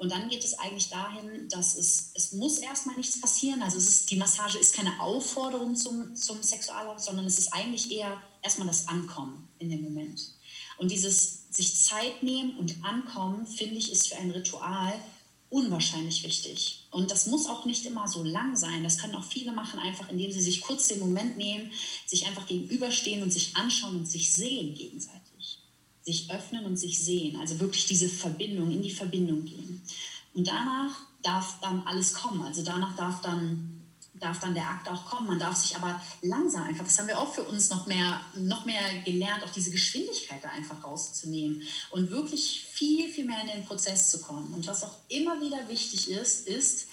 Und 0.00 0.10
dann 0.10 0.30
geht 0.30 0.42
es 0.42 0.58
eigentlich 0.58 0.88
dahin, 0.88 1.46
dass 1.50 1.76
es, 1.76 2.12
es 2.14 2.32
muss 2.32 2.56
erstmal 2.56 2.96
nichts 2.96 3.20
passieren. 3.20 3.60
Also 3.60 3.76
ist, 3.76 4.10
die 4.10 4.16
Massage 4.16 4.58
ist 4.58 4.74
keine 4.74 4.98
Aufforderung 4.98 5.76
zum, 5.76 6.16
zum 6.16 6.42
Sexualakt, 6.42 7.02
sondern 7.02 7.26
es 7.26 7.38
ist 7.38 7.52
eigentlich 7.52 7.92
eher 7.92 8.18
erstmal 8.40 8.66
das 8.66 8.88
Ankommen 8.88 9.46
in 9.58 9.68
dem 9.68 9.82
Moment. 9.82 10.22
Und 10.78 10.90
dieses 10.90 11.42
sich 11.50 11.84
Zeit 11.84 12.22
nehmen 12.22 12.56
und 12.56 12.82
ankommen, 12.82 13.46
finde 13.46 13.74
ich, 13.74 13.92
ist 13.92 14.08
für 14.08 14.16
ein 14.16 14.30
Ritual 14.30 14.94
unwahrscheinlich 15.50 16.24
wichtig. 16.24 16.86
Und 16.90 17.10
das 17.10 17.26
muss 17.26 17.46
auch 17.46 17.66
nicht 17.66 17.84
immer 17.84 18.08
so 18.08 18.22
lang 18.22 18.56
sein. 18.56 18.82
Das 18.82 18.96
können 18.96 19.16
auch 19.16 19.24
viele 19.24 19.52
machen, 19.52 19.78
einfach 19.80 20.08
indem 20.08 20.32
sie 20.32 20.40
sich 20.40 20.62
kurz 20.62 20.88
den 20.88 21.00
Moment 21.00 21.36
nehmen, 21.36 21.70
sich 22.06 22.26
einfach 22.26 22.46
gegenüberstehen 22.46 23.22
und 23.22 23.34
sich 23.34 23.54
anschauen 23.54 23.96
und 23.96 24.06
sich 24.06 24.32
sehen 24.32 24.74
gegenseitig 24.74 25.19
sich 26.02 26.30
öffnen 26.30 26.64
und 26.64 26.76
sich 26.76 26.98
sehen, 27.04 27.38
also 27.40 27.60
wirklich 27.60 27.86
diese 27.86 28.08
Verbindung, 28.08 28.70
in 28.70 28.82
die 28.82 28.90
Verbindung 28.90 29.44
gehen. 29.44 29.82
Und 30.34 30.46
danach 30.46 30.96
darf 31.22 31.60
dann 31.60 31.82
alles 31.86 32.14
kommen. 32.14 32.42
Also 32.42 32.62
danach 32.62 32.96
darf 32.96 33.20
dann 33.20 33.80
darf 34.20 34.38
dann 34.38 34.54
der 34.54 34.68
Akt 34.68 34.88
auch 34.88 35.06
kommen. 35.06 35.28
Man 35.28 35.38
darf 35.38 35.56
sich 35.56 35.74
aber 35.74 36.00
langsam 36.22 36.64
einfach, 36.64 36.84
das 36.84 36.98
haben 36.98 37.08
wir 37.08 37.18
auch 37.18 37.32
für 37.32 37.42
uns 37.42 37.70
noch 37.70 37.86
mehr, 37.86 38.20
noch 38.36 38.64
mehr 38.66 38.82
gelernt, 39.04 39.42
auch 39.42 39.50
diese 39.50 39.70
Geschwindigkeit 39.70 40.44
da 40.44 40.50
einfach 40.50 40.84
rauszunehmen 40.84 41.62
und 41.90 42.10
wirklich 42.10 42.66
viel, 42.70 43.10
viel 43.10 43.24
mehr 43.24 43.40
in 43.40 43.48
den 43.48 43.64
Prozess 43.64 44.10
zu 44.10 44.20
kommen. 44.20 44.52
Und 44.52 44.66
was 44.66 44.84
auch 44.84 44.94
immer 45.08 45.40
wieder 45.40 45.68
wichtig 45.68 46.10
ist, 46.10 46.46
ist, 46.46 46.86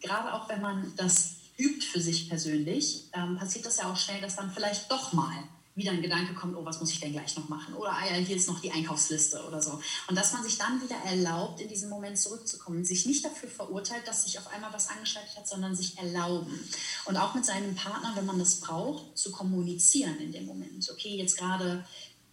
gerade 0.00 0.32
auch 0.32 0.48
wenn 0.48 0.62
man 0.62 0.92
das 0.96 1.34
übt 1.58 1.84
für 1.84 2.00
sich 2.00 2.28
persönlich, 2.28 3.04
ähm, 3.12 3.36
passiert 3.36 3.66
das 3.66 3.76
ja 3.76 3.92
auch 3.92 3.96
schnell, 3.96 4.20
dass 4.20 4.36
dann 4.36 4.50
vielleicht 4.50 4.90
doch 4.90 5.12
mal 5.12 5.44
wieder 5.74 5.92
ein 5.92 6.02
Gedanke 6.02 6.34
kommt, 6.34 6.56
oh, 6.56 6.64
was 6.64 6.80
muss 6.80 6.92
ich 6.92 7.00
denn 7.00 7.12
gleich 7.12 7.36
noch 7.36 7.48
machen? 7.48 7.74
Oder 7.74 7.92
ah 7.92 8.04
ja, 8.06 8.14
hier 8.14 8.36
ist 8.36 8.48
noch 8.48 8.60
die 8.60 8.70
Einkaufsliste 8.70 9.42
oder 9.46 9.62
so. 9.62 9.80
Und 10.08 10.16
dass 10.16 10.32
man 10.32 10.42
sich 10.42 10.58
dann 10.58 10.82
wieder 10.82 10.96
erlaubt, 11.06 11.60
in 11.60 11.68
diesen 11.68 11.88
Moment 11.88 12.18
zurückzukommen, 12.18 12.84
sich 12.84 13.06
nicht 13.06 13.24
dafür 13.24 13.48
verurteilt, 13.48 14.06
dass 14.06 14.24
sich 14.24 14.38
auf 14.38 14.48
einmal 14.48 14.72
was 14.72 14.88
angeschaltet 14.88 15.36
hat, 15.36 15.48
sondern 15.48 15.74
sich 15.74 15.96
erlauben. 15.98 16.58
Und 17.06 17.16
auch 17.16 17.34
mit 17.34 17.44
seinem 17.44 17.74
Partner, 17.74 18.12
wenn 18.14 18.26
man 18.26 18.38
das 18.38 18.56
braucht, 18.60 19.16
zu 19.16 19.32
kommunizieren 19.32 20.18
in 20.18 20.32
dem 20.32 20.46
Moment. 20.46 20.90
Okay, 20.92 21.16
jetzt 21.16 21.38
gerade 21.38 21.84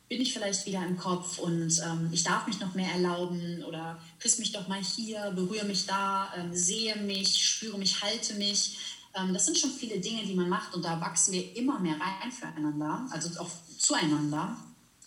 bin 0.10 0.22
ich 0.22 0.34
vielleicht 0.34 0.66
wieder 0.66 0.84
im 0.86 0.98
Kopf 0.98 1.38
und 1.38 1.80
ähm, 1.86 2.10
ich 2.12 2.24
darf 2.24 2.48
mich 2.48 2.60
noch 2.60 2.74
mehr 2.74 2.92
erlauben 2.92 3.64
oder 3.64 4.02
küsse 4.20 4.40
mich 4.40 4.52
doch 4.52 4.68
mal 4.68 4.82
hier, 4.82 5.32
berühre 5.36 5.66
mich 5.66 5.86
da, 5.86 6.34
ähm, 6.36 6.52
sehe 6.52 6.96
mich, 6.96 7.46
spüre 7.46 7.78
mich, 7.78 8.02
halte 8.02 8.34
mich 8.34 8.99
das 9.14 9.46
sind 9.46 9.58
schon 9.58 9.72
viele 9.72 10.00
Dinge, 10.00 10.26
die 10.26 10.36
man 10.36 10.50
macht 10.50 10.74
und 10.74 10.84
da 10.84 11.00
wachsen 11.02 11.34
wir 11.34 11.56
immer 11.56 11.80
mehr 11.80 12.00
rein 12.00 12.32
füreinander, 12.32 13.08
also 13.12 13.40
auch 13.40 13.50
zueinander. 13.78 14.58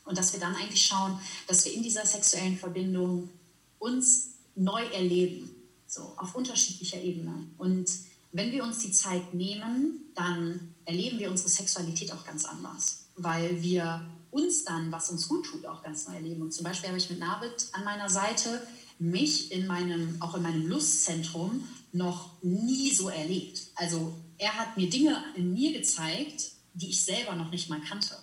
Und 0.04 0.18
dass 0.18 0.32
wir 0.32 0.40
dann 0.40 0.56
eigentlich 0.56 0.82
schauen, 0.82 1.18
dass 1.46 1.64
wir 1.64 1.72
in 1.72 1.82
dieser 1.82 2.04
sexuellen 2.04 2.58
Verbindung 2.58 3.30
uns 3.78 4.30
neu 4.56 4.84
erleben, 4.86 5.50
so 5.86 6.12
auf 6.16 6.34
unterschiedlicher 6.34 7.00
Ebene. 7.00 7.46
Und 7.58 7.88
wenn 8.32 8.50
wir 8.50 8.64
uns 8.64 8.78
die 8.78 8.92
Zeit 8.92 9.34
nehmen, 9.34 10.00
dann 10.14 10.74
erleben 10.84 11.18
wir 11.18 11.30
unsere 11.30 11.48
Sexualität 11.48 12.12
auch 12.12 12.24
ganz 12.24 12.44
anders, 12.44 13.04
weil 13.16 13.62
wir 13.62 14.04
uns 14.30 14.64
dann, 14.64 14.90
was 14.90 15.10
uns 15.10 15.28
gut 15.28 15.46
tut, 15.46 15.66
auch 15.66 15.82
ganz 15.82 16.08
neu 16.08 16.14
erleben. 16.14 16.42
Und 16.42 16.52
zum 16.52 16.64
Beispiel 16.64 16.88
habe 16.88 16.98
ich 16.98 17.10
mit 17.10 17.18
Navid 17.18 17.68
an 17.72 17.84
meiner 17.84 18.08
Seite 18.08 18.66
mich 19.02 19.50
in 19.50 19.66
meinem, 19.66 20.16
auch 20.20 20.34
in 20.34 20.42
meinem 20.42 20.66
Lustzentrum 20.66 21.68
noch 21.92 22.30
nie 22.42 22.94
so 22.94 23.08
erlebt. 23.08 23.60
Also 23.74 24.14
er 24.38 24.54
hat 24.54 24.76
mir 24.76 24.88
Dinge 24.88 25.22
in 25.34 25.52
mir 25.52 25.72
gezeigt, 25.72 26.52
die 26.74 26.90
ich 26.90 27.04
selber 27.04 27.34
noch 27.34 27.50
nicht 27.50 27.68
mal 27.68 27.80
kannte. 27.80 28.16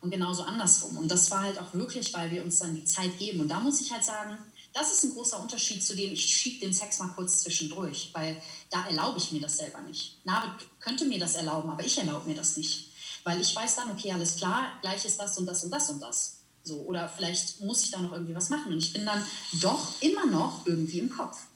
Und 0.00 0.10
genauso 0.10 0.42
andersrum. 0.42 0.96
Und 0.96 1.10
das 1.10 1.30
war 1.30 1.42
halt 1.42 1.58
auch 1.58 1.74
wirklich, 1.74 2.12
weil 2.14 2.30
wir 2.30 2.44
uns 2.44 2.58
dann 2.58 2.74
die 2.74 2.84
Zeit 2.84 3.18
geben. 3.18 3.40
Und 3.40 3.48
da 3.48 3.58
muss 3.60 3.80
ich 3.80 3.90
halt 3.92 4.04
sagen, 4.04 4.38
das 4.72 4.92
ist 4.92 5.04
ein 5.04 5.14
großer 5.14 5.40
Unterschied 5.40 5.82
zu 5.82 5.96
dem, 5.96 6.12
ich 6.12 6.24
schiebe 6.24 6.66
den 6.66 6.72
Sex 6.72 6.98
mal 6.98 7.08
kurz 7.08 7.42
zwischendurch, 7.42 8.10
weil 8.12 8.40
da 8.70 8.86
erlaube 8.86 9.18
ich 9.18 9.32
mir 9.32 9.40
das 9.40 9.56
selber 9.56 9.80
nicht. 9.80 10.24
Navid 10.24 10.52
könnte 10.78 11.04
mir 11.04 11.18
das 11.18 11.34
erlauben, 11.34 11.70
aber 11.70 11.84
ich 11.84 11.98
erlaube 11.98 12.28
mir 12.28 12.36
das 12.36 12.56
nicht. 12.56 12.90
Weil 13.24 13.40
ich 13.40 13.54
weiß 13.54 13.76
dann, 13.76 13.90
okay, 13.90 14.12
alles 14.12 14.36
klar, 14.36 14.78
gleich 14.82 15.04
ist 15.04 15.18
das 15.18 15.38
und 15.38 15.46
das 15.46 15.64
und 15.64 15.70
das 15.70 15.90
und 15.90 16.00
das. 16.00 16.37
So, 16.68 16.82
oder 16.82 17.08
vielleicht 17.08 17.62
muss 17.62 17.82
ich 17.82 17.90
da 17.90 17.98
noch 17.98 18.12
irgendwie 18.12 18.34
was 18.34 18.50
machen. 18.50 18.72
Und 18.72 18.78
ich 18.78 18.92
bin 18.92 19.06
dann 19.06 19.24
doch 19.62 20.02
immer 20.02 20.26
noch 20.26 20.66
irgendwie 20.66 20.98
im 20.98 21.08
Kopf. 21.08 21.46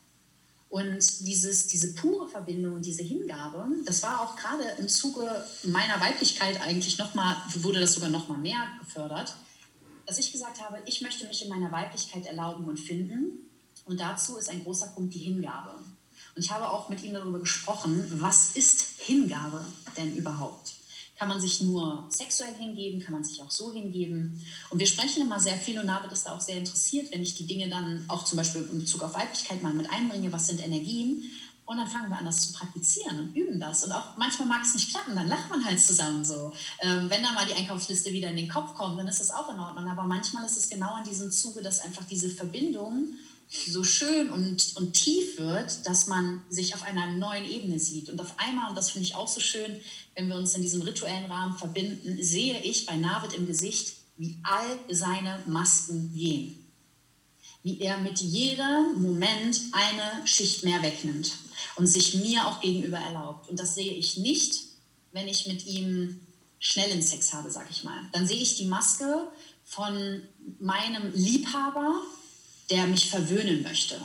Und 0.71 1.27
dieses, 1.27 1.67
diese 1.67 1.93
pure 1.93 2.31
Verbindung 2.31 2.81
diese 2.81 3.03
Hingabe, 3.03 3.67
das 3.85 4.03
war 4.03 4.23
auch 4.23 4.37
gerade 4.37 4.65
im 4.79 4.89
Zuge 4.89 5.45
meiner 5.65 6.01
Weiblichkeit 6.01 6.63
eigentlich 6.63 6.97
nochmal, 6.97 7.37
wurde 7.57 7.81
das 7.81 7.93
sogar 7.93 8.09
nochmal 8.09 8.39
mehr 8.39 8.67
gefördert, 8.81 9.37
dass 10.07 10.19
ich 10.19 10.33
gesagt 10.33 10.63
habe, 10.63 10.79
ich 10.87 11.03
möchte 11.03 11.27
mich 11.27 11.43
in 11.43 11.51
meiner 11.51 11.71
Weiblichkeit 11.71 12.25
erlauben 12.25 12.65
und 12.65 12.81
finden. 12.81 13.51
Und 13.85 14.01
dazu 14.01 14.39
ist 14.39 14.49
ein 14.49 14.65
großer 14.65 14.87
Punkt 14.95 15.13
die 15.13 15.19
Hingabe. 15.19 15.75
Und 16.35 16.43
ich 16.43 16.51
habe 16.51 16.71
auch 16.71 16.89
mit 16.89 17.03
ihm 17.03 17.13
darüber 17.13 17.41
gesprochen, 17.41 18.07
was 18.23 18.57
ist 18.57 18.95
Hingabe 18.97 19.63
denn 19.99 20.17
überhaupt? 20.17 20.73
Kann 21.19 21.29
man 21.29 21.41
sich 21.41 21.61
nur 21.61 22.07
sexuell 22.09 22.55
hingeben? 22.55 23.01
Kann 23.01 23.13
man 23.13 23.23
sich 23.23 23.41
auch 23.43 23.51
so 23.51 23.73
hingeben? 23.73 24.41
Und 24.71 24.79
wir 24.79 24.87
sprechen 24.87 25.23
immer 25.23 25.39
sehr 25.39 25.57
viel 25.57 25.79
und 25.79 25.87
Navid 25.87 26.11
ist 26.11 26.27
da 26.27 26.35
auch 26.35 26.41
sehr 26.41 26.57
interessiert, 26.57 27.13
wenn 27.13 27.23
ich 27.23 27.35
die 27.37 27.47
Dinge 27.47 27.69
dann 27.69 28.05
auch 28.09 28.25
zum 28.25 28.39
Beispiel 28.39 28.69
in 28.73 28.81
Bezug 28.81 29.03
auf 29.03 29.15
Weiblichkeit 29.15 29.63
mal 29.63 29.75
mit 29.75 29.91
einbringe, 29.91 30.33
was 30.33 30.49
sind 30.49 30.65
Energien? 30.65 31.23
Und 31.65 31.77
dann 31.77 31.87
fangen 31.87 32.11
wir 32.11 32.19
an, 32.19 32.25
das 32.25 32.49
zu 32.49 32.53
praktizieren 32.53 33.21
und 33.21 33.37
üben 33.37 33.61
das. 33.61 33.85
Und 33.85 33.93
auch 33.93 34.17
manchmal 34.17 34.49
mag 34.49 34.63
es 34.63 34.75
nicht 34.75 34.91
klappen, 34.91 35.15
dann 35.15 35.29
lacht 35.29 35.49
man 35.49 35.65
halt 35.65 35.81
zusammen 35.81 36.25
so. 36.25 36.53
Ähm, 36.81 37.09
wenn 37.09 37.23
dann 37.23 37.35
mal 37.35 37.47
die 37.47 37.55
Einkaufsliste 37.55 38.13
wieder 38.13 38.31
in 38.31 38.37
den 38.37 38.49
Kopf 38.49 38.75
kommt, 38.75 38.99
dann 38.99 39.07
ist 39.07 39.21
das 39.21 39.31
auch 39.31 39.53
in 39.53 39.61
Ordnung. 39.61 39.89
Aber 39.89 40.03
manchmal 40.03 40.45
ist 40.45 40.57
es 40.57 40.69
genau 40.69 40.99
in 40.99 41.05
diesem 41.05 41.31
Zuge, 41.31 41.63
dass 41.63 41.81
einfach 41.81 42.05
diese 42.05 42.29
Verbindung 42.29 43.15
so 43.53 43.85
schön 43.85 44.31
und, 44.31 44.77
und 44.77 44.93
tief 44.95 45.39
wird, 45.39 45.87
dass 45.87 46.07
man 46.07 46.43
sich 46.49 46.75
auf 46.75 46.83
einer 46.85 47.13
neuen 47.13 47.45
Ebene 47.45 47.79
sieht. 47.79 48.09
Und 48.09 48.21
auf 48.21 48.39
einmal, 48.39 48.71
und 48.71 48.77
das 48.77 48.91
finde 48.91 49.07
ich 49.07 49.15
auch 49.15 49.29
so 49.29 49.41
schön, 49.41 49.79
wenn 50.15 50.29
wir 50.29 50.37
uns 50.37 50.55
in 50.55 50.63
diesem 50.63 50.83
rituellen 50.83 51.31
Rahmen 51.31 51.57
verbinden, 51.57 52.23
sehe 52.23 52.61
ich 52.63 52.87
bei 52.87 52.97
Navid 52.97 53.35
im 53.35 53.47
Gesicht, 53.47 53.95
wie 54.17 54.39
all 54.43 54.79
seine 54.91 55.43
Masken 55.47 56.15
gehen. 56.15 56.59
Wie 57.63 57.81
er 57.81 57.99
mit 57.99 58.21
jedem 58.21 59.01
Moment 59.01 59.61
eine 59.73 60.27
Schicht 60.27 60.65
mehr 60.65 60.83
wegnimmt 60.83 61.33
und 61.77 61.87
sich 61.87 62.15
mir 62.15 62.47
auch 62.47 62.61
gegenüber 62.61 62.99
erlaubt. 62.99 63.51
Und 63.51 63.61
das 63.61 63.75
sehe 63.75 63.93
ich 63.93 64.17
nicht, 64.17 64.61
wenn 65.13 65.29
ich 65.29 65.47
mit 65.47 65.67
ihm 65.67 66.21
schnellen 66.59 67.03
Sex 67.03 67.33
habe, 67.35 67.51
sag 67.51 67.71
ich 67.71 67.85
mal. 67.85 68.01
Dann 68.13 68.27
sehe 68.27 68.41
ich 68.41 68.57
die 68.57 68.65
Maske 68.65 69.29
von 69.65 70.23
meinem 70.59 71.13
Liebhaber, 71.15 72.01
der 72.73 72.87
mich 72.87 73.11
verwöhnen 73.11 73.63
möchte, 73.63 74.01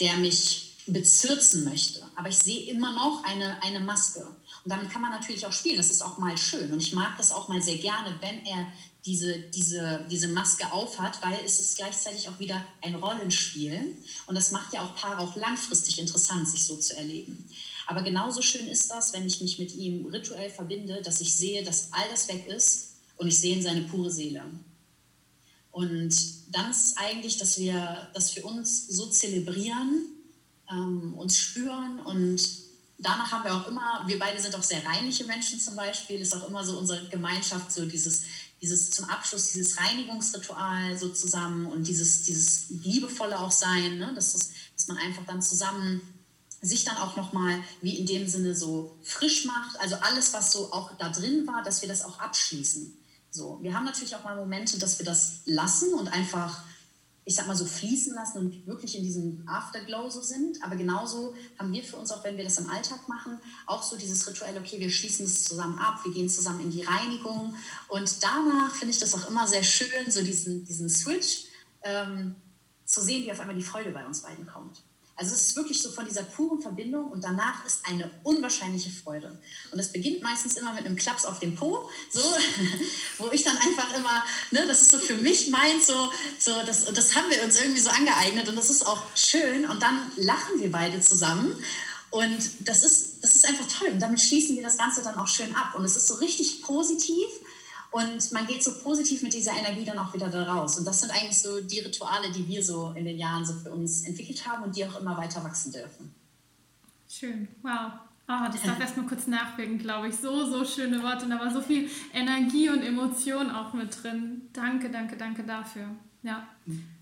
der 0.00 0.16
mich 0.16 0.74
bezirzen 0.86 1.64
möchte. 1.64 2.02
Aber 2.16 2.28
ich 2.28 2.38
sehe 2.38 2.68
immer 2.70 2.92
noch 2.92 3.22
eine, 3.22 3.62
eine 3.62 3.78
Maske. 3.78 4.26
Und 4.64 4.72
damit 4.72 4.90
kann 4.90 5.02
man 5.02 5.12
natürlich 5.12 5.46
auch 5.46 5.52
spielen. 5.52 5.76
Das 5.76 5.90
ist 5.90 6.02
auch 6.02 6.18
mal 6.18 6.36
schön. 6.36 6.72
Und 6.72 6.82
ich 6.82 6.92
mag 6.92 7.16
das 7.16 7.30
auch 7.30 7.48
mal 7.48 7.62
sehr 7.62 7.78
gerne, 7.78 8.18
wenn 8.20 8.44
er 8.44 8.66
diese, 9.06 9.38
diese, 9.38 10.04
diese 10.10 10.28
Maske 10.28 10.72
aufhat, 10.72 11.22
weil 11.22 11.38
es 11.44 11.60
ist 11.60 11.76
gleichzeitig 11.76 12.28
auch 12.28 12.40
wieder 12.40 12.64
ein 12.82 12.96
Rollenspiel. 12.96 13.96
Und 14.26 14.34
das 14.34 14.50
macht 14.50 14.72
ja 14.74 14.82
auch 14.82 14.96
Paare 14.96 15.22
auch 15.22 15.36
langfristig 15.36 16.00
interessant, 16.00 16.48
sich 16.48 16.64
so 16.64 16.76
zu 16.76 16.96
erleben. 16.96 17.48
Aber 17.86 18.02
genauso 18.02 18.42
schön 18.42 18.66
ist 18.66 18.90
das, 18.90 19.12
wenn 19.12 19.26
ich 19.26 19.40
mich 19.40 19.60
mit 19.60 19.74
ihm 19.76 20.06
rituell 20.06 20.50
verbinde, 20.50 21.02
dass 21.02 21.20
ich 21.20 21.34
sehe, 21.36 21.62
dass 21.62 21.92
all 21.92 22.08
das 22.10 22.26
weg 22.26 22.48
ist 22.48 22.96
und 23.16 23.28
ich 23.28 23.38
sehe 23.38 23.54
in 23.54 23.62
seine 23.62 23.82
pure 23.82 24.10
Seele. 24.10 24.42
Und 25.78 26.12
dann 26.50 26.72
ist 26.72 26.98
eigentlich, 26.98 27.38
dass 27.38 27.56
wir 27.56 28.08
das 28.12 28.32
für 28.32 28.42
uns 28.42 28.88
so 28.88 29.06
zelebrieren, 29.10 30.06
ähm, 30.68 31.14
uns 31.14 31.38
spüren 31.38 32.00
und 32.00 32.42
danach 32.98 33.30
haben 33.30 33.44
wir 33.44 33.54
auch 33.54 33.68
immer, 33.68 34.02
wir 34.08 34.18
beide 34.18 34.40
sind 34.40 34.56
auch 34.56 34.62
sehr 34.64 34.84
reinliche 34.84 35.22
Menschen 35.22 35.60
zum 35.60 35.76
Beispiel, 35.76 36.20
ist 36.20 36.34
auch 36.34 36.48
immer 36.48 36.64
so 36.64 36.76
unsere 36.76 37.08
Gemeinschaft, 37.10 37.70
so 37.70 37.86
dieses, 37.86 38.24
dieses 38.60 38.90
zum 38.90 39.04
Abschluss, 39.04 39.52
dieses 39.52 39.78
Reinigungsritual 39.78 40.98
so 40.98 41.10
zusammen 41.10 41.66
und 41.66 41.86
dieses, 41.86 42.24
dieses 42.24 42.70
liebevolle 42.70 43.38
auch 43.38 43.52
sein, 43.52 43.98
ne? 43.98 44.12
dass, 44.16 44.32
das, 44.32 44.50
dass 44.76 44.88
man 44.88 44.98
einfach 44.98 45.26
dann 45.26 45.40
zusammen 45.40 46.00
sich 46.60 46.82
dann 46.82 46.96
auch 46.96 47.14
nochmal 47.14 47.62
wie 47.82 47.98
in 47.98 48.06
dem 48.06 48.26
Sinne 48.26 48.52
so 48.56 48.98
frisch 49.04 49.44
macht, 49.44 49.78
also 49.78 49.94
alles, 49.94 50.32
was 50.32 50.50
so 50.50 50.72
auch 50.72 50.90
da 50.98 51.10
drin 51.10 51.46
war, 51.46 51.62
dass 51.62 51.82
wir 51.82 51.88
das 51.88 52.04
auch 52.04 52.18
abschließen. 52.18 52.97
So, 53.30 53.58
wir 53.62 53.74
haben 53.74 53.84
natürlich 53.84 54.14
auch 54.16 54.24
mal 54.24 54.36
Momente, 54.36 54.78
dass 54.78 54.98
wir 54.98 55.06
das 55.06 55.42
lassen 55.44 55.92
und 55.94 56.08
einfach, 56.08 56.62
ich 57.24 57.34
sag 57.34 57.46
mal 57.46 57.56
so 57.56 57.66
fließen 57.66 58.14
lassen 58.14 58.38
und 58.38 58.66
wirklich 58.66 58.96
in 58.96 59.04
diesem 59.04 59.46
Afterglow 59.46 60.08
so 60.08 60.22
sind. 60.22 60.62
Aber 60.62 60.76
genauso 60.76 61.34
haben 61.58 61.72
wir 61.72 61.82
für 61.84 61.96
uns 61.96 62.10
auch, 62.10 62.24
wenn 62.24 62.36
wir 62.36 62.44
das 62.44 62.58
im 62.58 62.70
Alltag 62.70 63.06
machen, 63.08 63.38
auch 63.66 63.82
so 63.82 63.96
dieses 63.96 64.26
Rituell, 64.26 64.56
okay, 64.56 64.80
wir 64.80 64.90
schließen 64.90 65.26
das 65.26 65.44
zusammen 65.44 65.78
ab, 65.78 66.00
wir 66.04 66.12
gehen 66.12 66.28
zusammen 66.28 66.60
in 66.60 66.70
die 66.70 66.82
Reinigung. 66.82 67.54
Und 67.88 68.22
danach 68.22 68.74
finde 68.74 68.92
ich 68.92 68.98
das 68.98 69.14
auch 69.14 69.28
immer 69.28 69.46
sehr 69.46 69.62
schön, 69.62 70.10
so 70.10 70.22
diesen, 70.22 70.64
diesen 70.64 70.88
Switch 70.88 71.44
ähm, 71.82 72.34
zu 72.86 73.02
sehen, 73.02 73.24
wie 73.24 73.32
auf 73.32 73.40
einmal 73.40 73.56
die 73.56 73.62
Freude 73.62 73.90
bei 73.90 74.06
uns 74.06 74.22
beiden 74.22 74.46
kommt. 74.46 74.82
Also 75.18 75.34
es 75.34 75.48
ist 75.48 75.56
wirklich 75.56 75.82
so 75.82 75.90
von 75.90 76.06
dieser 76.06 76.22
puren 76.22 76.62
Verbindung 76.62 77.10
und 77.10 77.24
danach 77.24 77.66
ist 77.66 77.80
eine 77.88 78.08
unwahrscheinliche 78.22 78.88
Freude. 78.90 79.36
Und 79.72 79.78
es 79.80 79.90
beginnt 79.90 80.22
meistens 80.22 80.56
immer 80.56 80.72
mit 80.72 80.86
einem 80.86 80.94
Klaps 80.94 81.24
auf 81.24 81.40
den 81.40 81.56
Po, 81.56 81.90
so, 82.08 82.20
wo 83.18 83.28
ich 83.32 83.42
dann 83.42 83.56
einfach 83.56 83.96
immer, 83.96 84.24
ne, 84.52 84.64
das 84.68 84.82
ist 84.82 84.92
so 84.92 84.98
für 84.98 85.16
mich 85.16 85.50
meins, 85.50 85.88
so, 85.88 86.12
so 86.38 86.52
das, 86.64 86.84
das 86.84 87.16
haben 87.16 87.28
wir 87.30 87.42
uns 87.42 87.60
irgendwie 87.60 87.80
so 87.80 87.90
angeeignet 87.90 88.48
und 88.48 88.54
das 88.54 88.70
ist 88.70 88.86
auch 88.86 89.02
schön. 89.16 89.68
Und 89.68 89.82
dann 89.82 90.12
lachen 90.16 90.60
wir 90.60 90.70
beide 90.70 91.00
zusammen 91.00 91.52
und 92.10 92.38
das 92.60 92.84
ist, 92.84 93.22
das 93.22 93.34
ist 93.34 93.44
einfach 93.44 93.66
toll. 93.66 93.88
Und 93.88 94.00
damit 94.00 94.20
schließen 94.20 94.54
wir 94.54 94.62
das 94.62 94.78
Ganze 94.78 95.02
dann 95.02 95.16
auch 95.16 95.26
schön 95.26 95.54
ab. 95.56 95.74
Und 95.76 95.84
es 95.84 95.96
ist 95.96 96.06
so 96.06 96.14
richtig 96.14 96.62
positiv 96.62 97.26
und 97.90 98.32
man 98.32 98.46
geht 98.46 98.62
so 98.62 98.72
positiv 98.82 99.22
mit 99.22 99.32
dieser 99.32 99.52
Energie 99.52 99.84
dann 99.84 99.98
auch 99.98 100.12
wieder 100.12 100.28
da 100.28 100.42
raus. 100.42 100.78
Und 100.78 100.84
das 100.84 101.00
sind 101.00 101.10
eigentlich 101.10 101.38
so 101.38 101.60
die 101.60 101.80
Rituale, 101.80 102.30
die 102.30 102.46
wir 102.46 102.62
so 102.62 102.92
in 102.94 103.04
den 103.04 103.16
Jahren 103.16 103.44
so 103.44 103.54
für 103.54 103.70
uns 103.70 104.06
entwickelt 104.06 104.46
haben 104.46 104.64
und 104.64 104.76
die 104.76 104.84
auch 104.84 105.00
immer 105.00 105.16
weiter 105.16 105.42
wachsen 105.42 105.72
dürfen. 105.72 106.14
Schön, 107.08 107.48
wow. 107.62 107.92
Oh, 108.28 108.52
das 108.52 108.62
darf 108.62 108.78
erstmal 108.80 109.06
kurz 109.06 109.26
nachwirken, 109.26 109.78
glaube 109.78 110.08
ich. 110.08 110.16
So, 110.16 110.44
so 110.44 110.64
schöne 110.64 111.02
Worte 111.02 111.24
und 111.24 111.30
da 111.30 111.40
war 111.40 111.50
so 111.50 111.62
viel 111.62 111.88
Energie 112.12 112.68
und 112.68 112.82
Emotion 112.82 113.50
auch 113.50 113.72
mit 113.72 114.02
drin. 114.02 114.42
Danke, 114.52 114.90
danke, 114.90 115.16
danke 115.16 115.42
dafür. 115.44 115.88
Ja. 116.22 116.46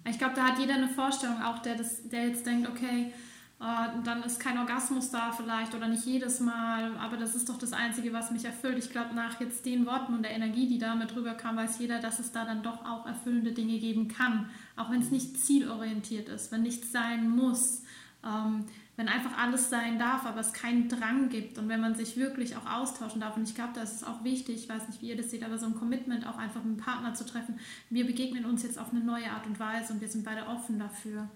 Ich 0.09 0.19
glaube, 0.19 0.35
da 0.37 0.45
hat 0.45 0.59
jeder 0.61 0.75
eine 0.75 0.89
Vorstellung, 0.89 1.43
auch 1.43 1.59
der, 1.61 1.75
das, 1.75 2.09
der 2.09 2.29
jetzt 2.29 2.47
denkt, 2.47 2.69
okay, 2.69 3.13
äh, 3.59 4.03
dann 4.05 4.23
ist 4.23 4.39
kein 4.39 4.59
Orgasmus 4.59 5.11
da 5.11 5.33
vielleicht 5.33 5.75
oder 5.75 5.89
nicht 5.89 6.05
jedes 6.05 6.41
Mal, 6.41 6.95
aber 6.99 7.17
das 7.17 7.35
ist 7.35 7.49
doch 7.49 7.57
das 7.57 7.73
Einzige, 7.73 8.13
was 8.13 8.31
mich 8.31 8.45
erfüllt. 8.45 8.79
Ich 8.79 8.91
glaube, 8.91 9.15
nach 9.15 9.41
jetzt 9.41 9.65
den 9.65 9.87
Worten 9.87 10.15
und 10.15 10.23
der 10.23 10.33
Energie, 10.33 10.67
die 10.69 10.79
damit 10.79 11.17
rüberkam, 11.17 11.57
weiß 11.57 11.79
jeder, 11.79 11.99
dass 11.99 12.19
es 12.19 12.33
da 12.33 12.45
dann 12.45 12.63
doch 12.63 12.85
auch 12.85 13.07
erfüllende 13.07 13.53
Dinge 13.53 13.79
geben 13.79 14.09
kann, 14.09 14.51
auch 14.77 14.91
wenn 14.91 15.01
es 15.01 15.11
nicht 15.11 15.39
zielorientiert 15.39 16.29
ist, 16.29 16.53
wenn 16.53 16.63
nichts 16.63 16.93
sein 16.93 17.31
muss. 17.31 17.83
Ähm, 18.23 18.67
wenn 18.97 19.09
einfach 19.09 19.37
alles 19.37 19.69
sein 19.69 19.99
darf, 19.99 20.25
aber 20.25 20.41
es 20.41 20.55
keinen 20.55 20.89
Drang 20.89 21.29
gibt 21.29 21.59
und 21.59 21.69
wenn 21.69 21.81
man 21.81 21.95
sich 21.95 22.17
wirklich 22.17 22.57
auch 22.57 22.67
austauschen 22.67 23.21
darf. 23.21 23.37
Und 23.37 23.47
ich 23.47 23.55
glaube, 23.55 23.73
da 23.75 23.83
ist 23.83 24.07
auch 24.07 24.25
wichtig, 24.25 24.57
ich 24.57 24.69
weiß 24.71 24.89
nicht, 24.89 25.03
wie 25.03 25.11
ihr 25.11 25.17
das 25.17 25.31
seht, 25.31 25.45
aber 25.45 25.59
so 25.59 25.67
ein 25.67 25.75
Commitment 25.75 26.27
auch 26.27 26.39
einfach 26.39 26.63
mit 26.65 26.73
einem 26.73 26.77
Partner 26.79 27.13
zu 27.13 27.27
treffen. 27.27 27.59
Wir 27.91 28.07
begegnen 28.07 28.47
uns 28.47 28.63
jetzt 28.63 28.79
auf 28.79 28.93
eine 28.93 29.01
neue 29.05 29.31
Art 29.31 29.47
und 29.47 29.61
Weise 29.61 29.93
und 29.93 30.01
wir 30.01 30.09
sind 30.09 30.25
beide 30.25 30.47
offen 30.47 30.79
dafür. 30.79 31.29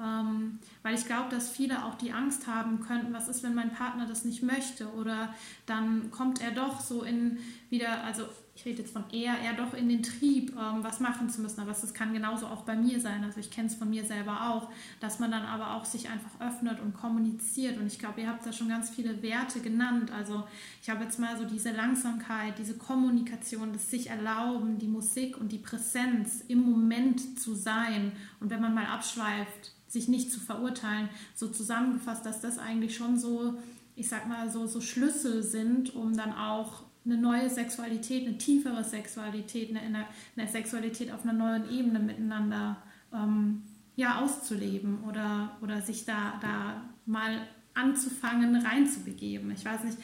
Ähm, 0.00 0.58
weil 0.82 0.94
ich 0.94 1.06
glaube, 1.06 1.30
dass 1.30 1.50
viele 1.50 1.84
auch 1.84 1.96
die 1.96 2.12
Angst 2.12 2.46
haben 2.46 2.80
könnten, 2.80 3.12
was 3.12 3.28
ist, 3.28 3.42
wenn 3.42 3.54
mein 3.54 3.72
Partner 3.72 4.06
das 4.06 4.24
nicht 4.24 4.42
möchte? 4.42 4.92
Oder 4.94 5.34
dann 5.66 6.10
kommt 6.10 6.40
er 6.40 6.52
doch 6.52 6.80
so 6.80 7.02
in 7.02 7.38
wieder, 7.70 8.02
also 8.04 8.24
ich 8.58 8.64
rede 8.64 8.82
jetzt 8.82 8.92
von 8.92 9.04
eher, 9.12 9.38
eher 9.38 9.54
doch 9.54 9.72
in 9.72 9.88
den 9.88 10.02
Trieb, 10.02 10.50
ähm, 10.56 10.82
was 10.82 10.98
machen 10.98 11.30
zu 11.30 11.40
müssen. 11.40 11.60
Aber 11.60 11.70
das 11.70 11.94
kann 11.94 12.12
genauso 12.12 12.46
auch 12.46 12.62
bei 12.62 12.74
mir 12.74 13.00
sein. 13.00 13.22
Also 13.22 13.38
ich 13.38 13.50
kenne 13.50 13.68
es 13.68 13.76
von 13.76 13.88
mir 13.88 14.04
selber 14.04 14.50
auch, 14.50 14.68
dass 14.98 15.20
man 15.20 15.30
dann 15.30 15.44
aber 15.44 15.74
auch 15.74 15.84
sich 15.84 16.08
einfach 16.08 16.40
öffnet 16.40 16.80
und 16.80 16.94
kommuniziert. 16.94 17.78
Und 17.78 17.86
ich 17.86 18.00
glaube, 18.00 18.22
ihr 18.22 18.28
habt 18.28 18.44
da 18.44 18.52
schon 18.52 18.68
ganz 18.68 18.90
viele 18.90 19.22
Werte 19.22 19.60
genannt. 19.60 20.10
Also 20.10 20.42
ich 20.82 20.90
habe 20.90 21.04
jetzt 21.04 21.20
mal 21.20 21.38
so 21.38 21.44
diese 21.44 21.70
Langsamkeit, 21.70 22.58
diese 22.58 22.74
Kommunikation, 22.74 23.72
das 23.72 23.90
sich 23.90 24.10
erlauben, 24.10 24.78
die 24.78 24.88
Musik 24.88 25.38
und 25.38 25.52
die 25.52 25.58
Präsenz 25.58 26.42
im 26.48 26.68
Moment 26.68 27.38
zu 27.38 27.54
sein. 27.54 28.12
Und 28.40 28.50
wenn 28.50 28.60
man 28.60 28.74
mal 28.74 28.86
abschweift, 28.86 29.72
sich 29.86 30.08
nicht 30.08 30.32
zu 30.32 30.40
verurteilen, 30.40 31.08
so 31.34 31.48
zusammengefasst, 31.48 32.26
dass 32.26 32.40
das 32.40 32.58
eigentlich 32.58 32.96
schon 32.96 33.18
so, 33.18 33.54
ich 33.94 34.08
sag 34.08 34.28
mal, 34.28 34.50
so, 34.50 34.66
so 34.66 34.80
Schlüssel 34.80 35.44
sind, 35.44 35.94
um 35.94 36.16
dann 36.16 36.32
auch 36.32 36.87
eine 37.04 37.16
neue 37.16 37.48
Sexualität, 37.48 38.26
eine 38.26 38.38
tiefere 38.38 38.84
Sexualität, 38.84 39.74
eine, 39.74 40.06
eine 40.36 40.48
Sexualität 40.48 41.10
auf 41.10 41.22
einer 41.22 41.32
neuen 41.32 41.70
Ebene 41.70 41.98
miteinander 41.98 42.82
ähm, 43.12 43.62
ja, 43.96 44.22
auszuleben 44.22 45.04
oder, 45.04 45.56
oder 45.60 45.82
sich 45.82 46.04
da, 46.04 46.38
da 46.40 46.88
mal 47.06 47.48
anzufangen, 47.74 48.54
reinzubegeben. 48.56 49.50
Ich 49.52 49.64
weiß 49.64 49.84
nicht, 49.84 49.98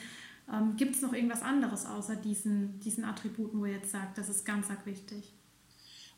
ähm, 0.51 0.75
gibt 0.77 0.95
es 0.95 1.01
noch 1.01 1.13
irgendwas 1.13 1.41
anderes 1.41 1.85
außer 1.85 2.15
diesen, 2.15 2.79
diesen 2.79 3.03
Attributen, 3.03 3.59
wo 3.59 3.65
ihr 3.65 3.73
jetzt 3.73 3.91
sagt, 3.91 4.17
das 4.17 4.29
ist 4.29 4.45
ganz, 4.45 4.67
ganz 4.67 4.85
wichtig? 4.85 5.33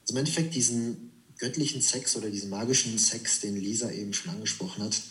Also 0.01 0.13
im 0.13 0.17
Endeffekt 0.17 0.55
diesen 0.55 1.11
göttlichen 1.38 1.82
Sex 1.82 2.15
oder 2.15 2.30
diesen 2.30 2.49
magischen 2.49 2.97
Sex, 2.97 3.41
den 3.41 3.55
Lisa 3.55 3.91
eben 3.91 4.13
schon 4.13 4.34
angesprochen 4.34 4.84
hat. 4.84 5.01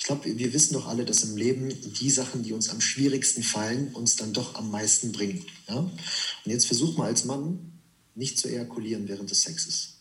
Ich 0.00 0.06
glaube, 0.06 0.38
wir 0.38 0.52
wissen 0.54 0.72
doch 0.72 0.86
alle, 0.88 1.04
dass 1.04 1.24
im 1.24 1.36
Leben 1.36 1.68
die 2.00 2.10
Sachen, 2.10 2.42
die 2.42 2.54
uns 2.54 2.70
am 2.70 2.80
schwierigsten 2.80 3.42
fallen, 3.42 3.92
uns 3.92 4.16
dann 4.16 4.32
doch 4.32 4.54
am 4.54 4.70
meisten 4.70 5.12
bringen. 5.12 5.44
Ja? 5.68 5.76
Und 5.76 5.92
jetzt 6.46 6.66
versuch 6.66 6.96
mal 6.96 7.08
als 7.08 7.26
Mann 7.26 7.78
nicht 8.14 8.38
zu 8.38 8.48
ejakulieren 8.48 9.08
während 9.08 9.30
des 9.30 9.42
Sexes. 9.42 9.98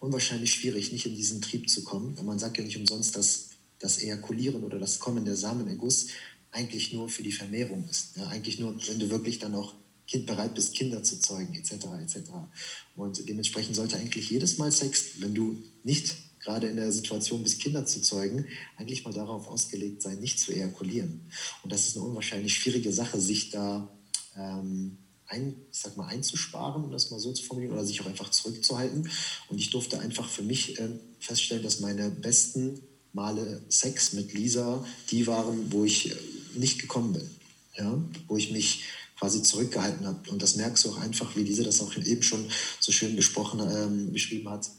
Unwahrscheinlich 0.00 0.52
schwierig, 0.52 0.92
nicht 0.92 1.06
in 1.06 1.16
diesen 1.16 1.40
Trieb 1.40 1.70
zu 1.70 1.82
kommen. 1.82 2.14
Und 2.18 2.26
man 2.26 2.38
sagt 2.38 2.58
ja 2.58 2.62
nicht 2.62 2.76
umsonst, 2.76 3.16
dass 3.16 3.48
das 3.78 3.98
Ejakulieren 3.98 4.64
oder 4.64 4.78
das 4.78 4.98
Kommen 4.98 5.24
der 5.24 5.34
Samenerguss 5.34 6.08
eigentlich 6.50 6.92
nur 6.92 7.08
für 7.08 7.22
die 7.22 7.32
Vermehrung 7.32 7.88
ist. 7.88 8.18
Ja? 8.18 8.28
Eigentlich 8.28 8.58
nur, 8.58 8.78
wenn 8.86 8.98
du 8.98 9.08
wirklich 9.08 9.38
dann 9.38 9.54
auch 9.54 9.74
Kind 10.06 10.26
bereit 10.26 10.54
bist, 10.54 10.74
Kinder 10.74 11.02
zu 11.02 11.20
zeugen, 11.20 11.54
etc. 11.54 11.72
etc. 12.02 12.30
Und 12.96 13.26
dementsprechend 13.26 13.76
sollte 13.76 13.96
eigentlich 13.96 14.28
jedes 14.28 14.58
Mal 14.58 14.70
Sex, 14.70 15.04
wenn 15.20 15.34
du 15.34 15.62
nicht 15.84 16.14
gerade 16.48 16.66
in 16.68 16.76
der 16.76 16.90
Situation 16.92 17.42
bist, 17.42 17.60
Kinder 17.60 17.84
zu 17.84 18.00
zeugen, 18.00 18.46
eigentlich 18.78 19.04
mal 19.04 19.12
darauf 19.12 19.48
ausgelegt 19.48 20.00
sein, 20.00 20.18
nicht 20.18 20.40
zu 20.40 20.50
ejakulieren. 20.50 21.30
Und 21.62 21.70
das 21.70 21.86
ist 21.86 21.96
eine 21.96 22.06
unwahrscheinlich 22.06 22.54
schwierige 22.54 22.90
Sache, 22.90 23.20
sich 23.20 23.50
da 23.50 23.86
ähm, 24.34 24.96
ein, 25.26 25.56
ich 25.70 25.78
sag 25.78 25.98
mal, 25.98 26.06
einzusparen, 26.06 26.84
um 26.84 26.90
das 26.90 27.10
mal 27.10 27.20
so 27.20 27.34
zu 27.34 27.44
formulieren, 27.44 27.74
oder 27.74 27.84
sich 27.84 28.00
auch 28.00 28.06
einfach 28.06 28.30
zurückzuhalten. 28.30 29.10
Und 29.50 29.58
ich 29.58 29.68
durfte 29.68 30.00
einfach 30.00 30.26
für 30.26 30.42
mich 30.42 30.78
äh, 30.78 30.88
feststellen, 31.20 31.62
dass 31.62 31.80
meine 31.80 32.08
besten 32.08 32.80
Male 33.12 33.62
Sex 33.68 34.14
mit 34.14 34.32
Lisa 34.32 34.82
die 35.10 35.26
waren, 35.26 35.70
wo 35.70 35.84
ich 35.84 36.12
äh, 36.12 36.14
nicht 36.54 36.80
gekommen 36.80 37.12
bin. 37.12 37.30
Ja? 37.76 38.02
Wo 38.26 38.38
ich 38.38 38.52
mich 38.52 38.84
quasi 39.18 39.42
zurückgehalten 39.42 40.06
habe. 40.06 40.30
Und 40.30 40.40
das 40.40 40.56
merkst 40.56 40.86
du 40.86 40.92
auch 40.92 40.98
einfach, 40.98 41.36
wie 41.36 41.44
diese 41.44 41.62
das 41.62 41.82
auch 41.82 41.94
eben 41.94 42.22
schon 42.22 42.46
so 42.80 42.90
schön 42.90 43.16
besprochen, 43.16 43.60
ähm, 43.60 44.12
beschrieben 44.14 44.48
hat, 44.48 44.70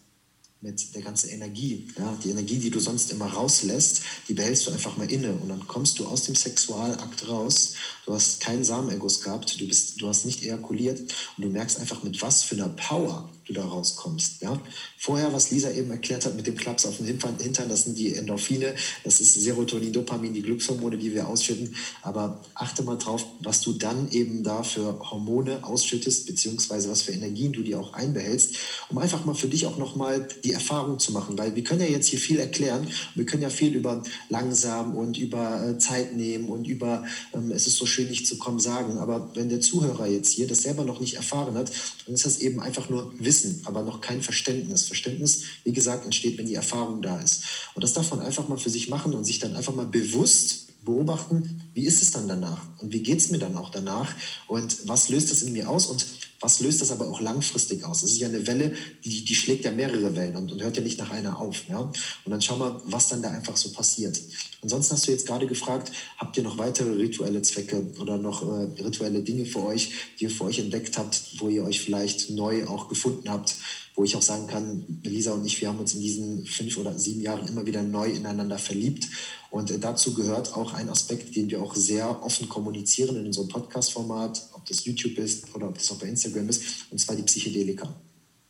mit 0.61 0.93
der 0.93 1.01
ganzen 1.01 1.29
Energie. 1.29 1.87
Ja? 1.97 2.17
Die 2.23 2.31
Energie, 2.31 2.57
die 2.57 2.69
du 2.69 2.79
sonst 2.79 3.11
immer 3.11 3.27
rauslässt, 3.27 4.01
die 4.27 4.33
behältst 4.33 4.67
du 4.67 4.71
einfach 4.71 4.97
mal 4.97 5.09
inne. 5.09 5.33
Und 5.33 5.49
dann 5.49 5.67
kommst 5.67 5.99
du 5.99 6.05
aus 6.05 6.23
dem 6.23 6.35
Sexualakt 6.35 7.27
raus. 7.27 7.75
Du 8.05 8.13
hast 8.13 8.41
keinen 8.41 8.63
Samenerguss 8.63 9.21
gehabt, 9.21 9.59
du, 9.59 9.67
bist, 9.67 10.01
du 10.01 10.07
hast 10.07 10.25
nicht 10.25 10.43
ejakuliert 10.43 10.99
und 10.99 11.43
du 11.43 11.49
merkst 11.49 11.79
einfach, 11.79 12.03
mit 12.03 12.21
was 12.21 12.43
für 12.43 12.55
einer 12.55 12.69
Power 12.69 13.29
du 13.49 13.53
da 13.53 13.65
rauskommst. 13.65 14.41
Ja? 14.41 14.59
Vorher, 14.97 15.33
was 15.33 15.51
Lisa 15.51 15.71
eben 15.71 15.91
erklärt 15.91 16.25
hat 16.25 16.35
mit 16.35 16.47
dem 16.47 16.55
Klaps 16.55 16.85
auf 16.85 16.97
den 16.97 17.07
Hintern, 17.07 17.67
das 17.67 17.83
sind 17.83 17.97
die 17.97 18.15
Endorphine, 18.15 18.75
das 19.03 19.19
ist 19.19 19.33
Serotonin, 19.33 19.91
Dopamin, 19.91 20.33
die 20.33 20.41
Glückshormone, 20.41 20.97
die 20.97 21.13
wir 21.13 21.27
ausschütten. 21.27 21.75
Aber 22.01 22.41
achte 22.53 22.83
mal 22.83 22.97
drauf, 22.97 23.25
was 23.41 23.61
du 23.61 23.73
dann 23.73 24.11
eben 24.11 24.43
da 24.43 24.63
für 24.63 24.99
Hormone 25.09 25.63
ausschüttest, 25.63 26.27
beziehungsweise 26.27 26.89
was 26.89 27.01
für 27.01 27.11
Energien 27.11 27.51
du 27.51 27.63
dir 27.63 27.79
auch 27.79 27.93
einbehältst, 27.93 28.55
um 28.89 28.97
einfach 28.99 29.25
mal 29.25 29.33
für 29.35 29.47
dich 29.47 29.65
auch 29.65 29.77
nochmal 29.77 30.27
die 30.43 30.53
Erfahrung 30.53 30.99
zu 30.99 31.11
machen. 31.11 31.37
Weil 31.37 31.55
wir 31.55 31.63
können 31.63 31.81
ja 31.81 31.87
jetzt 31.87 32.07
hier 32.07 32.19
viel 32.19 32.39
erklären, 32.39 32.87
wir 33.15 33.25
können 33.25 33.43
ja 33.43 33.49
viel 33.49 33.75
über 33.75 34.03
langsam 34.29 34.95
und 34.95 35.17
über 35.17 35.65
äh, 35.65 35.77
Zeit 35.79 36.15
nehmen 36.15 36.49
und 36.49 36.67
über 36.67 37.05
ähm, 37.33 37.51
es 37.51 37.67
ist 37.67 37.77
so 37.77 37.85
schön 37.85 38.09
nicht 38.09 38.27
zu 38.27 38.37
kommen 38.37 38.59
sagen. 38.59 38.99
Aber 38.99 39.31
wenn 39.33 39.49
der 39.49 39.61
Zuhörer 39.61 40.07
jetzt 40.07 40.33
hier 40.33 40.47
das 40.47 40.59
selber 40.59 40.83
noch 40.83 40.99
nicht 40.99 41.15
erfahren 41.15 41.55
hat, 41.55 41.71
dann 42.05 42.15
ist 42.15 42.25
das 42.25 42.39
eben 42.39 42.59
einfach 42.59 42.89
nur 42.89 43.11
Wissen 43.17 43.38
Wissen, 43.39 43.61
aber 43.65 43.83
noch 43.83 44.01
kein 44.01 44.21
Verständnis. 44.21 44.85
Verständnis, 44.85 45.43
wie 45.63 45.71
gesagt, 45.71 46.05
entsteht, 46.05 46.37
wenn 46.37 46.45
die 46.45 46.55
Erfahrung 46.55 47.01
da 47.01 47.19
ist. 47.19 47.43
Und 47.73 47.83
das 47.83 47.93
darf 47.93 48.11
man 48.11 48.19
einfach 48.21 48.47
mal 48.47 48.57
für 48.57 48.69
sich 48.69 48.89
machen 48.89 49.13
und 49.13 49.25
sich 49.25 49.39
dann 49.39 49.55
einfach 49.55 49.73
mal 49.73 49.85
bewusst 49.85 50.67
beobachten, 50.83 51.61
wie 51.73 51.85
ist 51.85 52.01
es 52.01 52.11
dann 52.11 52.27
danach 52.27 52.61
und 52.79 52.93
wie 52.93 53.03
geht 53.03 53.19
es 53.19 53.31
mir 53.31 53.37
dann 53.37 53.57
auch 53.57 53.69
danach 53.69 54.13
und 54.47 54.87
was 54.87 55.09
löst 55.09 55.29
das 55.29 55.41
in 55.41 55.51
mir 55.51 55.69
aus 55.69 55.87
und 55.87 56.05
was 56.41 56.59
löst 56.61 56.81
das 56.81 56.91
aber 56.91 57.07
auch 57.07 57.19
langfristig 57.19 57.83
aus? 57.83 58.03
Es 58.03 58.13
ist 58.13 58.19
ja 58.19 58.27
eine 58.27 58.47
Welle, 58.47 58.73
die, 59.03 59.25
die 59.25 59.35
schlägt 59.35 59.65
ja 59.65 59.71
mehrere 59.71 60.15
Wellen 60.15 60.35
und, 60.35 60.51
und 60.51 60.61
hört 60.61 60.77
ja 60.77 60.83
nicht 60.83 60.99
nach 60.99 61.11
einer 61.11 61.39
auf. 61.39 61.67
Ja? 61.67 61.79
Und 61.79 61.93
dann 62.25 62.41
schau 62.41 62.57
mal, 62.57 62.81
was 62.85 63.09
dann 63.09 63.21
da 63.21 63.29
einfach 63.29 63.57
so 63.57 63.71
passiert. 63.71 64.19
Ansonsten 64.61 64.93
hast 64.93 65.07
du 65.07 65.11
jetzt 65.11 65.27
gerade 65.27 65.47
gefragt, 65.47 65.91
habt 66.17 66.37
ihr 66.37 66.43
noch 66.43 66.57
weitere 66.57 66.91
rituelle 66.91 67.41
Zwecke 67.41 67.91
oder 67.99 68.17
noch 68.17 68.41
äh, 68.43 68.81
rituelle 68.81 69.21
Dinge 69.21 69.45
für 69.45 69.63
euch, 69.63 69.91
die 70.19 70.25
ihr 70.25 70.29
für 70.29 70.45
euch 70.45 70.59
entdeckt 70.59 70.97
habt, 70.97 71.39
wo 71.39 71.49
ihr 71.49 71.63
euch 71.63 71.81
vielleicht 71.81 72.29
neu 72.29 72.67
auch 72.67 72.89
gefunden 72.89 73.29
habt, 73.29 73.55
wo 73.95 74.03
ich 74.03 74.15
auch 74.15 74.21
sagen 74.21 74.47
kann, 74.47 75.01
Lisa 75.03 75.33
und 75.33 75.45
ich, 75.45 75.59
wir 75.59 75.67
haben 75.67 75.79
uns 75.79 75.93
in 75.93 76.01
diesen 76.01 76.45
fünf 76.45 76.77
oder 76.77 76.97
sieben 76.97 77.21
Jahren 77.21 77.47
immer 77.47 77.65
wieder 77.65 77.83
neu 77.83 78.09
ineinander 78.09 78.57
verliebt. 78.57 79.07
Und 79.51 79.71
äh, 79.71 79.79
dazu 79.79 80.13
gehört 80.13 80.55
auch 80.55 80.73
ein 80.73 80.89
Aspekt, 80.89 81.35
den 81.35 81.49
wir 81.49 81.61
auch 81.61 81.75
sehr 81.75 82.23
offen 82.23 82.47
kommunizieren 82.49 83.15
in 83.17 83.25
unserem 83.25 83.47
Podcast-Format, 83.47 84.49
das 84.69 84.85
YouTube 84.85 85.17
ist 85.17 85.53
oder 85.55 85.67
ob 85.67 85.75
das 85.75 85.91
auch 85.91 85.99
bei 85.99 86.07
Instagram 86.07 86.49
ist, 86.49 86.87
und 86.91 86.99
zwar 86.99 87.15
die 87.15 87.23
Psychedelika. 87.23 87.93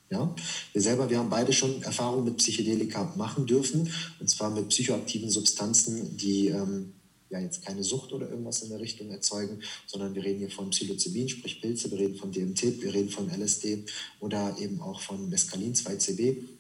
Ja? 0.09 0.35
Wir 0.73 0.81
selber, 0.81 1.09
wir 1.09 1.19
haben 1.19 1.29
beide 1.29 1.53
schon 1.53 1.81
Erfahrungen 1.83 2.25
mit 2.25 2.37
Psychedelika 2.37 3.13
machen 3.15 3.45
dürfen, 3.45 3.91
und 4.19 4.29
zwar 4.29 4.49
mit 4.49 4.69
psychoaktiven 4.69 5.29
Substanzen, 5.29 6.17
die 6.17 6.47
ähm, 6.47 6.93
ja 7.29 7.39
jetzt 7.39 7.63
keine 7.63 7.83
Sucht 7.83 8.11
oder 8.11 8.29
irgendwas 8.29 8.61
in 8.63 8.69
der 8.69 8.79
Richtung 8.79 9.09
erzeugen, 9.11 9.61
sondern 9.85 10.15
wir 10.15 10.23
reden 10.23 10.39
hier 10.39 10.49
von 10.49 10.71
Psilocybin, 10.71 11.29
sprich 11.29 11.61
Pilze, 11.61 11.91
wir 11.91 11.99
reden 11.99 12.15
von 12.15 12.31
DMT, 12.31 12.81
wir 12.81 12.93
reden 12.93 13.09
von 13.09 13.29
LSD 13.29 13.85
oder 14.19 14.57
eben 14.59 14.81
auch 14.81 14.99
von 15.01 15.29
Mescalin 15.29 15.73
2CB. 15.73 16.58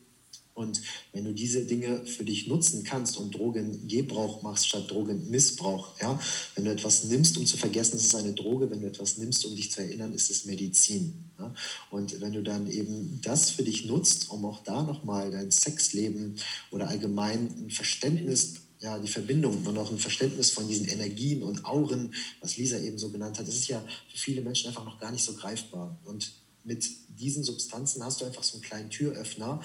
Und 0.59 0.81
wenn 1.13 1.23
du 1.23 1.33
diese 1.33 1.63
Dinge 1.63 2.05
für 2.05 2.25
dich 2.25 2.47
nutzen 2.47 2.83
kannst 2.83 3.15
und 3.15 3.33
Drogengebrauch 3.33 4.41
machst 4.41 4.67
statt 4.67 4.91
Drogenmissbrauch, 4.91 5.97
ja, 6.01 6.19
wenn 6.55 6.65
du 6.65 6.71
etwas 6.71 7.05
nimmst, 7.05 7.37
um 7.37 7.45
zu 7.45 7.55
vergessen, 7.55 7.95
ist 7.95 8.07
es 8.07 8.15
eine 8.15 8.33
Droge, 8.33 8.69
wenn 8.69 8.81
du 8.81 8.87
etwas 8.87 9.17
nimmst, 9.17 9.45
um 9.45 9.55
dich 9.55 9.71
zu 9.71 9.79
erinnern, 9.79 10.11
ist 10.11 10.29
es 10.29 10.43
Medizin. 10.43 11.31
Ja. 11.39 11.53
Und 11.91 12.19
wenn 12.19 12.33
du 12.33 12.43
dann 12.43 12.69
eben 12.69 13.21
das 13.23 13.51
für 13.51 13.63
dich 13.63 13.85
nutzt, 13.85 14.31
um 14.31 14.43
auch 14.43 14.61
da 14.65 14.83
nochmal 14.83 15.31
dein 15.31 15.49
Sexleben 15.49 16.35
oder 16.71 16.89
allgemein 16.89 17.47
ein 17.57 17.71
Verständnis 17.71 18.55
ja, 18.81 18.99
die 18.99 19.07
Verbindung 19.07 19.65
und 19.65 19.77
auch 19.77 19.91
ein 19.91 19.97
Verständnis 19.97 20.51
von 20.51 20.67
diesen 20.67 20.87
Energien 20.87 21.41
und 21.43 21.63
Auren, 21.63 22.13
was 22.41 22.57
Lisa 22.57 22.77
eben 22.79 22.97
so 22.97 23.11
genannt 23.11 23.39
hat, 23.39 23.47
das 23.47 23.55
ist 23.55 23.67
ja 23.69 23.81
für 24.09 24.17
viele 24.17 24.41
Menschen 24.41 24.67
einfach 24.67 24.85
noch 24.85 24.99
gar 24.99 25.11
nicht 25.11 25.23
so 25.23 25.33
greifbar. 25.33 25.97
Und 26.03 26.33
mit 26.63 26.85
diesen 27.17 27.43
Substanzen 27.43 28.03
hast 28.03 28.21
du 28.21 28.25
einfach 28.25 28.43
so 28.43 28.55
einen 28.55 28.63
kleinen 28.63 28.89
Türöffner, 28.89 29.61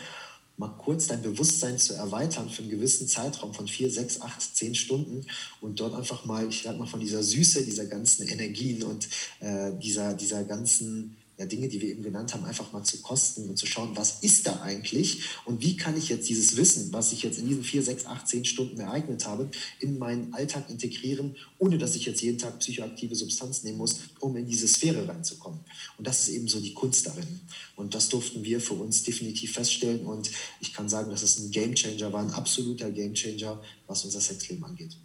mal 0.57 0.69
kurz 0.79 1.09
dein 1.09 1.23
Bewusstsein 1.23 1.79
zu 1.79 1.95
erweitern 1.95 2.49
für 2.49 2.63
einen 2.63 2.71
gewissen 2.71 3.09
Zeitraum 3.09 3.53
von 3.55 3.67
vier, 3.67 3.91
sechs, 3.91 4.21
acht, 4.21 4.41
zehn 4.57 4.75
Stunden 4.75 5.27
und 5.61 5.81
dort 5.81 5.95
einfach 5.95 6.25
mal, 6.25 6.49
ich 6.49 6.63
sag 6.63 6.79
mal, 6.79 6.87
von 6.87 7.01
dieser 7.01 7.23
Süße, 7.23 7.65
dieser 7.65 7.87
ganzen 7.87 8.29
Energien 8.29 8.83
und 8.85 9.09
äh, 9.41 9.73
dieser, 9.79 10.15
dieser 10.15 10.45
ganzen 10.45 11.17
ja, 11.37 11.47
Dinge, 11.47 11.69
die 11.69 11.81
wir 11.81 11.89
eben 11.89 12.03
genannt 12.03 12.33
haben, 12.33 12.45
einfach 12.45 12.73
mal 12.73 12.85
zu 12.85 13.03
kosten 13.03 13.49
und 13.49 13.57
zu 13.57 13.67
schauen, 13.67 13.97
was 13.97 14.23
ist 14.23 14.47
da 14.47 14.61
eigentlich 14.63 15.23
und 15.45 15.63
wie 15.63 15.77
kann 15.77 15.97
ich 15.97 16.09
jetzt 16.09 16.29
dieses 16.29 16.57
Wissen, 16.57 16.93
was 16.93 17.13
ich 17.13 17.23
jetzt 17.23 17.39
in 17.39 17.49
diesen 17.49 17.65
vier, 17.65 17.83
sechs, 17.83 18.07
acht, 18.07 18.29
zehn 18.29 18.45
Stunden 18.45 18.79
ereignet 18.79 19.27
habe, 19.27 19.49
in 19.81 19.99
meinen 19.99 20.33
Alltag 20.33 20.71
integrieren, 20.71 21.35
ohne 21.59 21.77
dass 21.77 21.97
ich 21.97 22.07
jetzt 22.07 22.23
jeden 22.23 22.39
Tag 22.39 22.61
psychoaktive 22.61 23.17
Substanz 23.17 23.65
nehmen 23.65 23.79
muss, 23.79 23.97
um 24.21 24.37
in 24.37 24.47
diese 24.47 24.69
Sphäre 24.69 25.09
reinzukommen. 25.09 25.61
Und 25.99 26.07
das 26.07 26.23
ist 26.23 26.29
eben 26.29 26.47
so 26.47 26.61
die 26.61 26.73
Kunst 26.73 27.07
darin. 27.07 27.41
Und 27.75 27.95
das 27.95 28.09
durften 28.09 28.45
wir 28.45 28.61
für 28.61 28.75
uns 28.75 29.03
definitiv 29.03 29.55
feststellen 29.55 30.07
und 30.07 30.31
ich 30.61 30.73
kann 30.73 30.89
sagen, 30.89 31.11
dass 31.11 31.23
es 31.23 31.39
ein 31.39 31.51
Gamechanger 31.51 32.13
war, 32.13 32.23
ein 32.23 32.31
absoluter 32.31 32.91
Gamechanger, 32.91 33.61
was 33.89 34.05
unser 34.05 34.21
Sexleben 34.21 34.65
angeht. 34.65 34.97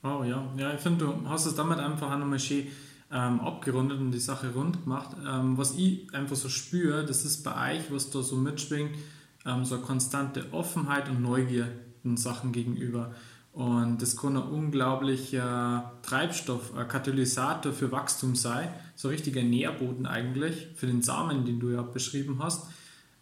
Wow, 0.00 0.24
ja. 0.24 0.52
Ja, 0.58 0.74
ich 0.74 0.80
finde, 0.80 1.04
du 1.04 1.28
hast 1.28 1.46
es 1.46 1.54
damit 1.54 1.78
einfach 1.78 2.10
auch 2.10 2.18
nochmal 2.18 2.40
schön 2.40 2.66
ähm, 3.12 3.40
abgerundet 3.40 4.00
und 4.00 4.10
die 4.10 4.18
Sache 4.18 4.52
rund 4.54 4.84
gemacht. 4.84 5.16
Ähm, 5.28 5.58
was 5.58 5.76
ich 5.76 6.12
einfach 6.14 6.36
so 6.36 6.48
spüre, 6.48 7.04
das 7.04 7.24
ist 7.24 7.42
bei 7.42 7.76
euch, 7.76 7.92
was 7.92 8.10
da 8.10 8.22
so 8.22 8.36
mitschwingt, 8.36 8.96
ähm, 9.44 9.64
so 9.64 9.74
eine 9.74 9.84
konstante 9.84 10.46
Offenheit 10.52 11.08
und 11.10 11.20
Neugier 11.20 11.68
den 12.04 12.16
Sachen 12.16 12.52
gegenüber. 12.52 13.14
Und 13.52 14.00
das 14.00 14.16
kann 14.16 14.36
ein 14.38 14.44
unglaublicher 14.44 15.92
Treibstoff, 16.02 16.74
ein 16.74 16.88
Katalysator 16.88 17.72
für 17.72 17.92
Wachstum 17.92 18.34
sein, 18.34 18.70
so 18.96 19.08
ein 19.08 19.12
richtiger 19.12 19.42
Nährboden 19.42 20.06
eigentlich 20.06 20.68
für 20.74 20.86
den 20.86 21.02
Samen, 21.02 21.44
den 21.44 21.60
du 21.60 21.68
ja 21.68 21.82
beschrieben 21.82 22.38
hast. 22.42 22.66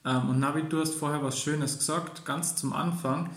Ähm, 0.04 0.28
und 0.28 0.38
Navi, 0.38 0.62
du 0.68 0.78
hast 0.78 0.94
vorher 0.94 1.24
was 1.24 1.40
Schönes 1.40 1.78
gesagt, 1.78 2.24
ganz 2.24 2.54
zum 2.54 2.72
Anfang. 2.72 3.30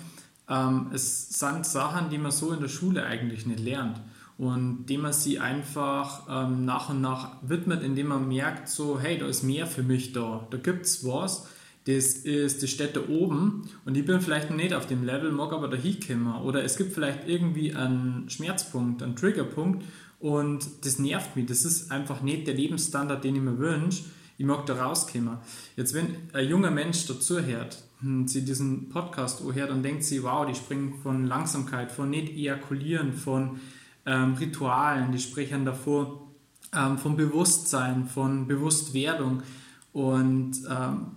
Ähm, 0.47 0.91
es 0.93 1.29
sind 1.29 1.65
Sachen, 1.65 2.11
die 2.11 2.19
man 2.19 2.31
so 2.31 2.51
in 2.51 2.61
der 2.61 2.67
Schule 2.67 3.03
eigentlich 3.03 3.47
nicht 3.47 3.59
lernt 3.59 3.99
und 4.37 4.85
dem 4.87 5.01
man 5.01 5.13
sie 5.13 5.39
einfach 5.39 6.27
ähm, 6.29 6.65
nach 6.65 6.89
und 6.89 7.01
nach 7.01 7.37
widmet, 7.41 7.83
indem 7.83 8.07
man 8.07 8.27
merkt, 8.27 8.69
so, 8.69 8.99
hey, 8.99 9.17
da 9.17 9.27
ist 9.27 9.43
mehr 9.43 9.67
für 9.67 9.83
mich 9.83 10.13
da, 10.13 10.47
da 10.49 10.57
gibt 10.57 10.85
es 10.85 11.05
was, 11.05 11.47
das 11.85 12.13
ist 12.13 12.61
die 12.61 12.67
Städte 12.67 13.09
oben 13.09 13.69
und 13.85 13.97
ich 13.97 14.05
bin 14.05 14.21
vielleicht 14.21 14.49
noch 14.49 14.57
nicht 14.57 14.73
auf 14.73 14.87
dem 14.87 15.03
Level, 15.03 15.31
mag 15.31 15.51
aber 15.51 15.67
da 15.67 15.75
hinkommen. 15.75 16.41
Oder 16.41 16.63
es 16.63 16.77
gibt 16.77 16.93
vielleicht 16.93 17.27
irgendwie 17.27 17.75
einen 17.75 18.29
Schmerzpunkt, 18.29 19.03
einen 19.03 19.15
Triggerpunkt 19.15 19.83
und 20.19 20.65
das 20.85 20.99
nervt 20.99 21.35
mich, 21.35 21.45
das 21.45 21.65
ist 21.65 21.91
einfach 21.91 22.21
nicht 22.21 22.47
der 22.47 22.53
Lebensstandard, 22.53 23.23
den 23.23 23.35
ich 23.35 23.41
mir 23.41 23.57
wünsche, 23.59 24.03
ich 24.37 24.45
mag 24.45 24.65
da 24.65 24.73
rauskommen. 24.83 25.37
Jetzt, 25.75 25.93
wenn 25.93 26.15
ein 26.33 26.47
junger 26.47 26.71
Mensch 26.71 27.05
dazuhört, 27.05 27.83
und 28.03 28.29
sie 28.29 28.43
diesen 28.43 28.89
Podcast 28.89 29.41
hört, 29.41 29.69
dann 29.69 29.81
denkt 29.81 30.03
sie, 30.03 30.23
wow, 30.23 30.45
die 30.45 30.55
springen 30.55 30.95
von 31.01 31.25
Langsamkeit, 31.25 31.91
von 31.91 32.09
nicht 32.09 32.33
ejakulieren, 32.33 33.13
von 33.13 33.61
ähm, 34.05 34.33
Ritualen, 34.33 35.11
die 35.11 35.19
sprechen 35.19 35.65
davor 35.65 36.31
ähm, 36.73 36.97
von 36.97 37.15
Bewusstsein, 37.15 38.07
von 38.07 38.47
Bewusstwerdung. 38.47 39.43
Und, 39.91 40.53
ähm, 40.69 41.11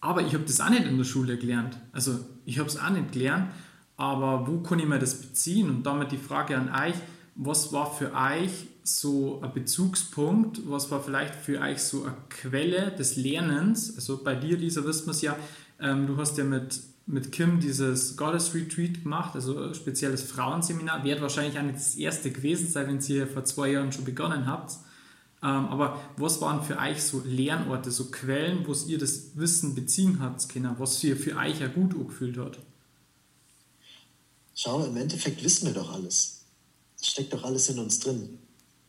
aber 0.00 0.22
ich 0.22 0.34
habe 0.34 0.44
das 0.44 0.60
auch 0.60 0.70
nicht 0.70 0.86
in 0.86 0.96
der 0.96 1.04
Schule 1.04 1.36
gelernt. 1.36 1.78
Also 1.92 2.18
ich 2.44 2.58
habe 2.58 2.68
es 2.68 2.78
auch 2.78 2.90
nicht 2.90 3.12
gelernt, 3.12 3.50
aber 3.96 4.46
wo 4.46 4.60
kann 4.60 4.78
ich 4.78 4.86
mir 4.86 4.98
das 4.98 5.20
beziehen? 5.20 5.68
Und 5.68 5.82
damit 5.84 6.12
die 6.12 6.18
Frage 6.18 6.56
an 6.56 6.68
euch, 6.68 6.94
was 7.34 7.72
war 7.72 7.92
für 7.92 8.12
euch 8.14 8.68
so 8.84 9.40
ein 9.42 9.52
Bezugspunkt, 9.52 10.60
was 10.68 10.90
war 10.90 11.02
vielleicht 11.02 11.34
für 11.34 11.60
euch 11.60 11.78
so 11.78 12.04
eine 12.04 12.14
Quelle 12.28 12.92
des 12.92 13.16
Lernens? 13.16 13.94
Also 13.96 14.22
bei 14.22 14.34
dir, 14.34 14.56
Lisa, 14.56 14.84
wissen 14.84 15.06
wir 15.06 15.10
es 15.10 15.22
ja, 15.22 15.36
ähm, 15.80 16.06
du 16.06 16.16
hast 16.16 16.38
ja 16.38 16.44
mit 16.44 16.80
mit 17.08 17.32
Kim 17.32 17.58
dieses 17.58 18.16
Goddess 18.16 18.54
Retreat 18.54 19.02
gemacht, 19.02 19.34
also 19.34 19.72
spezielles 19.72 20.22
Frauenseminar. 20.22 21.02
Wird 21.04 21.22
wahrscheinlich 21.22 21.58
auch 21.58 21.62
nicht 21.62 21.76
das 21.76 21.94
erste 21.94 22.30
gewesen 22.30 22.68
sein, 22.68 22.86
wenn 22.86 23.00
ihr 23.00 23.26
vor 23.26 23.44
zwei 23.44 23.72
Jahren 23.72 23.92
schon 23.92 24.04
begonnen 24.04 24.46
habt. 24.46 24.72
Ähm, 25.42 25.66
aber 25.68 26.00
was 26.16 26.40
waren 26.40 26.62
für 26.62 26.78
euch 26.78 27.02
so 27.02 27.22
Lernorte, 27.24 27.90
so 27.90 28.10
Quellen, 28.10 28.66
wo 28.66 28.74
ihr 28.86 28.98
das 28.98 29.36
Wissen 29.36 29.74
beziehen 29.74 30.18
habt, 30.20 30.48
Kinder, 30.48 30.76
was 30.78 31.02
ihr 31.02 31.16
für 31.16 31.36
euch 31.36 31.60
ja 31.60 31.68
gut 31.68 31.96
gefühlt 32.06 32.36
hat? 32.36 32.58
Schau, 34.54 34.84
im 34.84 34.96
Endeffekt 34.96 35.42
wissen 35.42 35.66
wir 35.66 35.74
doch 35.74 35.92
alles. 35.92 36.42
Es 37.00 37.06
steckt 37.06 37.32
doch 37.32 37.44
alles 37.44 37.68
in 37.70 37.78
uns 37.78 38.00
drin. 38.00 38.38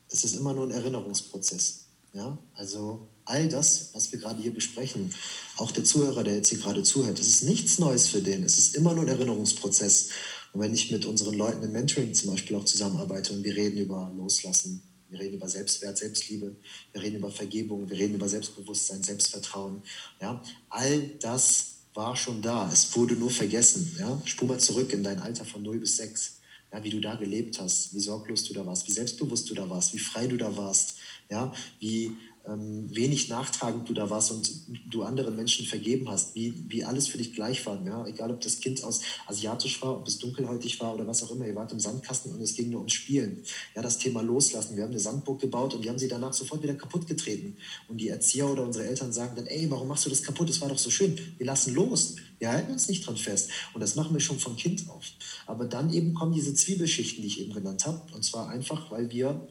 Es 0.09 0.24
ist 0.24 0.36
immer 0.36 0.53
nur 0.53 0.65
ein 0.65 0.72
Erinnerungsprozess. 0.72 1.86
Ja, 2.13 2.38
also 2.55 3.07
all 3.30 3.48
das, 3.48 3.90
was 3.94 4.12
wir 4.12 4.20
gerade 4.20 4.42
hier 4.42 4.54
besprechen, 4.54 5.14
auch 5.58 5.72
der 5.72 5.84
Zuhörer, 5.84 6.24
der 6.24 6.36
jetzt 6.36 6.50
hier 6.50 6.60
gerade 6.60 6.84
zuhört, 6.84 7.20
das 7.20 7.28
ist 7.28 7.44
nichts 7.44 7.80
Neues 7.80 8.08
für 8.08 8.22
den. 8.22 8.44
Es 8.44 8.58
ist 8.58 8.76
immer 8.76 8.94
nur 8.94 9.04
ein 9.04 9.10
Erinnerungsprozess. 9.10 10.10
Und 10.54 10.62
wenn 10.62 10.74
ich 10.74 10.92
mit 10.92 11.06
unseren 11.06 11.36
Leuten 11.36 11.64
im 11.64 11.72
Mentoring 11.72 12.14
zum 12.14 12.32
Beispiel 12.32 12.56
auch 12.56 12.66
zusammenarbeite 12.66 13.34
und 13.34 13.44
wir 13.44 13.56
reden 13.56 13.78
über 13.78 14.12
Loslassen, 14.18 14.82
wir 15.10 15.20
reden 15.20 15.36
über 15.36 15.50
Selbstwert, 15.50 15.98
Selbstliebe, 15.98 16.56
wir 16.92 17.02
reden 17.02 17.18
über 17.18 17.32
Vergebung, 17.32 17.90
wir 17.90 17.98
reden 17.98 18.16
über 18.16 18.30
Selbstbewusstsein, 18.30 19.04
Selbstvertrauen, 19.04 19.82
ja, 20.22 20.42
all 20.70 21.02
das 21.20 21.80
war 21.94 22.16
schon 22.16 22.42
da. 22.42 22.72
Es 22.72 22.96
wurde 22.96 23.16
nur 23.16 23.30
vergessen. 23.30 23.96
Ja? 24.00 24.22
Spur 24.26 24.48
mal 24.48 24.60
zurück 24.60 24.94
in 24.94 25.04
dein 25.04 25.20
Alter 25.20 25.46
von 25.46 25.64
0 25.64 25.80
bis 25.80 25.98
6. 25.98 26.36
Ja, 26.72 26.84
wie 26.84 26.92
du 26.92 27.02
da 27.02 27.16
gelebt 27.16 27.60
hast, 27.60 27.96
wie 27.96 28.00
sorglos 28.00 28.44
du 28.44 28.54
da 28.54 28.64
warst, 28.64 28.88
wie 28.88 28.92
selbstbewusst 28.92 29.50
du 29.50 29.56
da 29.56 29.68
warst, 29.72 29.92
wie 29.96 30.00
frei 30.00 30.28
du 30.28 30.38
da 30.38 30.56
warst, 30.56 30.98
ja, 31.28 31.52
wie 31.80 32.16
wenig 32.46 33.30
nachtragend 33.30 33.88
du 33.90 33.94
da 33.94 34.10
warst 34.10 34.32
und 34.32 34.50
du 34.90 35.04
anderen 35.04 35.36
Menschen 35.36 35.66
vergeben 35.66 36.10
hast, 36.10 36.36
wie, 36.36 36.54
wie 36.68 36.84
alles 36.84 37.08
für 37.08 37.18
dich 37.18 37.34
gleich 37.34 37.66
war. 37.66 37.80
Ja? 37.86 38.06
Egal, 38.08 38.32
ob 38.32 38.42
das 38.42 38.60
Kind 38.60 38.84
aus 38.84 39.02
asiatisch 39.28 39.82
war, 39.82 39.98
ob 39.98 40.08
es 40.08 40.18
dunkelhäutig 40.18 40.80
war 40.80 40.96
oder 40.96 41.06
was 41.06 41.22
auch 41.24 41.32
immer. 41.32 41.46
Ihr 41.46 41.56
wart 41.56 41.72
im 41.72 41.80
Sandkasten 41.80 42.34
und 42.34 42.42
es 42.42 42.56
ging 42.56 42.70
nur 42.70 42.80
ums 42.80 42.94
Spielen. 42.94 43.44
Ja, 43.76 43.82
das 43.82 43.98
Thema 43.98 44.22
Loslassen. 44.22 44.76
Wir 44.76 44.84
haben 44.84 44.92
eine 44.92 45.00
Sandburg 45.00 45.40
gebaut 45.40 45.74
und 45.76 45.84
wir 45.84 45.92
haben 45.92 46.00
sie 46.00 46.08
danach 46.08 46.34
sofort 46.34 46.64
wieder 46.64 46.76
kaputt 46.76 47.06
getreten. 47.08 47.58
Und 47.88 47.98
die 47.98 48.10
Erzieher 48.10 48.50
oder 48.50 48.64
unsere 48.64 48.86
Eltern 48.88 49.14
sagen 49.14 49.36
dann, 49.36 49.46
ey, 49.46 49.70
warum 49.70 49.88
machst 49.88 50.06
du 50.06 50.10
das 50.10 50.24
kaputt? 50.24 50.50
Das 50.50 50.62
war 50.62 50.70
doch 50.70 50.78
so 50.78 50.90
schön. 50.90 51.20
Wir 51.38 51.46
lassen 51.46 51.76
los. 51.76 52.16
Wir 52.40 52.50
halten 52.50 52.72
uns 52.72 52.88
nicht 52.88 53.06
dran 53.06 53.18
fest. 53.18 53.52
Und 53.74 53.82
das 53.82 53.96
machen 53.96 54.14
wir 54.14 54.22
schon 54.22 54.40
von 54.40 54.56
Kind 54.56 54.90
auf. 54.90 55.04
Aber 55.46 55.66
dann 55.66 55.94
eben 55.94 56.14
kommen 56.14 56.34
diese 56.34 56.54
Zwiebelschichten, 56.54 57.22
die 57.22 57.28
ich 57.28 57.42
eben 57.42 57.54
genannt 57.54 57.86
habe. 57.86 58.02
Und 58.14 58.24
zwar 58.24 58.50
einfach, 58.50 58.90
weil 58.92 59.12
wir 59.12 59.48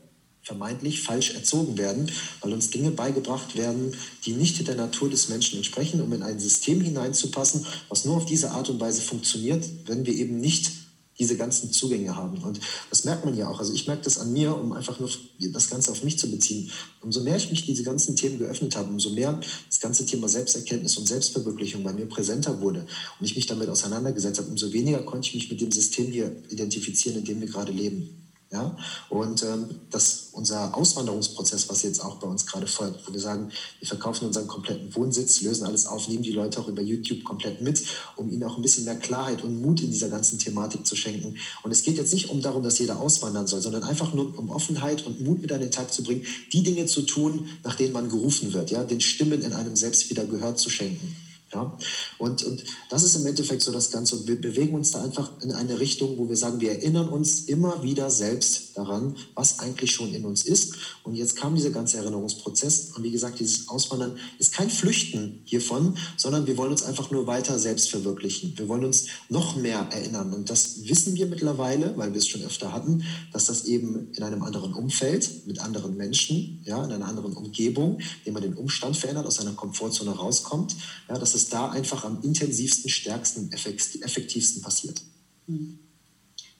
vermeintlich 0.48 1.02
falsch 1.02 1.34
erzogen 1.34 1.76
werden, 1.76 2.10
weil 2.40 2.54
uns 2.54 2.70
Dinge 2.70 2.90
beigebracht 2.90 3.54
werden, 3.54 3.94
die 4.24 4.32
nicht 4.32 4.66
der 4.66 4.76
Natur 4.76 5.10
des 5.10 5.28
Menschen 5.28 5.58
entsprechen, 5.58 6.00
um 6.00 6.10
in 6.14 6.22
ein 6.22 6.40
System 6.40 6.80
hineinzupassen, 6.80 7.66
was 7.90 8.06
nur 8.06 8.16
auf 8.16 8.24
diese 8.24 8.50
Art 8.52 8.70
und 8.70 8.80
Weise 8.80 9.02
funktioniert, 9.02 9.64
wenn 9.86 10.06
wir 10.06 10.14
eben 10.14 10.40
nicht 10.40 10.70
diese 11.18 11.36
ganzen 11.36 11.70
Zugänge 11.72 12.16
haben. 12.16 12.38
Und 12.38 12.60
das 12.90 13.04
merkt 13.04 13.24
man 13.24 13.36
ja 13.36 13.48
auch. 13.48 13.58
Also 13.58 13.74
ich 13.74 13.86
merke 13.86 14.04
das 14.04 14.18
an 14.18 14.32
mir, 14.32 14.56
um 14.56 14.72
einfach 14.72 15.00
nur 15.00 15.10
das 15.52 15.68
Ganze 15.68 15.90
auf 15.90 16.02
mich 16.02 16.18
zu 16.18 16.30
beziehen. 16.30 16.70
Umso 17.00 17.22
mehr 17.22 17.36
ich 17.36 17.50
mich 17.50 17.66
diese 17.66 17.82
ganzen 17.82 18.16
Themen 18.16 18.38
geöffnet 18.38 18.74
habe, 18.76 18.88
umso 18.88 19.10
mehr 19.10 19.38
das 19.68 19.80
ganze 19.80 20.06
Thema 20.06 20.28
Selbsterkenntnis 20.28 20.96
und 20.96 21.06
Selbstverwirklichung 21.06 21.82
bei 21.82 21.92
mir 21.92 22.06
präsenter 22.06 22.60
wurde 22.60 22.86
und 23.18 23.26
ich 23.26 23.36
mich 23.36 23.46
damit 23.46 23.68
auseinandergesetzt 23.68 24.38
habe, 24.38 24.48
umso 24.48 24.72
weniger 24.72 25.02
konnte 25.02 25.28
ich 25.28 25.34
mich 25.34 25.50
mit 25.50 25.60
dem 25.60 25.72
System 25.72 26.06
hier 26.06 26.34
identifizieren, 26.48 27.18
in 27.18 27.24
dem 27.24 27.40
wir 27.40 27.48
gerade 27.48 27.72
leben. 27.72 28.27
Ja? 28.50 28.74
Und 29.10 29.42
ähm, 29.42 29.68
das, 29.90 30.30
unser 30.32 30.74
Auswanderungsprozess, 30.74 31.68
was 31.68 31.82
jetzt 31.82 32.02
auch 32.02 32.16
bei 32.16 32.26
uns 32.26 32.46
gerade 32.46 32.66
folgt, 32.66 33.06
wo 33.06 33.12
wir 33.12 33.20
sagen, 33.20 33.50
wir 33.78 33.88
verkaufen 33.88 34.26
unseren 34.26 34.46
kompletten 34.46 34.94
Wohnsitz, 34.94 35.42
lösen 35.42 35.66
alles 35.66 35.86
auf, 35.86 36.08
nehmen 36.08 36.22
die 36.22 36.32
Leute 36.32 36.60
auch 36.60 36.68
über 36.68 36.80
YouTube 36.80 37.24
komplett 37.24 37.60
mit, 37.60 37.82
um 38.16 38.30
ihnen 38.30 38.44
auch 38.44 38.56
ein 38.56 38.62
bisschen 38.62 38.84
mehr 38.84 38.96
Klarheit 38.96 39.44
und 39.44 39.60
Mut 39.60 39.82
in 39.82 39.90
dieser 39.90 40.08
ganzen 40.08 40.38
Thematik 40.38 40.86
zu 40.86 40.96
schenken. 40.96 41.36
Und 41.62 41.70
es 41.70 41.82
geht 41.82 41.98
jetzt 41.98 42.14
nicht 42.14 42.30
um 42.30 42.40
darum, 42.40 42.62
dass 42.62 42.78
jeder 42.78 42.98
auswandern 43.00 43.46
soll, 43.46 43.60
sondern 43.60 43.82
einfach 43.82 44.14
nur 44.14 44.38
um 44.38 44.50
Offenheit 44.50 45.04
und 45.04 45.20
Mut 45.20 45.42
mit 45.42 45.52
an 45.52 45.60
den 45.60 45.70
Tag 45.70 45.92
zu 45.92 46.02
bringen, 46.02 46.24
die 46.52 46.62
Dinge 46.62 46.86
zu 46.86 47.02
tun, 47.02 47.48
nach 47.64 47.74
denen 47.74 47.92
man 47.92 48.08
gerufen 48.08 48.54
wird, 48.54 48.70
ja? 48.70 48.82
den 48.82 49.02
Stimmen 49.02 49.42
in 49.42 49.52
einem 49.52 49.76
selbst 49.76 50.08
wieder 50.08 50.24
Gehör 50.24 50.56
zu 50.56 50.70
schenken. 50.70 51.27
Ja? 51.52 51.76
Und, 52.18 52.44
und 52.44 52.64
das 52.90 53.02
ist 53.02 53.16
im 53.16 53.26
Endeffekt 53.26 53.62
so 53.62 53.72
das 53.72 53.90
Ganze. 53.90 54.16
Und 54.16 54.26
wir 54.26 54.40
bewegen 54.40 54.74
uns 54.74 54.90
da 54.90 55.02
einfach 55.02 55.30
in 55.42 55.52
eine 55.52 55.80
Richtung, 55.80 56.18
wo 56.18 56.28
wir 56.28 56.36
sagen, 56.36 56.60
wir 56.60 56.72
erinnern 56.72 57.08
uns 57.08 57.42
immer 57.42 57.82
wieder 57.82 58.10
selbst 58.10 58.76
daran, 58.76 59.16
was 59.34 59.58
eigentlich 59.60 59.92
schon 59.92 60.12
in 60.14 60.24
uns 60.24 60.44
ist. 60.44 60.74
Und 61.04 61.14
jetzt 61.14 61.36
kam 61.36 61.54
dieser 61.54 61.70
ganze 61.70 61.98
Erinnerungsprozess. 61.98 62.92
Und 62.96 63.02
wie 63.02 63.10
gesagt, 63.10 63.40
dieses 63.40 63.68
Auswandern 63.68 64.18
ist 64.38 64.52
kein 64.52 64.70
Flüchten 64.70 65.40
hiervon, 65.44 65.96
sondern 66.16 66.46
wir 66.46 66.56
wollen 66.56 66.72
uns 66.72 66.82
einfach 66.82 67.10
nur 67.10 67.26
weiter 67.26 67.58
selbst 67.58 67.90
verwirklichen. 67.90 68.52
Wir 68.56 68.68
wollen 68.68 68.84
uns 68.84 69.06
noch 69.28 69.56
mehr 69.56 69.88
erinnern. 69.90 70.32
Und 70.32 70.50
das 70.50 70.88
wissen 70.88 71.14
wir 71.14 71.26
mittlerweile, 71.26 71.96
weil 71.96 72.12
wir 72.12 72.18
es 72.18 72.28
schon 72.28 72.42
öfter 72.42 72.72
hatten, 72.72 73.04
dass 73.32 73.46
das 73.46 73.64
eben 73.64 74.12
in 74.12 74.22
einem 74.22 74.42
anderen 74.42 74.74
Umfeld, 74.74 75.46
mit 75.46 75.60
anderen 75.60 75.96
Menschen, 75.96 76.62
ja, 76.64 76.84
in 76.84 76.92
einer 76.92 77.06
anderen 77.06 77.34
Umgebung, 77.34 77.98
indem 78.18 78.34
man 78.34 78.42
den 78.42 78.54
Umstand 78.54 78.96
verändert, 78.96 79.26
aus 79.26 79.36
seiner 79.36 79.52
Komfortzone 79.52 80.10
rauskommt, 80.10 80.76
ja, 81.08 81.18
dass 81.18 81.37
es 81.38 81.48
da 81.48 81.70
einfach 81.70 82.04
am 82.04 82.22
intensivsten, 82.22 82.90
stärksten, 82.90 83.50
effektivsten 83.52 84.62
passiert. 84.62 85.02
Hm. 85.46 85.78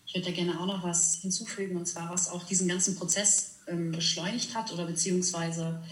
Ich 0.06 0.14
würde 0.14 0.26
da 0.26 0.32
gerne 0.32 0.58
auch 0.58 0.66
noch 0.66 0.82
was 0.82 1.16
hinzufügen, 1.16 1.76
und 1.76 1.86
zwar 1.86 2.10
was 2.10 2.30
auch 2.30 2.44
diesen 2.44 2.66
ganzen 2.66 2.96
Prozess 2.96 3.56
ähm, 3.66 3.92
beschleunigt 3.92 4.54
hat 4.54 4.72
oder 4.72 4.86
beziehungsweise 4.86 5.82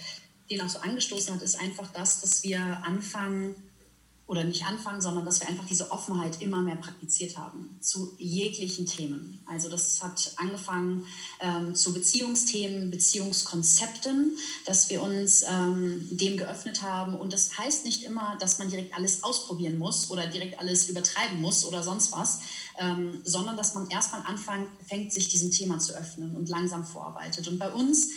den 0.51 0.63
auch 0.63 0.69
so 0.69 0.79
angestoßen 0.79 1.35
hat, 1.35 1.43
ist 1.43 1.61
einfach 1.61 1.93
das, 1.93 2.21
dass 2.23 2.43
wir 2.43 2.61
anfangen, 2.85 3.55
oder 4.27 4.43
nicht 4.43 4.65
anfangen, 4.67 5.01
sondern 5.01 5.25
dass 5.25 5.41
wir 5.41 5.49
einfach 5.49 5.67
diese 5.67 5.93
Offenheit 5.93 6.43
immer 6.43 6.61
mehr 6.61 6.75
praktiziert 6.75 7.39
haben 7.39 7.77
zu 7.81 8.13
jeglichen 8.19 8.85
Themen. 8.85 9.41
Also 9.47 9.69
das 9.69 10.03
hat 10.03 10.33
angefangen 10.37 11.07
ähm, 11.41 11.77
zu 11.77 11.95
Beziehungsthemen, 11.95 12.91
Beziehungskonzepten, 12.91 14.37
dass 14.65 14.91
wir 14.91 15.01
uns 15.03 15.45
ähm, 15.49 16.09
dem 16.11 16.37
geöffnet 16.37 16.83
haben. 16.83 17.15
Und 17.15 17.33
das 17.33 17.57
heißt 17.57 17.85
nicht 17.85 18.03
immer, 18.03 18.37
dass 18.41 18.59
man 18.59 18.69
direkt 18.69 18.97
alles 18.97 19.23
ausprobieren 19.23 19.79
muss 19.79 20.11
oder 20.11 20.27
direkt 20.27 20.59
alles 20.59 20.89
übertreiben 20.89 21.41
muss 21.41 21.65
oder 21.65 21.85
sonst 21.85 22.11
was, 22.11 22.41
ähm, 22.79 23.21
sondern 23.23 23.57
dass 23.57 23.75
man 23.75 23.89
erstmal 23.91 24.23
anfängt, 24.23 25.13
sich 25.13 25.29
diesem 25.29 25.53
Thema 25.53 25.79
zu 25.79 25.95
öffnen 25.95 26.35
und 26.35 26.49
langsam 26.49 26.85
vorarbeitet. 26.85 27.47
Und 27.47 27.59
bei 27.59 27.71
uns 27.71 28.09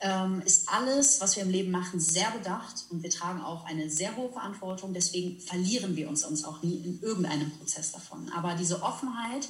ähm, 0.00 0.42
ist 0.44 0.68
alles, 0.68 1.20
was 1.20 1.36
wir 1.36 1.42
im 1.42 1.50
Leben 1.50 1.70
machen, 1.70 2.00
sehr 2.00 2.30
bedacht 2.30 2.86
und 2.90 3.02
wir 3.02 3.10
tragen 3.10 3.40
auch 3.40 3.64
eine 3.64 3.88
sehr 3.88 4.16
hohe 4.16 4.30
Verantwortung. 4.30 4.92
Deswegen 4.92 5.40
verlieren 5.40 5.96
wir 5.96 6.08
uns, 6.08 6.24
uns 6.24 6.44
auch 6.44 6.62
nie 6.62 6.76
in 6.76 7.00
irgendeinem 7.02 7.50
Prozess 7.52 7.92
davon. 7.92 8.30
Aber 8.36 8.54
diese 8.54 8.82
Offenheit, 8.82 9.48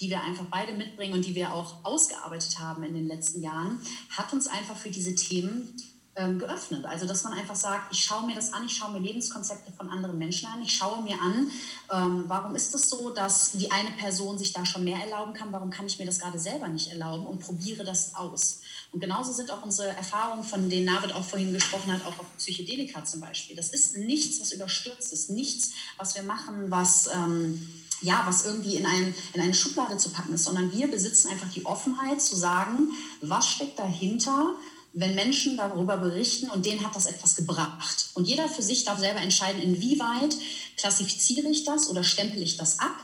die 0.00 0.10
wir 0.10 0.22
einfach 0.22 0.44
beide 0.50 0.72
mitbringen 0.72 1.14
und 1.14 1.24
die 1.24 1.34
wir 1.34 1.54
auch 1.54 1.84
ausgearbeitet 1.84 2.58
haben 2.58 2.82
in 2.82 2.94
den 2.94 3.06
letzten 3.06 3.42
Jahren, 3.42 3.80
hat 4.10 4.32
uns 4.32 4.46
einfach 4.46 4.76
für 4.76 4.90
diese 4.90 5.14
Themen 5.14 5.74
ähm, 6.16 6.38
geöffnet. 6.38 6.84
Also 6.84 7.06
dass 7.06 7.24
man 7.24 7.34
einfach 7.34 7.54
sagt, 7.54 7.92
ich 7.92 8.04
schaue 8.04 8.26
mir 8.26 8.34
das 8.34 8.52
an, 8.52 8.64
ich 8.66 8.76
schaue 8.76 8.92
mir 8.92 9.00
Lebenskonzepte 9.00 9.72
von 9.72 9.88
anderen 9.90 10.18
Menschen 10.18 10.48
an, 10.48 10.62
ich 10.62 10.72
schaue 10.72 11.02
mir 11.02 11.20
an, 11.20 11.50
ähm, 11.92 12.24
warum 12.26 12.54
ist 12.54 12.74
es 12.74 12.82
das 12.82 12.90
so, 12.90 13.10
dass 13.10 13.52
die 13.52 13.70
eine 13.70 13.90
Person 13.92 14.38
sich 14.38 14.52
da 14.52 14.64
schon 14.64 14.84
mehr 14.84 14.98
erlauben 14.98 15.34
kann, 15.34 15.52
warum 15.52 15.70
kann 15.70 15.86
ich 15.86 15.98
mir 15.98 16.06
das 16.06 16.18
gerade 16.18 16.38
selber 16.38 16.68
nicht 16.68 16.90
erlauben 16.90 17.26
und 17.26 17.40
probiere 17.40 17.84
das 17.84 18.14
aus. 18.14 18.60
Und 18.96 19.00
genauso 19.00 19.30
sind 19.30 19.50
auch 19.50 19.62
unsere 19.62 19.88
Erfahrungen, 19.88 20.42
von 20.42 20.70
denen 20.70 20.86
Navid 20.86 21.12
auch 21.12 21.22
vorhin 21.22 21.52
gesprochen 21.52 21.92
hat, 21.92 22.06
auch 22.06 22.18
auf 22.18 22.34
Psychedelika 22.38 23.04
zum 23.04 23.20
Beispiel. 23.20 23.54
Das 23.54 23.68
ist 23.74 23.98
nichts, 23.98 24.40
was 24.40 24.52
überstürzt 24.52 25.12
ist, 25.12 25.28
nichts, 25.28 25.72
was 25.98 26.14
wir 26.14 26.22
machen, 26.22 26.70
was... 26.70 27.08
Ähm, 27.08 27.68
ja, 28.02 28.22
was 28.26 28.44
irgendwie 28.44 28.76
in, 28.76 28.84
ein, 28.84 29.14
in 29.32 29.40
eine 29.40 29.54
Schublade 29.54 29.96
zu 29.96 30.10
packen 30.10 30.34
ist, 30.34 30.44
sondern 30.44 30.70
wir 30.70 30.86
besitzen 30.90 31.30
einfach 31.30 31.50
die 31.50 31.64
Offenheit 31.64 32.20
zu 32.20 32.36
sagen, 32.36 32.90
was 33.22 33.48
steckt 33.48 33.78
dahinter, 33.78 34.54
wenn 34.92 35.14
Menschen 35.14 35.56
darüber 35.56 35.96
berichten 35.96 36.50
und 36.50 36.66
denen 36.66 36.84
hat 36.84 36.94
das 36.94 37.06
etwas 37.06 37.36
gebracht. 37.36 38.10
Und 38.12 38.28
jeder 38.28 38.50
für 38.50 38.60
sich 38.60 38.84
darf 38.84 38.98
selber 38.98 39.20
entscheiden, 39.20 39.62
inwieweit 39.62 40.36
klassifiziere 40.76 41.48
ich 41.48 41.64
das 41.64 41.88
oder 41.88 42.04
stempel 42.04 42.42
ich 42.42 42.58
das 42.58 42.80
ab. 42.80 42.96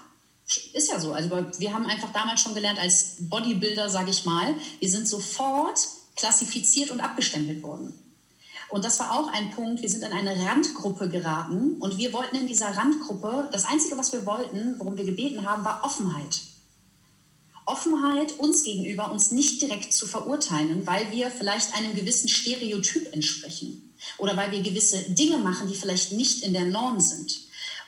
Ist 0.72 0.90
ja 0.90 1.00
so. 1.00 1.12
Also 1.12 1.30
wir 1.30 1.72
haben 1.72 1.86
einfach 1.86 2.12
damals 2.12 2.40
schon 2.40 2.54
gelernt 2.54 2.78
als 2.78 3.16
Bodybuilder, 3.20 3.88
sage 3.88 4.10
ich 4.10 4.24
mal, 4.24 4.54
wir 4.80 4.90
sind 4.90 5.08
sofort 5.08 5.88
klassifiziert 6.16 6.90
und 6.90 7.00
abgestempelt 7.00 7.62
worden. 7.62 7.94
Und 8.68 8.84
das 8.84 8.98
war 9.00 9.12
auch 9.12 9.28
ein 9.28 9.50
Punkt, 9.50 9.82
wir 9.82 9.88
sind 9.88 10.02
in 10.02 10.12
eine 10.12 10.46
Randgruppe 10.46 11.08
geraten 11.08 11.76
und 11.78 11.98
wir 11.98 12.12
wollten 12.14 12.36
in 12.36 12.46
dieser 12.46 12.74
Randgruppe, 12.74 13.48
das 13.52 13.66
Einzige, 13.66 13.98
was 13.98 14.12
wir 14.12 14.24
wollten, 14.24 14.76
worum 14.78 14.96
wir 14.96 15.04
gebeten 15.04 15.44
haben, 15.44 15.62
war 15.62 15.84
Offenheit. 15.84 16.40
Offenheit 17.66 18.38
uns 18.38 18.64
gegenüber, 18.64 19.12
uns 19.12 19.30
nicht 19.30 19.62
direkt 19.62 19.92
zu 19.92 20.06
verurteilen, 20.06 20.86
weil 20.86 21.10
wir 21.12 21.30
vielleicht 21.30 21.74
einem 21.76 21.94
gewissen 21.94 22.28
Stereotyp 22.28 23.12
entsprechen 23.12 23.94
oder 24.18 24.36
weil 24.36 24.50
wir 24.50 24.62
gewisse 24.62 25.02
Dinge 25.10 25.38
machen, 25.38 25.68
die 25.68 25.74
vielleicht 25.74 26.12
nicht 26.12 26.42
in 26.42 26.54
der 26.54 26.64
Norm 26.64 26.98
sind. 26.98 27.40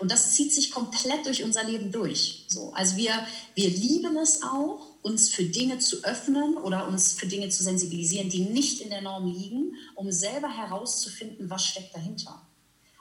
Und 0.05 0.11
das 0.11 0.32
zieht 0.32 0.52
sich 0.52 0.70
komplett 0.70 1.24
durch 1.24 1.42
unser 1.44 1.64
Leben 1.64 1.90
durch. 1.90 2.44
So, 2.48 2.74
also 2.74 2.98
wir, 2.98 3.26
wir 3.55 3.70
lieben 3.70 4.18
es 4.18 4.42
auch, 4.42 4.98
uns 5.00 5.30
für 5.30 5.44
Dinge 5.44 5.78
zu 5.78 6.05
öffnen 6.05 6.59
oder 6.59 6.86
uns 6.86 7.14
für 7.14 7.26
Dinge 7.26 7.48
zu 7.48 7.62
sensibilisieren, 7.62 8.28
die 8.28 8.44
nicht 8.44 8.82
in 8.82 8.90
der 8.90 9.00
Norm 9.00 9.26
liegen, 9.32 9.76
um 9.94 10.12
selber 10.12 10.55
herauszufinden, 10.55 11.48
was 11.48 11.64
steckt 11.64 11.96
dahinter. 11.96 12.42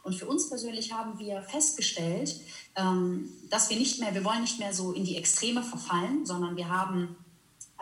Und 0.03 0.15
für 0.15 0.27
uns 0.27 0.47
persönlich 0.47 0.93
haben 0.93 1.19
wir 1.19 1.41
festgestellt, 1.41 2.39
ähm, 2.77 3.29
dass 3.49 3.69
wir 3.69 3.77
nicht 3.77 3.99
mehr, 3.99 4.13
wir 4.13 4.23
wollen 4.23 4.39
nicht 4.39 4.59
mehr 4.59 4.73
so 4.73 4.93
in 4.93 5.03
die 5.03 5.17
Extreme 5.17 5.61
verfallen, 5.61 6.25
sondern 6.25 6.55
wir 6.55 6.69
haben 6.69 7.17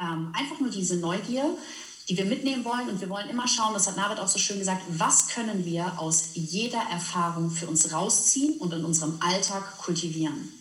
ähm, 0.02 0.34
einfach 0.34 0.60
nur 0.60 0.72
diese 0.72 0.98
Neugier, 0.98 1.56
die 2.10 2.18
wir 2.18 2.26
mitnehmen 2.26 2.66
wollen. 2.66 2.90
Und 2.90 3.02
wir 3.02 3.10
wollen 3.10 3.30
immer 3.30 3.48
schauen, 3.48 3.74
das 3.74 3.88
hat 3.88 3.98
Navid 3.98 4.20
auch 4.20 4.28
so 4.28 4.40
schön 4.40 4.60
gesagt, 4.60 4.84
was 4.90 5.28
können 5.30 5.66
wir 5.66 6.00
aus 6.00 6.30
jeder 6.34 6.82
Erfahrung 6.92 7.50
für 7.52 7.68
uns 7.68 7.92
rausziehen 7.92 8.58
und 8.60 8.74
in 8.74 8.86
unserem 8.86 9.20
Alltag 9.22 9.78
kultivieren. 9.78 10.52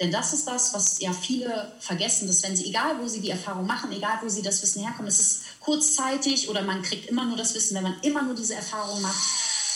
Denn 0.00 0.10
das 0.10 0.32
ist 0.32 0.46
das, 0.46 0.74
was 0.74 1.00
ja 1.00 1.12
viele 1.12 1.72
vergessen, 1.78 2.26
dass 2.26 2.42
wenn 2.42 2.56
sie, 2.56 2.66
egal 2.66 2.98
wo 3.00 3.06
sie 3.06 3.20
die 3.20 3.30
Erfahrung 3.30 3.66
machen, 3.66 3.92
egal 3.92 4.18
wo 4.22 4.28
sie 4.28 4.42
das 4.42 4.60
Wissen 4.62 4.82
herkommen, 4.82 5.06
es 5.06 5.20
ist 5.20 5.60
kurzzeitig 5.60 6.48
oder 6.48 6.62
man 6.62 6.82
kriegt 6.82 7.06
immer 7.06 7.24
nur 7.24 7.36
das 7.36 7.54
Wissen, 7.54 7.76
wenn 7.76 7.84
man 7.84 8.00
immer 8.02 8.22
nur 8.22 8.34
diese 8.34 8.54
Erfahrung 8.54 9.00
macht. 9.00 9.22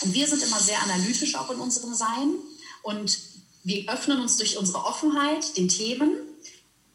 Und 0.01 0.13
wir 0.13 0.27
sind 0.27 0.43
immer 0.43 0.59
sehr 0.59 0.81
analytisch 0.83 1.35
auch 1.35 1.49
in 1.51 1.59
unserem 1.59 1.93
Sein 1.93 2.33
und 2.83 3.17
wir 3.63 3.89
öffnen 3.89 4.21
uns 4.21 4.37
durch 4.37 4.57
unsere 4.57 4.85
Offenheit 4.85 5.55
den 5.57 5.69
Themen, 5.69 6.17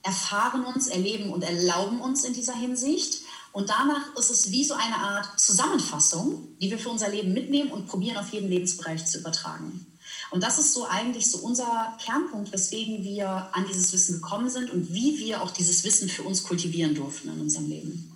erfahren 0.03 0.65
uns, 0.65 0.89
erleben 0.89 1.33
und 1.33 1.43
erlauben 1.43 2.01
uns 2.01 2.25
in 2.25 2.35
dieser 2.35 2.55
Hinsicht. 2.55 3.23
Und 3.55 3.71
danach 3.71 4.17
ist 4.17 4.31
es 4.31 4.51
wie 4.51 4.65
so 4.65 4.75
eine 4.75 4.97
Art 4.97 5.39
Zusammenfassung, 5.39 6.49
die 6.61 6.73
wir 6.73 6.79
für 6.79 6.89
unser 6.89 7.09
Leben 7.09 7.33
mitnehmen 7.33 7.71
und 7.71 7.87
probieren 7.87 8.17
auf 8.17 8.31
jeden 8.31 8.49
Lebensbereich 8.49 9.07
zu 9.07 9.21
übertragen. 9.21 9.87
Und 10.33 10.43
das 10.43 10.59
ist 10.59 10.75
so 10.75 10.89
eigentlich 10.89 11.31
so 11.31 11.39
unser 11.39 11.97
Kernpunkt, 12.05 12.53
weswegen 12.53 13.05
wir 13.05 13.29
an 13.53 13.65
dieses 13.69 13.93
Wissen 13.93 14.17
gekommen 14.17 14.51
sind 14.51 14.71
und 14.73 14.93
wie 14.93 15.19
wir 15.21 15.41
auch 15.41 15.53
dieses 15.53 15.85
Wissen 15.85 16.09
für 16.09 16.25
uns 16.25 16.43
kultivieren 16.43 16.97
durften 16.97 17.29
in 17.29 17.43
unserem 17.43 17.69
Leben. 17.69 18.13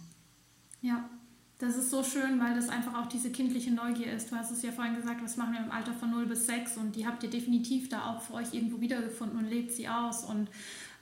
Ja, 0.82 1.08
das 1.58 1.76
ist 1.76 1.90
so 1.90 2.02
schön, 2.02 2.40
weil 2.40 2.56
das 2.56 2.68
einfach 2.68 3.00
auch 3.00 3.06
diese 3.06 3.30
kindliche 3.30 3.70
Neugier 3.70 4.12
ist. 4.12 4.32
Du 4.32 4.36
hast 4.36 4.50
es 4.50 4.62
ja 4.62 4.72
vorhin 4.72 4.96
gesagt, 4.96 5.22
was 5.22 5.36
machen 5.36 5.52
wir 5.52 5.60
im 5.60 5.70
Alter 5.70 5.94
von 5.94 6.10
0 6.10 6.26
bis 6.26 6.46
6 6.46 6.78
und 6.78 6.96
die 6.96 7.06
habt 7.06 7.22
ihr 7.22 7.30
definitiv 7.30 7.88
da 7.88 8.10
auch 8.10 8.22
für 8.22 8.34
euch 8.34 8.52
irgendwo 8.54 8.80
wiedergefunden 8.80 9.38
und 9.38 9.48
lebt 9.48 9.70
sie 9.70 9.88
aus. 9.88 10.24
Und 10.24 10.48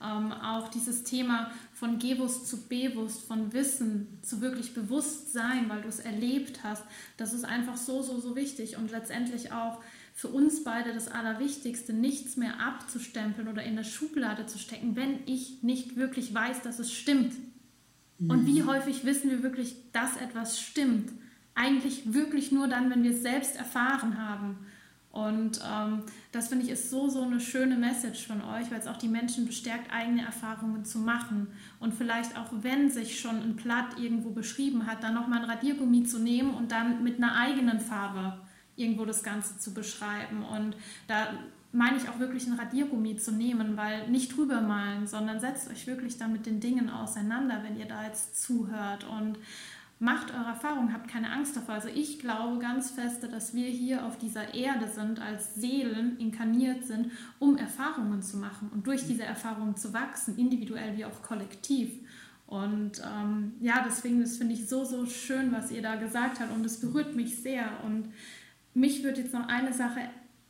ähm, 0.02 0.32
auch 0.32 0.68
dieses 0.68 1.04
Thema 1.04 1.50
von 1.72 1.98
Gewusst 1.98 2.46
zu 2.46 2.68
Bewusst, 2.68 3.26
von 3.26 3.52
Wissen 3.52 4.18
zu 4.22 4.40
wirklich 4.40 4.74
Bewusstsein, 4.74 5.68
weil 5.68 5.82
du 5.82 5.88
es 5.88 6.00
erlebt 6.00 6.60
hast, 6.62 6.84
das 7.16 7.32
ist 7.32 7.44
einfach 7.44 7.76
so, 7.76 8.02
so, 8.02 8.20
so 8.20 8.36
wichtig 8.36 8.76
und 8.76 8.90
letztendlich 8.90 9.52
auch 9.52 9.80
für 10.14 10.28
uns 10.28 10.64
beide 10.64 10.94
das 10.94 11.08
Allerwichtigste, 11.08 11.92
nichts 11.92 12.36
mehr 12.36 12.58
abzustempeln 12.60 13.48
oder 13.48 13.62
in 13.62 13.72
eine 13.72 13.84
Schublade 13.84 14.46
zu 14.46 14.58
stecken, 14.58 14.96
wenn 14.96 15.20
ich 15.26 15.62
nicht 15.62 15.96
wirklich 15.96 16.32
weiß, 16.32 16.62
dass 16.62 16.78
es 16.78 16.90
stimmt. 16.90 17.34
Und 18.18 18.46
wie 18.46 18.62
mhm. 18.62 18.66
häufig 18.66 19.04
wissen 19.04 19.30
wir 19.30 19.42
wirklich, 19.42 19.76
dass 19.92 20.16
etwas 20.16 20.58
stimmt? 20.58 21.12
Eigentlich 21.54 22.14
wirklich 22.14 22.50
nur 22.50 22.66
dann, 22.66 22.88
wenn 22.90 23.02
wir 23.02 23.10
es 23.10 23.22
selbst 23.22 23.56
erfahren 23.56 24.16
haben. 24.16 24.58
Und 25.16 25.60
ähm, 25.66 26.02
das 26.30 26.48
finde 26.48 26.66
ich 26.66 26.70
ist 26.70 26.90
so, 26.90 27.08
so 27.08 27.22
eine 27.22 27.40
schöne 27.40 27.76
Message 27.76 28.26
von 28.26 28.42
euch, 28.42 28.70
weil 28.70 28.80
es 28.80 28.86
auch 28.86 28.98
die 28.98 29.08
Menschen 29.08 29.46
bestärkt, 29.46 29.90
eigene 29.90 30.22
Erfahrungen 30.22 30.84
zu 30.84 30.98
machen. 30.98 31.46
Und 31.80 31.94
vielleicht 31.94 32.36
auch, 32.36 32.50
wenn 32.60 32.90
sich 32.90 33.18
schon 33.18 33.36
ein 33.36 33.56
Blatt 33.56 33.98
irgendwo 33.98 34.30
beschrieben 34.30 34.86
hat, 34.86 35.02
dann 35.02 35.14
nochmal 35.14 35.38
ein 35.38 35.50
Radiergummi 35.50 36.04
zu 36.04 36.18
nehmen 36.18 36.52
und 36.52 36.70
dann 36.70 37.02
mit 37.02 37.16
einer 37.16 37.34
eigenen 37.34 37.80
Farbe 37.80 38.36
irgendwo 38.76 39.06
das 39.06 39.22
Ganze 39.22 39.58
zu 39.58 39.72
beschreiben. 39.72 40.44
Und 40.44 40.76
da 41.08 41.28
meine 41.72 41.96
ich 41.96 42.10
auch 42.10 42.18
wirklich 42.18 42.46
ein 42.46 42.58
Radiergummi 42.58 43.16
zu 43.16 43.32
nehmen, 43.32 43.78
weil 43.78 44.10
nicht 44.10 44.36
drüber 44.36 44.60
malen, 44.60 45.06
sondern 45.06 45.40
setzt 45.40 45.70
euch 45.70 45.86
wirklich 45.86 46.18
dann 46.18 46.32
mit 46.32 46.44
den 46.44 46.60
Dingen 46.60 46.90
auseinander, 46.90 47.62
wenn 47.62 47.78
ihr 47.78 47.86
da 47.86 48.04
jetzt 48.04 48.38
zuhört 48.42 49.04
und 49.04 49.38
macht 49.98 50.30
eure 50.30 50.48
Erfahrungen, 50.48 50.92
habt 50.92 51.08
keine 51.08 51.32
Angst 51.32 51.56
davor. 51.56 51.76
Also 51.76 51.88
ich 51.88 52.18
glaube 52.18 52.58
ganz 52.58 52.90
feste, 52.90 53.28
dass 53.28 53.54
wir 53.54 53.68
hier 53.68 54.04
auf 54.04 54.18
dieser 54.18 54.54
Erde 54.54 54.88
sind, 54.88 55.20
als 55.20 55.54
Seelen 55.54 56.18
inkarniert 56.18 56.84
sind, 56.84 57.12
um 57.38 57.56
Erfahrungen 57.56 58.22
zu 58.22 58.36
machen 58.36 58.68
und 58.72 58.86
durch 58.86 59.06
diese 59.06 59.24
Erfahrungen 59.24 59.76
zu 59.76 59.94
wachsen, 59.94 60.36
individuell 60.36 60.96
wie 60.96 61.06
auch 61.06 61.22
kollektiv. 61.22 61.90
Und 62.46 63.02
ähm, 63.04 63.54
ja, 63.60 63.82
deswegen, 63.86 64.20
das 64.20 64.36
finde 64.36 64.54
ich 64.54 64.68
so, 64.68 64.84
so 64.84 65.06
schön, 65.06 65.50
was 65.50 65.70
ihr 65.70 65.82
da 65.82 65.96
gesagt 65.96 66.40
habt 66.40 66.54
und 66.54 66.64
es 66.64 66.78
berührt 66.78 67.16
mich 67.16 67.38
sehr. 67.38 67.66
Und 67.84 68.12
mich 68.74 69.02
würde 69.02 69.22
jetzt 69.22 69.32
noch 69.32 69.48
eine 69.48 69.72
Sache 69.72 70.00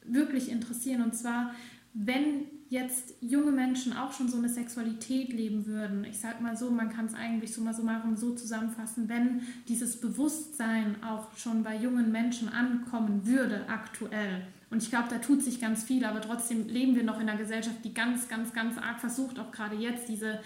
wirklich 0.05 0.51
interessieren. 0.51 1.03
Und 1.03 1.15
zwar, 1.15 1.55
wenn 1.95 2.47
jetzt 2.69 3.14
junge 3.21 3.53
Menschen 3.53 3.97
auch 3.97 4.12
schon 4.12 4.29
so 4.29 4.39
eine 4.39 4.49
Sexualität 4.49 5.33
leben 5.33 5.67
würden, 5.67 6.05
ich 6.05 6.19
sag 6.19 6.41
mal 6.41 6.57
so, 6.57 6.71
man 6.71 6.91
kann 6.91 7.07
es 7.07 7.14
eigentlich 7.14 7.55
so 7.55 7.61
mal 7.61 7.75
so 7.75 7.83
machen, 7.83 8.17
so 8.17 8.35
zusammenfassen, 8.35 9.09
wenn 9.09 9.43
dieses 9.69 10.01
Bewusstsein 10.01 11.03
auch 11.03 11.37
schon 11.37 11.62
bei 11.62 11.77
jungen 11.77 12.11
Menschen 12.11 12.49
ankommen 12.49 13.27
würde, 13.27 13.69
aktuell. 13.69 14.47
Und 14.71 14.83
ich 14.83 14.91
glaube, 14.91 15.09
da 15.09 15.19
tut 15.19 15.43
sich 15.43 15.61
ganz 15.61 15.85
viel, 15.85 16.05
aber 16.05 16.21
trotzdem 16.21 16.69
leben 16.69 16.97
wir 16.97 17.05
noch 17.05 17.21
in 17.21 17.29
einer 17.29 17.39
Gesellschaft, 17.39 17.85
die 17.85 17.95
ganz, 17.95 18.29
ganz, 18.29 18.53
ganz 18.53 18.79
arg 18.79 18.99
versucht, 18.99 19.39
auch 19.39 19.53
gerade 19.53 19.77
jetzt 19.77 20.09
diese, 20.09 20.41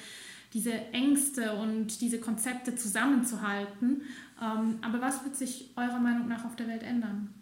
diese 0.53 0.73
Ängste 0.93 1.55
und 1.55 2.03
diese 2.03 2.21
Konzepte 2.21 2.77
zusammenzuhalten. 2.77 4.03
Ähm, 4.43 4.79
aber 4.83 5.01
was 5.01 5.25
wird 5.25 5.37
sich 5.37 5.71
eurer 5.77 6.01
Meinung 6.01 6.29
nach 6.29 6.45
auf 6.45 6.55
der 6.55 6.69
Welt 6.69 6.83
ändern? 6.83 7.35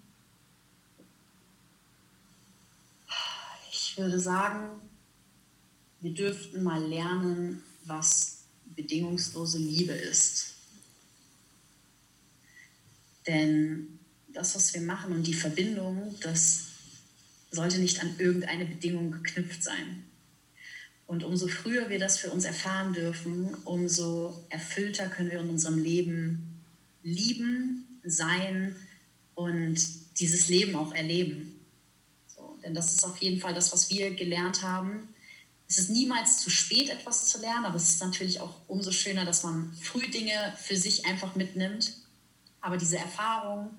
Würde 3.99 4.21
sagen, 4.21 4.81
wir 6.01 6.15
dürften 6.15 6.63
mal 6.63 6.83
lernen, 6.83 7.63
was 7.85 8.45
bedingungslose 8.77 9.59
Liebe 9.59 9.93
ist. 9.93 10.55
Denn 13.27 13.99
das, 14.29 14.55
was 14.55 14.73
wir 14.73 14.81
machen 14.81 15.13
und 15.13 15.27
die 15.27 15.35
Verbindung, 15.35 16.15
das 16.23 16.67
sollte 17.51 17.79
nicht 17.79 18.01
an 18.01 18.15
irgendeine 18.19 18.67
Bedingung 18.67 19.11
geknüpft 19.11 19.63
sein. 19.63 20.05
Und 21.07 21.25
umso 21.25 21.49
früher 21.49 21.89
wir 21.89 21.99
das 21.99 22.19
für 22.19 22.31
uns 22.31 22.45
erfahren 22.45 22.93
dürfen, 22.93 23.55
umso 23.65 24.45
erfüllter 24.51 25.09
können 25.09 25.31
wir 25.31 25.41
in 25.41 25.49
unserem 25.49 25.79
Leben 25.79 26.63
lieben, 27.03 27.99
sein 28.05 28.77
und 29.35 29.79
dieses 30.21 30.49
Leben 30.49 30.77
auch 30.77 30.95
erleben. 30.95 31.58
Denn 32.69 32.75
das 32.75 32.93
ist 32.93 33.05
auf 33.07 33.17
jeden 33.23 33.41
Fall 33.41 33.55
das, 33.55 33.73
was 33.73 33.89
wir 33.89 34.11
gelernt 34.11 34.63
haben. 34.63 35.09
Es 35.67 35.79
ist 35.79 35.89
niemals 35.89 36.37
zu 36.43 36.51
spät, 36.51 36.91
etwas 36.91 37.29
zu 37.29 37.41
lernen, 37.41 37.65
aber 37.65 37.77
es 37.77 37.89
ist 37.89 38.03
natürlich 38.03 38.41
auch 38.41 38.55
umso 38.67 38.93
schöner, 38.93 39.25
dass 39.25 39.43
man 39.43 39.73
früh 39.81 40.07
Dinge 40.07 40.55
für 40.63 40.77
sich 40.77 41.07
einfach 41.07 41.35
mitnimmt. 41.35 41.95
Aber 42.61 42.77
diese 42.77 42.99
Erfahrung, 42.99 43.71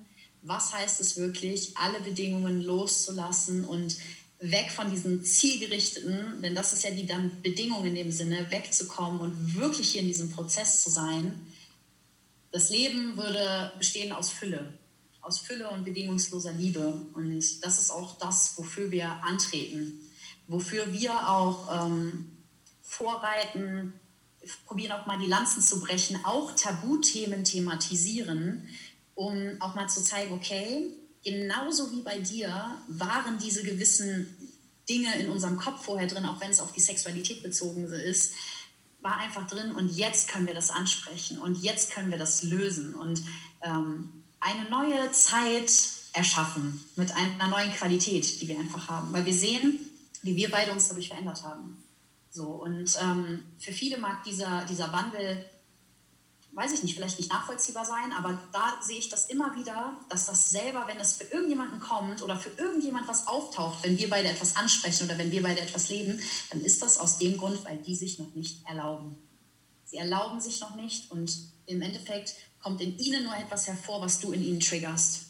was 0.42 0.72
heißt 0.72 1.00
es 1.00 1.16
wirklich, 1.16 1.76
alle 1.76 2.00
Bedingungen 2.00 2.62
loszulassen 2.62 3.64
und 3.64 3.96
weg 4.40 4.72
von 4.72 4.90
diesen 4.90 5.22
zielgerichteten, 5.22 6.42
denn 6.42 6.56
das 6.56 6.72
ist 6.72 6.82
ja 6.82 6.90
die 6.90 7.06
dann 7.06 7.40
Bedingung 7.42 7.84
in 7.86 7.94
dem 7.94 8.10
Sinne, 8.10 8.50
wegzukommen 8.50 9.20
und 9.20 9.54
wirklich 9.54 9.92
hier 9.92 10.00
in 10.00 10.08
diesem 10.08 10.32
Prozess 10.32 10.82
zu 10.82 10.90
sein. 10.90 11.46
Das 12.50 12.70
Leben 12.70 13.16
würde 13.16 13.70
bestehen 13.78 14.10
aus 14.10 14.30
Fülle, 14.30 14.72
aus 15.20 15.38
Fülle 15.38 15.68
und 15.70 15.84
bedingungsloser 15.84 16.52
Liebe. 16.52 17.06
Und 17.14 17.38
das 17.62 17.78
ist 17.78 17.90
auch 17.90 18.18
das, 18.18 18.56
wofür 18.56 18.90
wir 18.90 19.10
antreten, 19.22 20.00
wofür 20.46 20.92
wir 20.92 21.28
auch 21.28 21.86
ähm, 21.86 22.38
vorreiten, 22.82 23.92
probieren 24.66 24.92
auch 24.92 25.06
mal 25.06 25.18
die 25.18 25.26
Lanzen 25.26 25.62
zu 25.62 25.80
brechen, 25.80 26.24
auch 26.24 26.52
Tabuthemen 26.56 27.44
thematisieren, 27.44 28.68
um 29.14 29.56
auch 29.60 29.74
mal 29.74 29.88
zu 29.88 30.02
zeigen, 30.02 30.32
okay, 30.32 30.96
genauso 31.22 31.92
wie 31.92 32.02
bei 32.02 32.18
dir 32.18 32.78
waren 32.88 33.38
diese 33.38 33.62
gewissen 33.62 34.34
Dinge 34.88 35.14
in 35.20 35.30
unserem 35.30 35.56
Kopf 35.56 35.84
vorher 35.84 36.08
drin, 36.08 36.24
auch 36.24 36.40
wenn 36.40 36.50
es 36.50 36.60
auf 36.60 36.72
die 36.72 36.80
Sexualität 36.80 37.42
bezogen 37.42 37.84
ist, 37.84 38.32
war 39.02 39.18
einfach 39.18 39.46
drin 39.46 39.72
und 39.72 39.88
jetzt 39.96 40.28
können 40.28 40.46
wir 40.46 40.54
das 40.54 40.70
ansprechen 40.70 41.38
und 41.38 41.62
jetzt 41.62 41.92
können 41.92 42.10
wir 42.10 42.18
das 42.18 42.42
lösen 42.42 42.94
und 42.94 43.22
ähm, 43.62 44.19
eine 44.40 44.68
neue 44.68 45.12
Zeit 45.12 45.70
erschaffen 46.12 46.84
mit 46.96 47.12
einer 47.12 47.48
neuen 47.48 47.72
Qualität, 47.72 48.40
die 48.40 48.48
wir 48.48 48.58
einfach 48.58 48.88
haben, 48.88 49.12
weil 49.12 49.24
wir 49.24 49.34
sehen, 49.34 49.78
wie 50.22 50.36
wir 50.36 50.50
beide 50.50 50.72
uns 50.72 50.88
dadurch 50.88 51.08
verändert 51.08 51.42
haben. 51.44 51.82
So 52.30 52.46
und 52.46 52.96
ähm, 53.00 53.44
für 53.58 53.72
viele 53.72 53.98
mag 53.98 54.24
dieser, 54.24 54.64
dieser 54.64 54.92
Wandel 54.92 55.44
weiß 56.52 56.72
ich 56.72 56.82
nicht, 56.82 56.94
vielleicht 56.94 57.18
nicht 57.18 57.32
nachvollziehbar 57.32 57.84
sein, 57.84 58.12
aber 58.12 58.38
da 58.52 58.80
sehe 58.82 58.98
ich 58.98 59.08
das 59.08 59.26
immer 59.26 59.54
wieder, 59.56 59.96
dass 60.08 60.26
das 60.26 60.50
selber, 60.50 60.84
wenn 60.88 60.98
es 60.98 61.14
für 61.14 61.24
irgendjemanden 61.24 61.78
kommt 61.80 62.22
oder 62.22 62.36
für 62.36 62.50
irgendjemand 62.60 63.06
was 63.06 63.28
auftaucht, 63.28 63.84
wenn 63.84 63.96
wir 63.98 64.10
beide 64.10 64.28
etwas 64.28 64.56
ansprechen 64.56 65.04
oder 65.04 65.16
wenn 65.16 65.30
wir 65.30 65.42
beide 65.42 65.60
etwas 65.60 65.88
leben, 65.88 66.20
dann 66.50 66.60
ist 66.60 66.82
das 66.82 66.98
aus 66.98 67.18
dem 67.18 67.36
Grund, 67.36 67.64
weil 67.64 67.78
die 67.78 67.94
sich 67.94 68.18
noch 68.18 68.34
nicht 68.34 68.66
erlauben. 68.66 69.16
Sie 69.90 69.96
erlauben 69.96 70.40
sich 70.40 70.60
noch 70.60 70.76
nicht 70.76 71.10
und 71.10 71.36
im 71.66 71.82
Endeffekt 71.82 72.34
kommt 72.62 72.80
in 72.80 72.96
ihnen 72.98 73.24
nur 73.24 73.36
etwas 73.36 73.66
hervor, 73.66 74.00
was 74.00 74.20
du 74.20 74.30
in 74.30 74.44
ihnen 74.44 74.60
triggerst. 74.60 75.22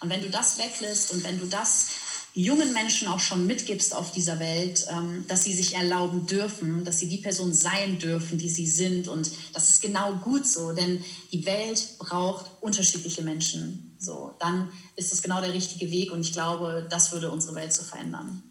Und 0.00 0.08
wenn 0.08 0.22
du 0.22 0.30
das 0.30 0.56
weglässt 0.56 1.12
und 1.12 1.22
wenn 1.22 1.38
du 1.38 1.44
das 1.46 1.88
jungen 2.32 2.72
Menschen 2.72 3.08
auch 3.08 3.20
schon 3.20 3.46
mitgibst 3.46 3.94
auf 3.94 4.12
dieser 4.12 4.38
Welt, 4.38 4.86
ähm, 4.90 5.26
dass 5.28 5.44
sie 5.44 5.52
sich 5.52 5.74
erlauben 5.74 6.26
dürfen, 6.26 6.84
dass 6.84 6.98
sie 6.98 7.08
die 7.08 7.18
Person 7.18 7.52
sein 7.52 7.98
dürfen, 7.98 8.38
die 8.38 8.48
sie 8.48 8.66
sind. 8.66 9.08
Und 9.08 9.30
das 9.52 9.68
ist 9.68 9.82
genau 9.82 10.14
gut 10.16 10.46
so, 10.46 10.72
denn 10.72 11.04
die 11.32 11.44
Welt 11.44 11.98
braucht 11.98 12.50
unterschiedliche 12.62 13.22
Menschen. 13.22 13.96
So, 13.98 14.34
dann 14.38 14.70
ist 14.96 15.12
das 15.12 15.22
genau 15.22 15.42
der 15.42 15.52
richtige 15.52 15.90
Weg 15.90 16.10
und 16.10 16.20
ich 16.20 16.32
glaube, 16.32 16.86
das 16.88 17.12
würde 17.12 17.30
unsere 17.30 17.54
Welt 17.54 17.72
so 17.72 17.82
verändern. 17.82 18.42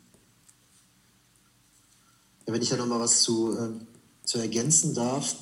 Ja, 2.47 2.53
wenn 2.53 2.61
ich 2.61 2.69
da 2.69 2.77
nochmal 2.77 2.99
was 2.99 3.21
zu, 3.23 3.57
äh, 3.57 3.69
zu 4.25 4.37
ergänzen 4.37 4.93
darf, 4.93 5.35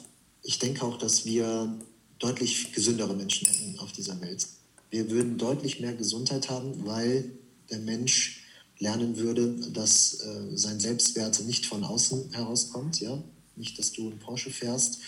ich 0.43 0.59
denke 0.59 0.83
auch, 0.83 0.97
dass 0.97 1.25
wir 1.25 1.73
deutlich 2.19 2.73
gesündere 2.73 3.15
Menschen 3.15 3.47
hätten 3.47 3.79
auf 3.79 3.91
dieser 3.93 4.19
Welt. 4.21 4.47
Wir 4.89 5.09
würden 5.09 5.37
deutlich 5.37 5.79
mehr 5.79 5.93
Gesundheit 5.93 6.49
haben, 6.49 6.85
weil 6.85 7.31
der 7.69 7.79
Mensch 7.79 8.43
lernen 8.77 9.17
würde, 9.17 9.55
dass 9.71 10.19
äh, 10.21 10.57
sein 10.57 10.79
Selbstwert 10.79 11.43
nicht 11.45 11.65
von 11.65 11.83
außen 11.83 12.31
herauskommt. 12.33 12.99
Ja? 12.99 13.23
Nicht, 13.55 13.79
dass 13.79 13.93
du 13.93 14.09
einen 14.09 14.19
Porsche 14.19 14.51
fährst, 14.51 14.99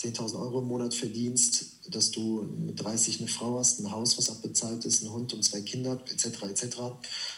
10.000 0.00 0.40
Euro 0.40 0.60
im 0.60 0.68
Monat 0.68 0.94
verdienst, 0.94 1.66
dass 1.90 2.10
du 2.10 2.42
mit 2.58 2.82
30 2.82 3.20
eine 3.20 3.28
Frau 3.28 3.58
hast, 3.58 3.80
ein 3.80 3.90
Haus, 3.90 4.16
was 4.16 4.30
abbezahlt 4.30 4.84
ist, 4.86 5.02
einen 5.02 5.12
Hund 5.12 5.34
und 5.34 5.42
zwei 5.42 5.60
Kinder, 5.60 6.02
etc., 6.10 6.42
etc., 6.44 6.76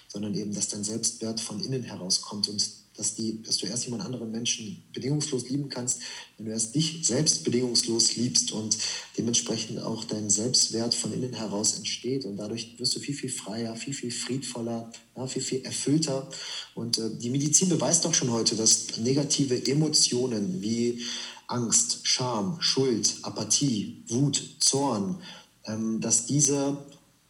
sondern 0.07 0.34
eben, 0.34 0.55
dass 0.55 0.68
dein 0.68 0.84
Selbstwert 0.84 1.40
von 1.40 1.61
innen 1.61 1.82
herauskommt 1.82 2.49
und 2.49 2.82
dass, 2.97 3.14
die, 3.14 3.43
dass 3.43 3.59
du 3.59 3.66
erst 3.66 3.84
jemand 3.84 4.05
anderen 4.05 4.30
Menschen 4.30 4.82
bedingungslos 4.93 5.49
lieben 5.49 5.68
kannst, 5.68 6.01
wenn 6.36 6.47
du 6.47 6.53
erst 6.53 6.74
dich 6.74 7.07
selbst 7.07 7.45
bedingungslos 7.45 8.16
liebst 8.16 8.53
und 8.53 8.76
dementsprechend 9.16 9.80
auch 9.82 10.05
dein 10.05 10.28
Selbstwert 10.30 10.95
von 10.95 11.12
innen 11.12 11.32
heraus 11.32 11.76
entsteht 11.76 12.24
und 12.24 12.36
dadurch 12.36 12.78
wirst 12.78 12.95
du 12.95 13.01
viel, 13.01 13.14
viel 13.14 13.30
freier, 13.30 13.74
viel, 13.76 13.95
viel 13.95 14.11
friedvoller, 14.11 14.90
ja, 15.16 15.26
viel, 15.26 15.43
viel 15.43 15.64
erfüllter. 15.64 16.28
Und 16.74 16.99
äh, 16.99 17.11
die 17.16 17.30
Medizin 17.30 17.68
beweist 17.68 18.05
doch 18.05 18.14
schon 18.14 18.30
heute, 18.30 18.57
dass 18.57 18.99
negative 18.99 19.66
Emotionen 19.66 20.62
wie 20.62 21.01
Angst, 21.47 22.01
Scham, 22.05 22.61
Schuld, 22.61 23.16
Apathie, 23.22 24.03
Wut, 24.09 24.57
Zorn, 24.61 25.20
ähm, 25.64 26.01
dass 26.01 26.26
diese 26.26 26.78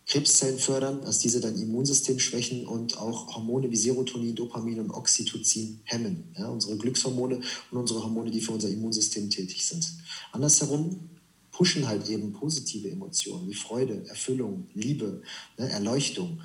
Krebszellen 0.07 0.59
fördern, 0.59 1.01
dass 1.03 1.21
diese 1.21 1.41
dein 1.41 1.57
Immunsystem 1.57 2.19
schwächen 2.19 2.67
und 2.67 2.99
auch 2.99 3.35
Hormone 3.35 3.71
wie 3.71 3.77
Serotonin, 3.77 4.35
Dopamin 4.35 4.81
und 4.81 4.91
Oxytocin 4.91 5.81
hemmen. 5.85 6.35
Ja, 6.37 6.49
unsere 6.49 6.77
Glückshormone 6.77 7.41
und 7.71 7.79
unsere 7.79 8.03
Hormone, 8.03 8.31
die 8.31 8.41
für 8.41 8.53
unser 8.53 8.69
Immunsystem 8.69 9.31
tätig 9.31 9.65
sind. 9.65 9.87
Andersherum 10.33 11.09
pushen 11.53 11.87
halt 11.87 12.09
eben 12.09 12.33
positive 12.33 12.91
Emotionen 12.91 13.49
wie 13.49 13.55
Freude, 13.55 14.05
Erfüllung, 14.09 14.67
Liebe, 14.75 15.23
ne, 15.59 15.69
Erleuchtung. 15.71 16.41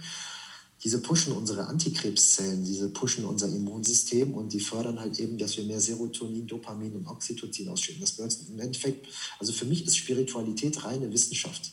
Diese 0.83 1.01
pushen 1.01 1.33
unsere 1.33 1.65
Antikrebszellen, 1.65 2.63
diese 2.63 2.89
pushen 2.89 3.25
unser 3.25 3.47
Immunsystem 3.47 4.35
und 4.35 4.53
die 4.53 4.59
fördern 4.59 4.99
halt 4.99 5.19
eben, 5.19 5.37
dass 5.39 5.57
wir 5.57 5.63
mehr 5.63 5.81
Serotonin, 5.81 6.45
Dopamin 6.45 6.93
und 6.93 7.07
Oxytocin 7.07 7.69
ausschütten. 7.69 8.01
Das 8.01 8.11
bedeutet 8.11 8.49
im 8.49 8.59
Endeffekt, 8.59 9.07
also 9.39 9.51
für 9.53 9.65
mich 9.65 9.85
ist 9.87 9.97
Spiritualität 9.97 10.83
reine 10.83 11.11
Wissenschaft. 11.11 11.71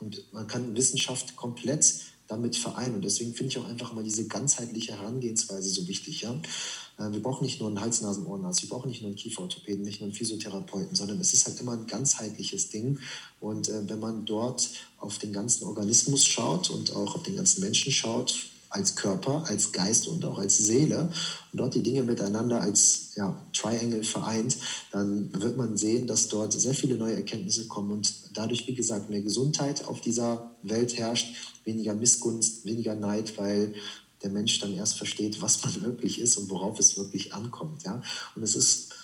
Und 0.00 0.32
man 0.32 0.46
kann 0.46 0.76
Wissenschaft 0.76 1.36
komplett 1.36 2.02
damit 2.28 2.56
vereinen. 2.56 2.96
Und 2.96 3.04
deswegen 3.04 3.34
finde 3.34 3.52
ich 3.52 3.58
auch 3.58 3.68
einfach 3.68 3.92
mal 3.92 4.04
diese 4.04 4.26
ganzheitliche 4.26 4.92
Herangehensweise 4.92 5.68
so 5.68 5.86
wichtig. 5.86 6.22
Ja? 6.22 6.34
Äh, 6.98 7.12
wir 7.12 7.22
brauchen 7.22 7.44
nicht 7.44 7.60
nur 7.60 7.68
einen 7.68 7.80
Hals-, 7.80 8.02
Nasen-, 8.02 8.26
Ohrenarzt, 8.26 8.62
wir 8.62 8.68
brauchen 8.68 8.88
nicht 8.88 9.02
nur 9.02 9.08
einen 9.08 9.16
Kieferorthopäden, 9.16 9.84
nicht 9.84 10.00
nur 10.00 10.08
einen 10.08 10.16
Physiotherapeuten, 10.16 10.96
sondern 10.96 11.20
es 11.20 11.32
ist 11.32 11.46
halt 11.46 11.60
immer 11.60 11.72
ein 11.72 11.86
ganzheitliches 11.86 12.70
Ding. 12.70 12.98
Und 13.40 13.68
äh, 13.68 13.88
wenn 13.88 14.00
man 14.00 14.24
dort 14.24 14.68
auf 14.98 15.18
den 15.18 15.32
ganzen 15.32 15.64
Organismus 15.64 16.24
schaut 16.24 16.70
und 16.70 16.92
auch 16.94 17.14
auf 17.14 17.22
den 17.22 17.36
ganzen 17.36 17.60
Menschen 17.60 17.92
schaut, 17.92 18.34
als 18.70 18.96
Körper, 18.96 19.44
als 19.46 19.72
Geist 19.72 20.08
und 20.08 20.24
auch 20.24 20.38
als 20.38 20.58
Seele 20.58 21.10
und 21.52 21.60
dort 21.60 21.74
die 21.74 21.82
Dinge 21.82 22.02
miteinander 22.02 22.60
als 22.60 23.12
ja, 23.16 23.40
Triangle 23.52 24.04
vereint, 24.04 24.56
dann 24.92 25.30
wird 25.40 25.56
man 25.56 25.76
sehen, 25.76 26.06
dass 26.06 26.28
dort 26.28 26.52
sehr 26.52 26.74
viele 26.74 26.96
neue 26.96 27.14
Erkenntnisse 27.14 27.66
kommen 27.66 27.90
und 27.90 28.12
dadurch, 28.34 28.66
wie 28.66 28.74
gesagt, 28.74 29.10
mehr 29.10 29.22
Gesundheit 29.22 29.86
auf 29.86 30.00
dieser 30.00 30.50
Welt 30.62 30.96
herrscht, 30.96 31.34
weniger 31.64 31.94
Missgunst, 31.94 32.64
weniger 32.64 32.94
Neid, 32.94 33.38
weil 33.38 33.74
der 34.22 34.30
Mensch 34.30 34.58
dann 34.60 34.74
erst 34.74 34.96
versteht, 34.96 35.40
was 35.42 35.62
man 35.64 35.80
wirklich 35.82 36.20
ist 36.20 36.36
und 36.36 36.50
worauf 36.50 36.78
es 36.78 36.96
wirklich 36.96 37.34
ankommt. 37.34 37.84
Ja? 37.84 38.02
Und 38.34 38.42
es 38.42 38.56
ist 38.56 38.94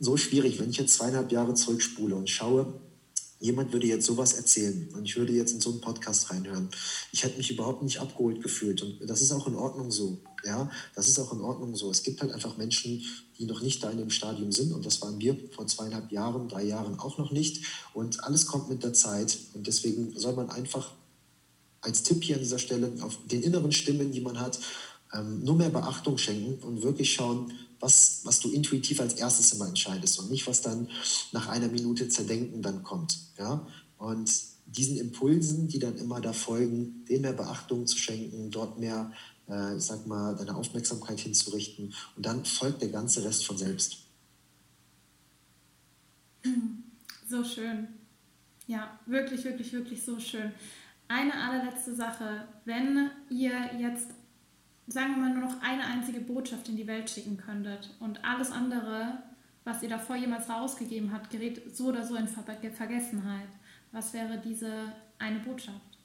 so 0.00 0.16
schwierig, 0.16 0.58
wenn 0.60 0.70
ich 0.70 0.76
jetzt 0.76 0.94
zweieinhalb 0.94 1.32
Jahre 1.32 1.54
zurückspule 1.54 2.14
und 2.14 2.30
schaue, 2.30 2.72
jemand 3.40 3.72
würde 3.72 3.86
jetzt 3.86 4.06
sowas 4.06 4.32
erzählen 4.32 4.88
und 4.94 5.04
ich 5.04 5.16
würde 5.16 5.32
jetzt 5.32 5.52
in 5.52 5.60
so 5.60 5.70
einen 5.70 5.80
Podcast 5.80 6.30
reinhören. 6.30 6.68
Ich 7.12 7.24
hätte 7.24 7.36
mich 7.36 7.50
überhaupt 7.50 7.82
nicht 7.82 8.00
abgeholt 8.00 8.42
gefühlt 8.42 8.82
und 8.82 8.98
das 9.08 9.22
ist 9.22 9.32
auch 9.32 9.46
in 9.46 9.54
Ordnung 9.54 9.90
so. 9.90 10.18
Ja, 10.44 10.70
das 10.94 11.08
ist 11.08 11.18
auch 11.18 11.32
in 11.32 11.40
Ordnung 11.40 11.74
so. 11.74 11.90
Es 11.90 12.02
gibt 12.02 12.20
halt 12.20 12.32
einfach 12.32 12.56
Menschen, 12.56 13.02
die 13.38 13.44
noch 13.44 13.60
nicht 13.60 13.82
da 13.82 13.90
in 13.90 13.98
dem 13.98 14.10
Stadium 14.10 14.50
sind 14.52 14.72
und 14.72 14.84
das 14.84 15.00
waren 15.02 15.20
wir 15.20 15.36
vor 15.52 15.66
zweieinhalb 15.66 16.10
Jahren, 16.10 16.48
drei 16.48 16.64
Jahren 16.64 16.98
auch 16.98 17.18
noch 17.18 17.30
nicht 17.30 17.64
und 17.94 18.24
alles 18.24 18.46
kommt 18.46 18.68
mit 18.68 18.82
der 18.82 18.92
Zeit 18.92 19.38
und 19.54 19.66
deswegen 19.66 20.18
soll 20.18 20.34
man 20.34 20.50
einfach 20.50 20.92
als 21.80 22.02
Tipp 22.02 22.24
hier 22.24 22.36
an 22.36 22.42
dieser 22.42 22.58
Stelle 22.58 22.92
auf 23.02 23.18
den 23.26 23.42
inneren 23.42 23.70
Stimmen, 23.72 24.10
die 24.10 24.20
man 24.20 24.40
hat, 24.40 24.58
ähm, 25.14 25.44
nur 25.44 25.54
mehr 25.54 25.70
Beachtung 25.70 26.18
schenken 26.18 26.62
und 26.64 26.82
wirklich 26.82 27.12
schauen, 27.14 27.52
was, 27.80 28.20
was 28.24 28.40
du 28.40 28.50
intuitiv 28.50 29.00
als 29.00 29.14
erstes 29.14 29.52
immer 29.52 29.68
entscheidest 29.68 30.18
und 30.18 30.30
nicht, 30.30 30.46
was 30.46 30.62
dann 30.62 30.88
nach 31.32 31.48
einer 31.48 31.68
Minute 31.68 32.08
Zerdenken 32.08 32.62
dann 32.62 32.82
kommt. 32.82 33.18
Ja? 33.38 33.66
Und 33.98 34.30
diesen 34.66 34.98
Impulsen, 34.98 35.68
die 35.68 35.78
dann 35.78 35.96
immer 35.96 36.20
da 36.20 36.32
folgen, 36.32 37.04
denen 37.06 37.22
mehr 37.22 37.32
Beachtung 37.32 37.86
zu 37.86 37.96
schenken, 37.96 38.50
dort 38.50 38.78
mehr, 38.78 39.12
äh, 39.48 39.76
ich 39.76 39.84
sag 39.84 40.06
mal, 40.06 40.36
deine 40.36 40.56
Aufmerksamkeit 40.56 41.20
hinzurichten 41.20 41.94
und 42.16 42.26
dann 42.26 42.44
folgt 42.44 42.82
der 42.82 42.90
ganze 42.90 43.24
Rest 43.24 43.46
von 43.46 43.56
selbst. 43.56 43.98
So 47.28 47.44
schön. 47.44 47.88
Ja, 48.66 48.98
wirklich, 49.06 49.44
wirklich, 49.44 49.72
wirklich 49.72 50.02
so 50.02 50.18
schön. 50.18 50.52
Eine 51.08 51.34
allerletzte 51.34 51.94
Sache. 51.94 52.46
Wenn 52.64 53.10
ihr 53.30 53.70
jetzt 53.78 54.08
sagen 54.88 55.14
wir 55.14 55.22
mal, 55.22 55.34
nur 55.34 55.48
noch 55.50 55.60
eine 55.62 55.84
einzige 55.84 56.20
Botschaft 56.20 56.68
in 56.68 56.76
die 56.76 56.86
Welt 56.86 57.10
schicken 57.10 57.36
könntet 57.36 57.90
und 58.00 58.24
alles 58.24 58.50
andere, 58.50 59.22
was 59.64 59.82
ihr 59.82 59.88
davor 59.88 60.16
jemals 60.16 60.48
rausgegeben 60.48 61.12
habt, 61.12 61.30
gerät 61.30 61.76
so 61.76 61.86
oder 61.86 62.06
so 62.06 62.16
in 62.16 62.26
Ver 62.26 62.44
Vergessenheit, 62.44 63.48
was 63.92 64.12
wäre 64.12 64.38
diese 64.38 64.92
eine 65.18 65.40
Botschaft? 65.40 65.98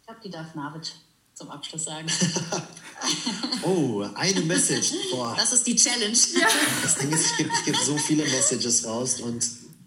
Ich 0.00 0.06
glaube, 0.06 0.20
die 0.24 0.30
darf 0.30 0.54
Navid 0.54 0.92
zum 1.34 1.50
Abschluss 1.50 1.84
sagen. 1.84 2.08
oh, 3.62 4.04
eine 4.14 4.40
Message. 4.40 4.92
Boah. 5.10 5.34
Das 5.36 5.52
ist 5.52 5.66
die 5.66 5.76
Challenge. 5.76 6.16
Ja. 6.38 6.48
Das 6.82 6.96
Ding 6.96 7.10
ist, 7.12 7.26
es 7.26 7.36
gibt, 7.36 7.52
es 7.52 7.64
gibt 7.64 7.78
so 7.78 7.96
viele 7.96 8.24
Messages 8.24 8.84
raus 8.84 9.20
und 9.20 9.46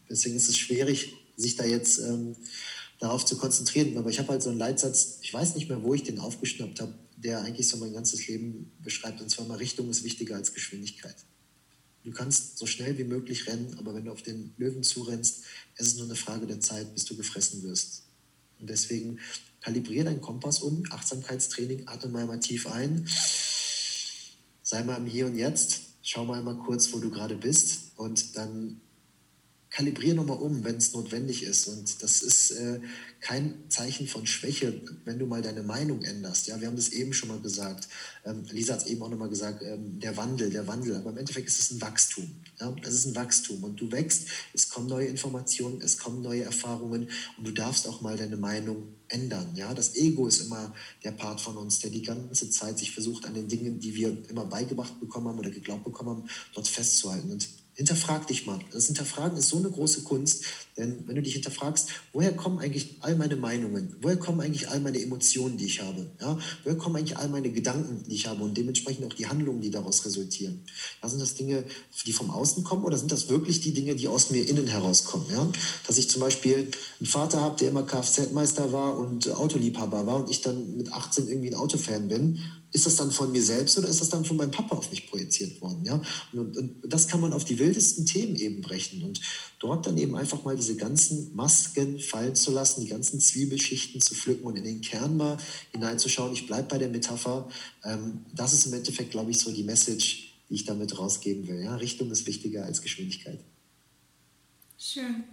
deswegen 0.10 0.36
ist 0.36 0.50
es 0.50 0.58
schwierig, 0.58 1.14
sich 1.36 1.56
da 1.56 1.66
jetzt 1.66 2.00
ähm, 2.00 2.36
darauf 3.02 3.26
zu 3.26 3.36
konzentrieren. 3.36 3.98
Aber 3.98 4.10
ich 4.10 4.20
habe 4.20 4.30
halt 4.30 4.42
so 4.42 4.50
einen 4.50 4.60
Leitsatz, 4.60 5.18
ich 5.22 5.34
weiß 5.34 5.56
nicht 5.56 5.68
mehr, 5.68 5.84
wo 5.84 5.94
ich 5.94 6.04
den 6.04 6.20
aufgeschnappt 6.20 6.80
habe, 6.80 6.94
der 7.18 7.42
eigentlich 7.42 7.68
so 7.68 7.78
mein 7.78 7.94
ganzes 7.94 8.28
Leben 8.28 8.72
beschreibt. 8.82 9.20
Und 9.22 9.30
zwar 9.30 9.46
mal 9.46 9.58
Richtung 9.58 9.90
ist 9.90 10.04
wichtiger 10.04 10.36
als 10.36 10.54
Geschwindigkeit. 10.54 11.16
Du 12.04 12.12
kannst 12.12 12.58
so 12.58 12.66
schnell 12.66 12.98
wie 12.98 13.04
möglich 13.04 13.48
rennen, 13.48 13.76
aber 13.78 13.94
wenn 13.94 14.06
du 14.06 14.12
auf 14.12 14.22
den 14.22 14.54
Löwen 14.58 14.84
zurennst, 14.84 15.44
ist 15.78 15.88
es 15.88 15.96
nur 15.98 16.06
eine 16.06 16.16
Frage 16.16 16.48
der 16.48 16.60
Zeit, 16.60 16.94
bis 16.94 17.06
du 17.06 17.16
gefressen 17.18 17.64
wirst. 17.64 18.04
Und 18.60 18.70
deswegen 18.70 19.20
kalibriere 19.62 20.06
deinen 20.06 20.22
Kompass 20.22 20.60
um, 20.60 20.84
Achtsamkeitstraining, 20.90 21.88
atme 21.88 22.12
mal, 22.12 22.26
mal 22.26 22.40
tief 22.40 22.68
ein, 22.68 23.08
sei 24.62 24.84
mal 24.84 24.98
im 24.98 25.08
Hier 25.08 25.26
und 25.26 25.36
Jetzt, 25.36 25.82
schau 26.04 26.26
mal 26.26 26.42
mal 26.44 26.58
kurz, 26.58 26.94
wo 26.94 27.00
du 27.00 27.10
gerade 27.10 27.36
bist 27.36 27.92
und 27.98 28.36
dann 28.38 28.82
kalibriere 29.72 30.16
nochmal 30.16 30.38
um, 30.38 30.64
wenn 30.66 30.76
es 30.76 30.94
notwendig 30.94 31.44
ist. 31.44 31.68
Und 31.68 32.04
das 32.04 32.22
ist 32.22 32.52
äh, 32.52 32.82
kein 33.22 33.54
Zeichen 33.70 34.06
von 34.06 34.28
Schwäche, 34.28 34.82
wenn 35.06 35.18
du 35.18 35.26
mal 35.26 35.42
deine 35.42 35.64
Meinung 35.64 36.04
änderst. 36.04 36.48
Ja, 36.48 36.60
wir 36.60 36.68
haben 36.68 36.76
das 36.76 36.90
eben 36.90 37.14
schon 37.14 37.30
mal 37.30 37.40
gesagt. 37.40 37.88
Ähm, 38.26 38.44
Lisa 38.52 38.74
hat 38.74 38.82
es 38.82 38.88
eben 38.88 39.02
auch 39.02 39.10
nochmal 39.10 39.30
gesagt, 39.30 39.64
ähm, 39.64 39.98
der 40.00 40.18
Wandel, 40.18 40.50
der 40.50 40.68
Wandel. 40.68 40.98
Aber 40.98 41.12
im 41.12 41.18
Endeffekt 41.18 41.48
ist 41.48 41.60
es 41.60 41.72
ein 41.72 41.82
Wachstum. 41.82 42.30
Ja, 42.60 42.76
es 42.84 42.94
ist 42.94 43.06
ein 43.06 43.16
Wachstum. 43.16 43.64
Und 43.64 43.80
du 43.80 43.90
wächst, 43.92 44.28
es 44.54 44.70
kommen 44.70 44.88
neue 44.88 45.08
Informationen, 45.08 45.82
es 45.82 45.98
kommen 45.98 46.22
neue 46.22 46.44
Erfahrungen 46.44 47.10
und 47.38 47.48
du 47.48 47.52
darfst 47.52 47.88
auch 47.88 48.02
mal 48.02 48.18
deine 48.18 48.38
Meinung 48.38 48.90
ändern. 49.08 49.54
Ja, 49.56 49.74
das 49.74 49.96
Ego 49.96 50.28
ist 50.28 50.42
immer 50.42 50.74
der 51.06 51.12
Part 51.12 51.40
von 51.40 51.56
uns, 51.56 51.80
der 51.80 51.92
die 51.92 52.02
ganze 52.02 52.50
Zeit 52.50 52.78
sich 52.78 52.92
versucht, 52.92 53.26
an 53.26 53.36
den 53.36 53.48
Dingen, 53.48 53.80
die 53.80 53.96
wir 53.96 54.18
immer 54.30 54.46
beigebracht 54.46 55.00
bekommen 55.00 55.30
haben 55.30 55.40
oder 55.40 55.50
geglaubt 55.50 55.86
bekommen 55.86 56.10
haben, 56.10 56.30
dort 56.54 56.68
festzuhalten. 56.68 57.32
Und 57.32 57.48
Hinterfrag 57.74 58.28
dich 58.28 58.46
mal. 58.46 58.60
Das 58.72 58.88
Hinterfragen 58.88 59.38
ist 59.38 59.48
so 59.48 59.58
eine 59.58 59.70
große 59.70 60.04
Kunst, 60.04 60.44
denn 60.78 61.08
wenn 61.08 61.16
du 61.16 61.22
dich 61.22 61.34
hinterfragst, 61.34 61.90
woher 62.12 62.34
kommen 62.34 62.60
eigentlich 62.60 62.98
all 63.00 63.16
meine 63.16 63.38
Meinungen? 63.38 63.96
Woher 64.02 64.18
kommen 64.18 64.42
eigentlich 64.42 64.70
all 64.70 64.82
meine 64.82 65.02
Emotionen, 65.02 65.58
die 65.58 65.66
ich 65.66 65.82
habe? 65.82 66.06
Ja? 66.20 66.38
Woher 66.64 66.78
kommen 66.78 66.98
eigentlich 66.98 67.18
all 67.18 67.30
meine 67.30 67.50
Gedanken, 67.50 68.04
die 68.10 68.16
ich 68.16 68.28
habe 68.28 68.44
und 68.44 68.58
dementsprechend 68.58 69.06
auch 69.06 69.14
die 69.14 69.28
Handlungen, 69.28 69.62
die 69.62 69.72
daraus 69.72 70.06
resultieren? 70.06 70.66
Ja, 71.02 71.08
sind 71.08 71.22
das 71.22 71.36
Dinge, 71.36 71.64
die 72.06 72.12
vom 72.12 72.30
Außen 72.30 72.64
kommen 72.66 72.84
oder 72.84 72.98
sind 72.98 73.12
das 73.12 73.30
wirklich 73.30 73.62
die 73.62 73.74
Dinge, 73.74 73.96
die 73.96 74.10
aus 74.10 74.32
mir 74.32 74.48
innen 74.48 74.68
herauskommen? 74.68 75.28
Ja? 75.32 75.50
Dass 75.88 75.98
ich 75.98 76.10
zum 76.10 76.22
Beispiel 76.22 76.72
einen 77.00 77.08
Vater 77.08 77.40
habe, 77.40 77.58
der 77.58 77.70
immer 77.70 77.84
Kfz-Meister 77.84 78.74
war 78.74 78.98
und 78.98 79.30
Autoliebhaber 79.30 80.06
war 80.06 80.18
und 80.18 80.30
ich 80.30 80.42
dann 80.42 80.76
mit 80.76 80.92
18 80.92 81.30
irgendwie 81.30 81.50
ein 81.50 81.56
Autofan 81.56 82.10
bin 82.10 82.40
ist 82.74 82.86
das 82.86 82.96
dann 82.96 83.12
von 83.12 83.32
mir 83.32 83.44
selbst 83.44 83.78
oder 83.78 83.88
ist 83.88 84.00
das 84.00 84.10
dann 84.10 84.24
von 84.24 84.38
meinem 84.38 84.52
Papa 84.52 84.76
auf 84.76 84.90
mich 84.92 85.10
projiziert 85.10 85.60
worden? 85.62 85.84
Ja? 85.84 86.02
Und, 86.32 86.58
und, 86.58 86.76
das 86.86 87.08
kann 87.08 87.20
man 87.20 87.34
auf 87.34 87.44
die 87.44 87.60
wildesten 87.60 88.06
Themen 88.06 88.36
eben 88.36 88.62
brechen 88.62 89.04
und 89.04 89.20
dort 89.60 89.86
dann 89.86 89.98
eben 89.98 90.16
einfach 90.16 90.44
mal 90.44 90.56
diese 90.56 90.76
ganzen 90.76 91.36
Masken 91.36 92.00
fallen 92.00 92.36
zu 92.36 92.52
lassen, 92.52 92.82
die 92.82 92.88
ganzen 92.88 93.20
Zwiebelschichten 93.20 94.00
zu 94.00 94.16
pflücken 94.16 94.46
und 94.46 94.56
in 94.56 94.64
den 94.64 94.82
Kern 94.82 95.18
mal 95.18 95.38
hineinzuschauen. 95.72 96.34
Ich 96.34 96.48
bleibe 96.48 96.70
bei 96.70 96.78
der 96.78 96.90
Metapher. 96.90 97.50
Ähm, 97.84 98.26
das 98.34 98.54
ist 98.54 98.66
im 98.66 98.74
Endeffekt, 98.74 99.12
glaube 99.12 99.32
ich, 99.32 99.40
so 99.40 99.52
die 99.52 99.64
Message, 99.64 100.34
die 100.50 100.56
ich 100.56 100.66
damit 100.66 100.98
rausgeben 100.98 101.48
will. 101.48 101.62
Ja? 101.62 101.76
Richtung 101.76 102.10
ist 102.12 102.26
wichtiger 102.26 102.64
als 102.64 102.82
Geschwindigkeit. 102.82 103.40
Schön. 104.78 105.24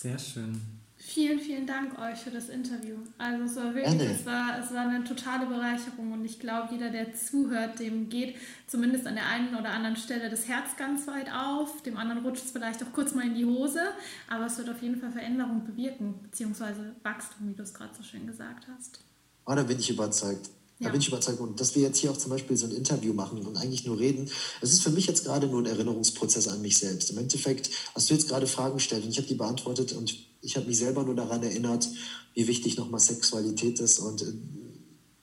Sehr 0.00 0.18
schön. 0.18 0.60
Vielen, 1.08 1.38
vielen 1.38 1.68
Dank 1.68 1.96
euch 2.00 2.18
für 2.18 2.32
das 2.32 2.48
Interview. 2.48 2.96
Also 3.16 3.44
es 3.44 3.54
war 3.54 3.74
wirklich, 3.76 4.10
es 4.10 4.26
war, 4.26 4.58
es 4.58 4.74
war 4.74 4.88
eine 4.88 5.04
totale 5.04 5.46
Bereicherung 5.46 6.12
und 6.12 6.24
ich 6.24 6.40
glaube, 6.40 6.72
jeder, 6.72 6.90
der 6.90 7.14
zuhört, 7.14 7.78
dem 7.78 8.08
geht 8.08 8.34
zumindest 8.66 9.06
an 9.06 9.14
der 9.14 9.26
einen 9.26 9.54
oder 9.54 9.70
anderen 9.70 9.94
Stelle 9.94 10.28
das 10.28 10.48
Herz 10.48 10.76
ganz 10.76 11.06
weit 11.06 11.28
auf, 11.32 11.80
dem 11.84 11.96
anderen 11.96 12.26
rutscht 12.26 12.46
es 12.46 12.50
vielleicht 12.50 12.82
auch 12.82 12.92
kurz 12.92 13.14
mal 13.14 13.24
in 13.24 13.36
die 13.36 13.44
Hose, 13.44 13.82
aber 14.28 14.46
es 14.46 14.58
wird 14.58 14.68
auf 14.68 14.82
jeden 14.82 15.00
Fall 15.00 15.12
Veränderung 15.12 15.64
bewirken, 15.64 16.18
beziehungsweise 16.24 16.96
Wachstum, 17.04 17.50
wie 17.50 17.54
du 17.54 17.62
es 17.62 17.72
gerade 17.72 17.94
so 17.96 18.02
schön 18.02 18.26
gesagt 18.26 18.66
hast. 18.76 18.98
Oh, 19.46 19.54
da 19.54 19.62
bin 19.62 19.78
ich 19.78 19.88
überzeugt. 19.88 20.50
Da 20.80 20.90
bin 20.90 21.00
ich 21.00 21.08
überzeugt. 21.08 21.40
Und 21.40 21.58
dass 21.58 21.74
wir 21.74 21.82
jetzt 21.82 21.98
hier 21.98 22.10
auch 22.10 22.16
zum 22.18 22.30
Beispiel 22.30 22.56
so 22.56 22.66
ein 22.66 22.72
Interview 22.72 23.14
machen 23.14 23.46
und 23.46 23.56
eigentlich 23.56 23.86
nur 23.86 23.98
reden, 23.98 24.28
es 24.60 24.72
ist 24.72 24.82
für 24.82 24.90
mich 24.90 25.06
jetzt 25.06 25.24
gerade 25.24 25.46
nur 25.46 25.62
ein 25.62 25.66
Erinnerungsprozess 25.66 26.48
an 26.48 26.60
mich 26.60 26.76
selbst. 26.76 27.10
Im 27.10 27.18
Endeffekt 27.18 27.70
hast 27.94 28.10
du 28.10 28.14
jetzt 28.14 28.28
gerade 28.28 28.46
Fragen 28.46 28.74
gestellt 28.74 29.04
und 29.04 29.10
ich 29.10 29.16
habe 29.16 29.28
die 29.28 29.36
beantwortet 29.36 29.92
und 29.92 30.14
ich 30.46 30.56
habe 30.56 30.66
mich 30.66 30.78
selber 30.78 31.02
nur 31.02 31.16
daran 31.16 31.42
erinnert, 31.42 31.88
wie 32.34 32.46
wichtig 32.46 32.76
nochmal 32.76 33.00
Sexualität 33.00 33.80
ist 33.80 33.98
und 33.98 34.22
äh, 34.22 34.32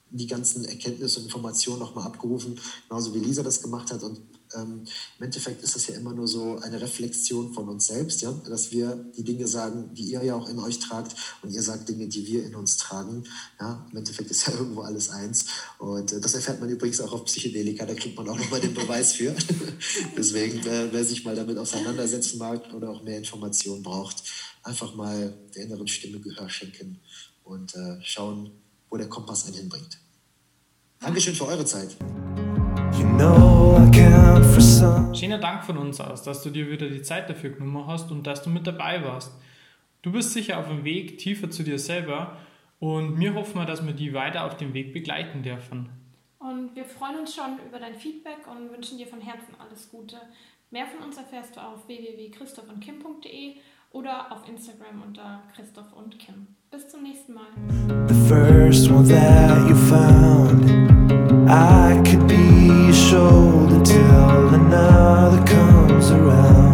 die 0.10 0.28
ganzen 0.28 0.66
Erkenntnisse 0.66 1.20
und 1.20 1.26
Informationen 1.26 1.80
nochmal 1.80 2.06
abgerufen, 2.06 2.60
genauso 2.88 3.16
wie 3.16 3.20
Lisa 3.20 3.42
das 3.42 3.64
gemacht 3.64 3.92
hat. 3.92 4.04
Und 4.04 4.20
ähm, 4.56 4.84
im 5.18 5.24
Endeffekt 5.24 5.64
ist 5.64 5.76
das 5.76 5.88
ja 5.88 5.96
immer 5.96 6.14
nur 6.14 6.28
so 6.28 6.60
eine 6.60 6.80
Reflexion 6.80 7.54
von 7.54 7.68
uns 7.70 7.88
selbst, 7.88 8.22
ja? 8.22 8.32
dass 8.32 8.72
wir 8.72 8.96
die 9.18 9.24
Dinge 9.24 9.48
sagen, 9.48 9.90
die 9.94 10.04
ihr 10.04 10.24
ja 10.24 10.36
auch 10.36 10.48
in 10.50 10.60
euch 10.60 10.78
tragt 10.78 11.16
und 11.42 11.52
ihr 11.52 11.64
sagt 11.64 11.90
Dinge, 11.90 12.08
die 12.08 12.28
wir 12.28 12.46
in 12.46 12.54
uns 12.54 12.78
tragen. 12.78 13.24
Ja? 13.60 13.88
Im 13.92 13.98
Endeffekt 13.98 14.30
ist 14.30 14.46
ja 14.46 14.54
irgendwo 14.60 14.82
alles 14.82 15.10
eins. 15.10 15.46
Und 15.80 16.12
äh, 16.12 16.20
das 16.20 16.36
erfährt 16.36 16.60
man 16.60 16.70
übrigens 16.70 17.02
auch 17.02 17.14
auf 17.14 17.26
Psychedelika, 17.26 17.86
da 17.86 17.96
kriegt 17.96 18.16
man 18.16 18.30
auch 18.30 18.38
nochmal 18.38 18.62
den 18.62 18.74
Beweis 18.74 19.14
für. 19.14 19.36
Deswegen, 20.18 20.60
äh, 20.68 20.90
wer 20.92 21.04
sich 21.04 21.24
mal 21.24 21.36
damit 21.36 21.58
auseinandersetzen 21.58 22.38
mag 22.38 22.72
oder 22.74 22.92
auch 22.92 23.04
mehr 23.04 23.18
Informationen 23.18 23.82
braucht, 23.82 24.24
einfach 24.64 24.96
mal 24.96 25.34
der 25.56 25.64
inneren 25.64 25.88
Stimme 25.88 26.20
Gehör 26.20 26.50
schenken 26.50 27.00
und 27.44 27.76
äh, 27.76 28.02
schauen, 28.02 28.52
wo 28.90 28.98
der 28.98 29.10
Kompass 29.10 29.46
einen 29.46 29.56
hinbringt. 29.56 30.00
Dankeschön 31.00 31.36
für 31.36 31.48
eure 31.48 31.66
Zeit. 31.66 31.96
You 32.98 33.08
know 33.18 33.64
Schöner 35.14 35.38
Dank 35.38 35.64
von 35.64 35.78
uns 35.78 36.02
aus, 36.02 36.24
dass 36.24 36.44
du 36.44 36.50
dir 36.50 36.70
wieder 36.70 36.90
die 36.90 37.02
Zeit 37.02 37.30
dafür 37.30 37.52
genommen 37.52 37.88
hast 37.88 38.12
und 38.12 38.28
dass 38.28 38.42
du 38.42 38.50
mit 38.50 38.68
dabei 38.68 39.04
warst. 39.04 39.32
Du 40.02 40.12
bist 40.12 40.32
sicher 40.32 40.60
auf 40.60 40.68
dem 40.68 40.84
Weg 40.84 41.18
tiefer 41.18 41.50
zu 41.50 41.64
dir 41.64 41.80
selber 41.80 42.38
und 42.80 43.20
wir 43.20 43.34
hoffen 43.36 43.58
mal, 43.58 43.66
dass 43.66 43.86
wir 43.86 43.94
die 43.94 44.14
weiter 44.14 44.46
auf 44.46 44.58
dem 44.58 44.74
Weg 44.74 44.92
begleiten 44.92 45.44
dürfen. 45.44 45.90
Und 46.40 46.76
wir 46.76 46.84
freuen 46.84 47.20
uns 47.20 47.36
schon 47.36 47.58
über 47.66 47.80
dein 47.80 47.96
Feedback 47.96 48.48
und 48.52 48.72
wünschen 48.72 48.98
dir 48.98 49.08
von 49.08 49.22
Herzen 49.22 49.56
alles 49.60 49.90
Gute. 49.90 50.18
Mehr 50.72 50.88
von 50.88 51.06
uns 51.06 51.16
erfährst 51.16 51.56
du 51.56 51.62
auf 51.62 51.88
www.christophundkim.de 51.88 53.56
oder 53.94 54.32
auf 54.32 54.48
Instagram 54.50 55.02
unter 55.06 55.44
Christoph 55.56 55.94
und 55.94 56.20
Kim. 56.20 56.48
Bis 56.70 56.90
zum 56.90 57.04
nächsten 57.04 57.34
Mal. 57.34 57.48
The 58.08 58.28
first 58.28 58.90
one 58.90 59.08
that 59.08 59.70
you 59.70 59.76
found, 59.76 60.70
I 61.48 62.02
could 62.04 62.28
be 62.28 62.68
your 62.68 62.94
shoulder 62.94 63.82
till 63.84 64.50
another 64.54 65.42
comes 65.46 66.12
around. 66.12 66.73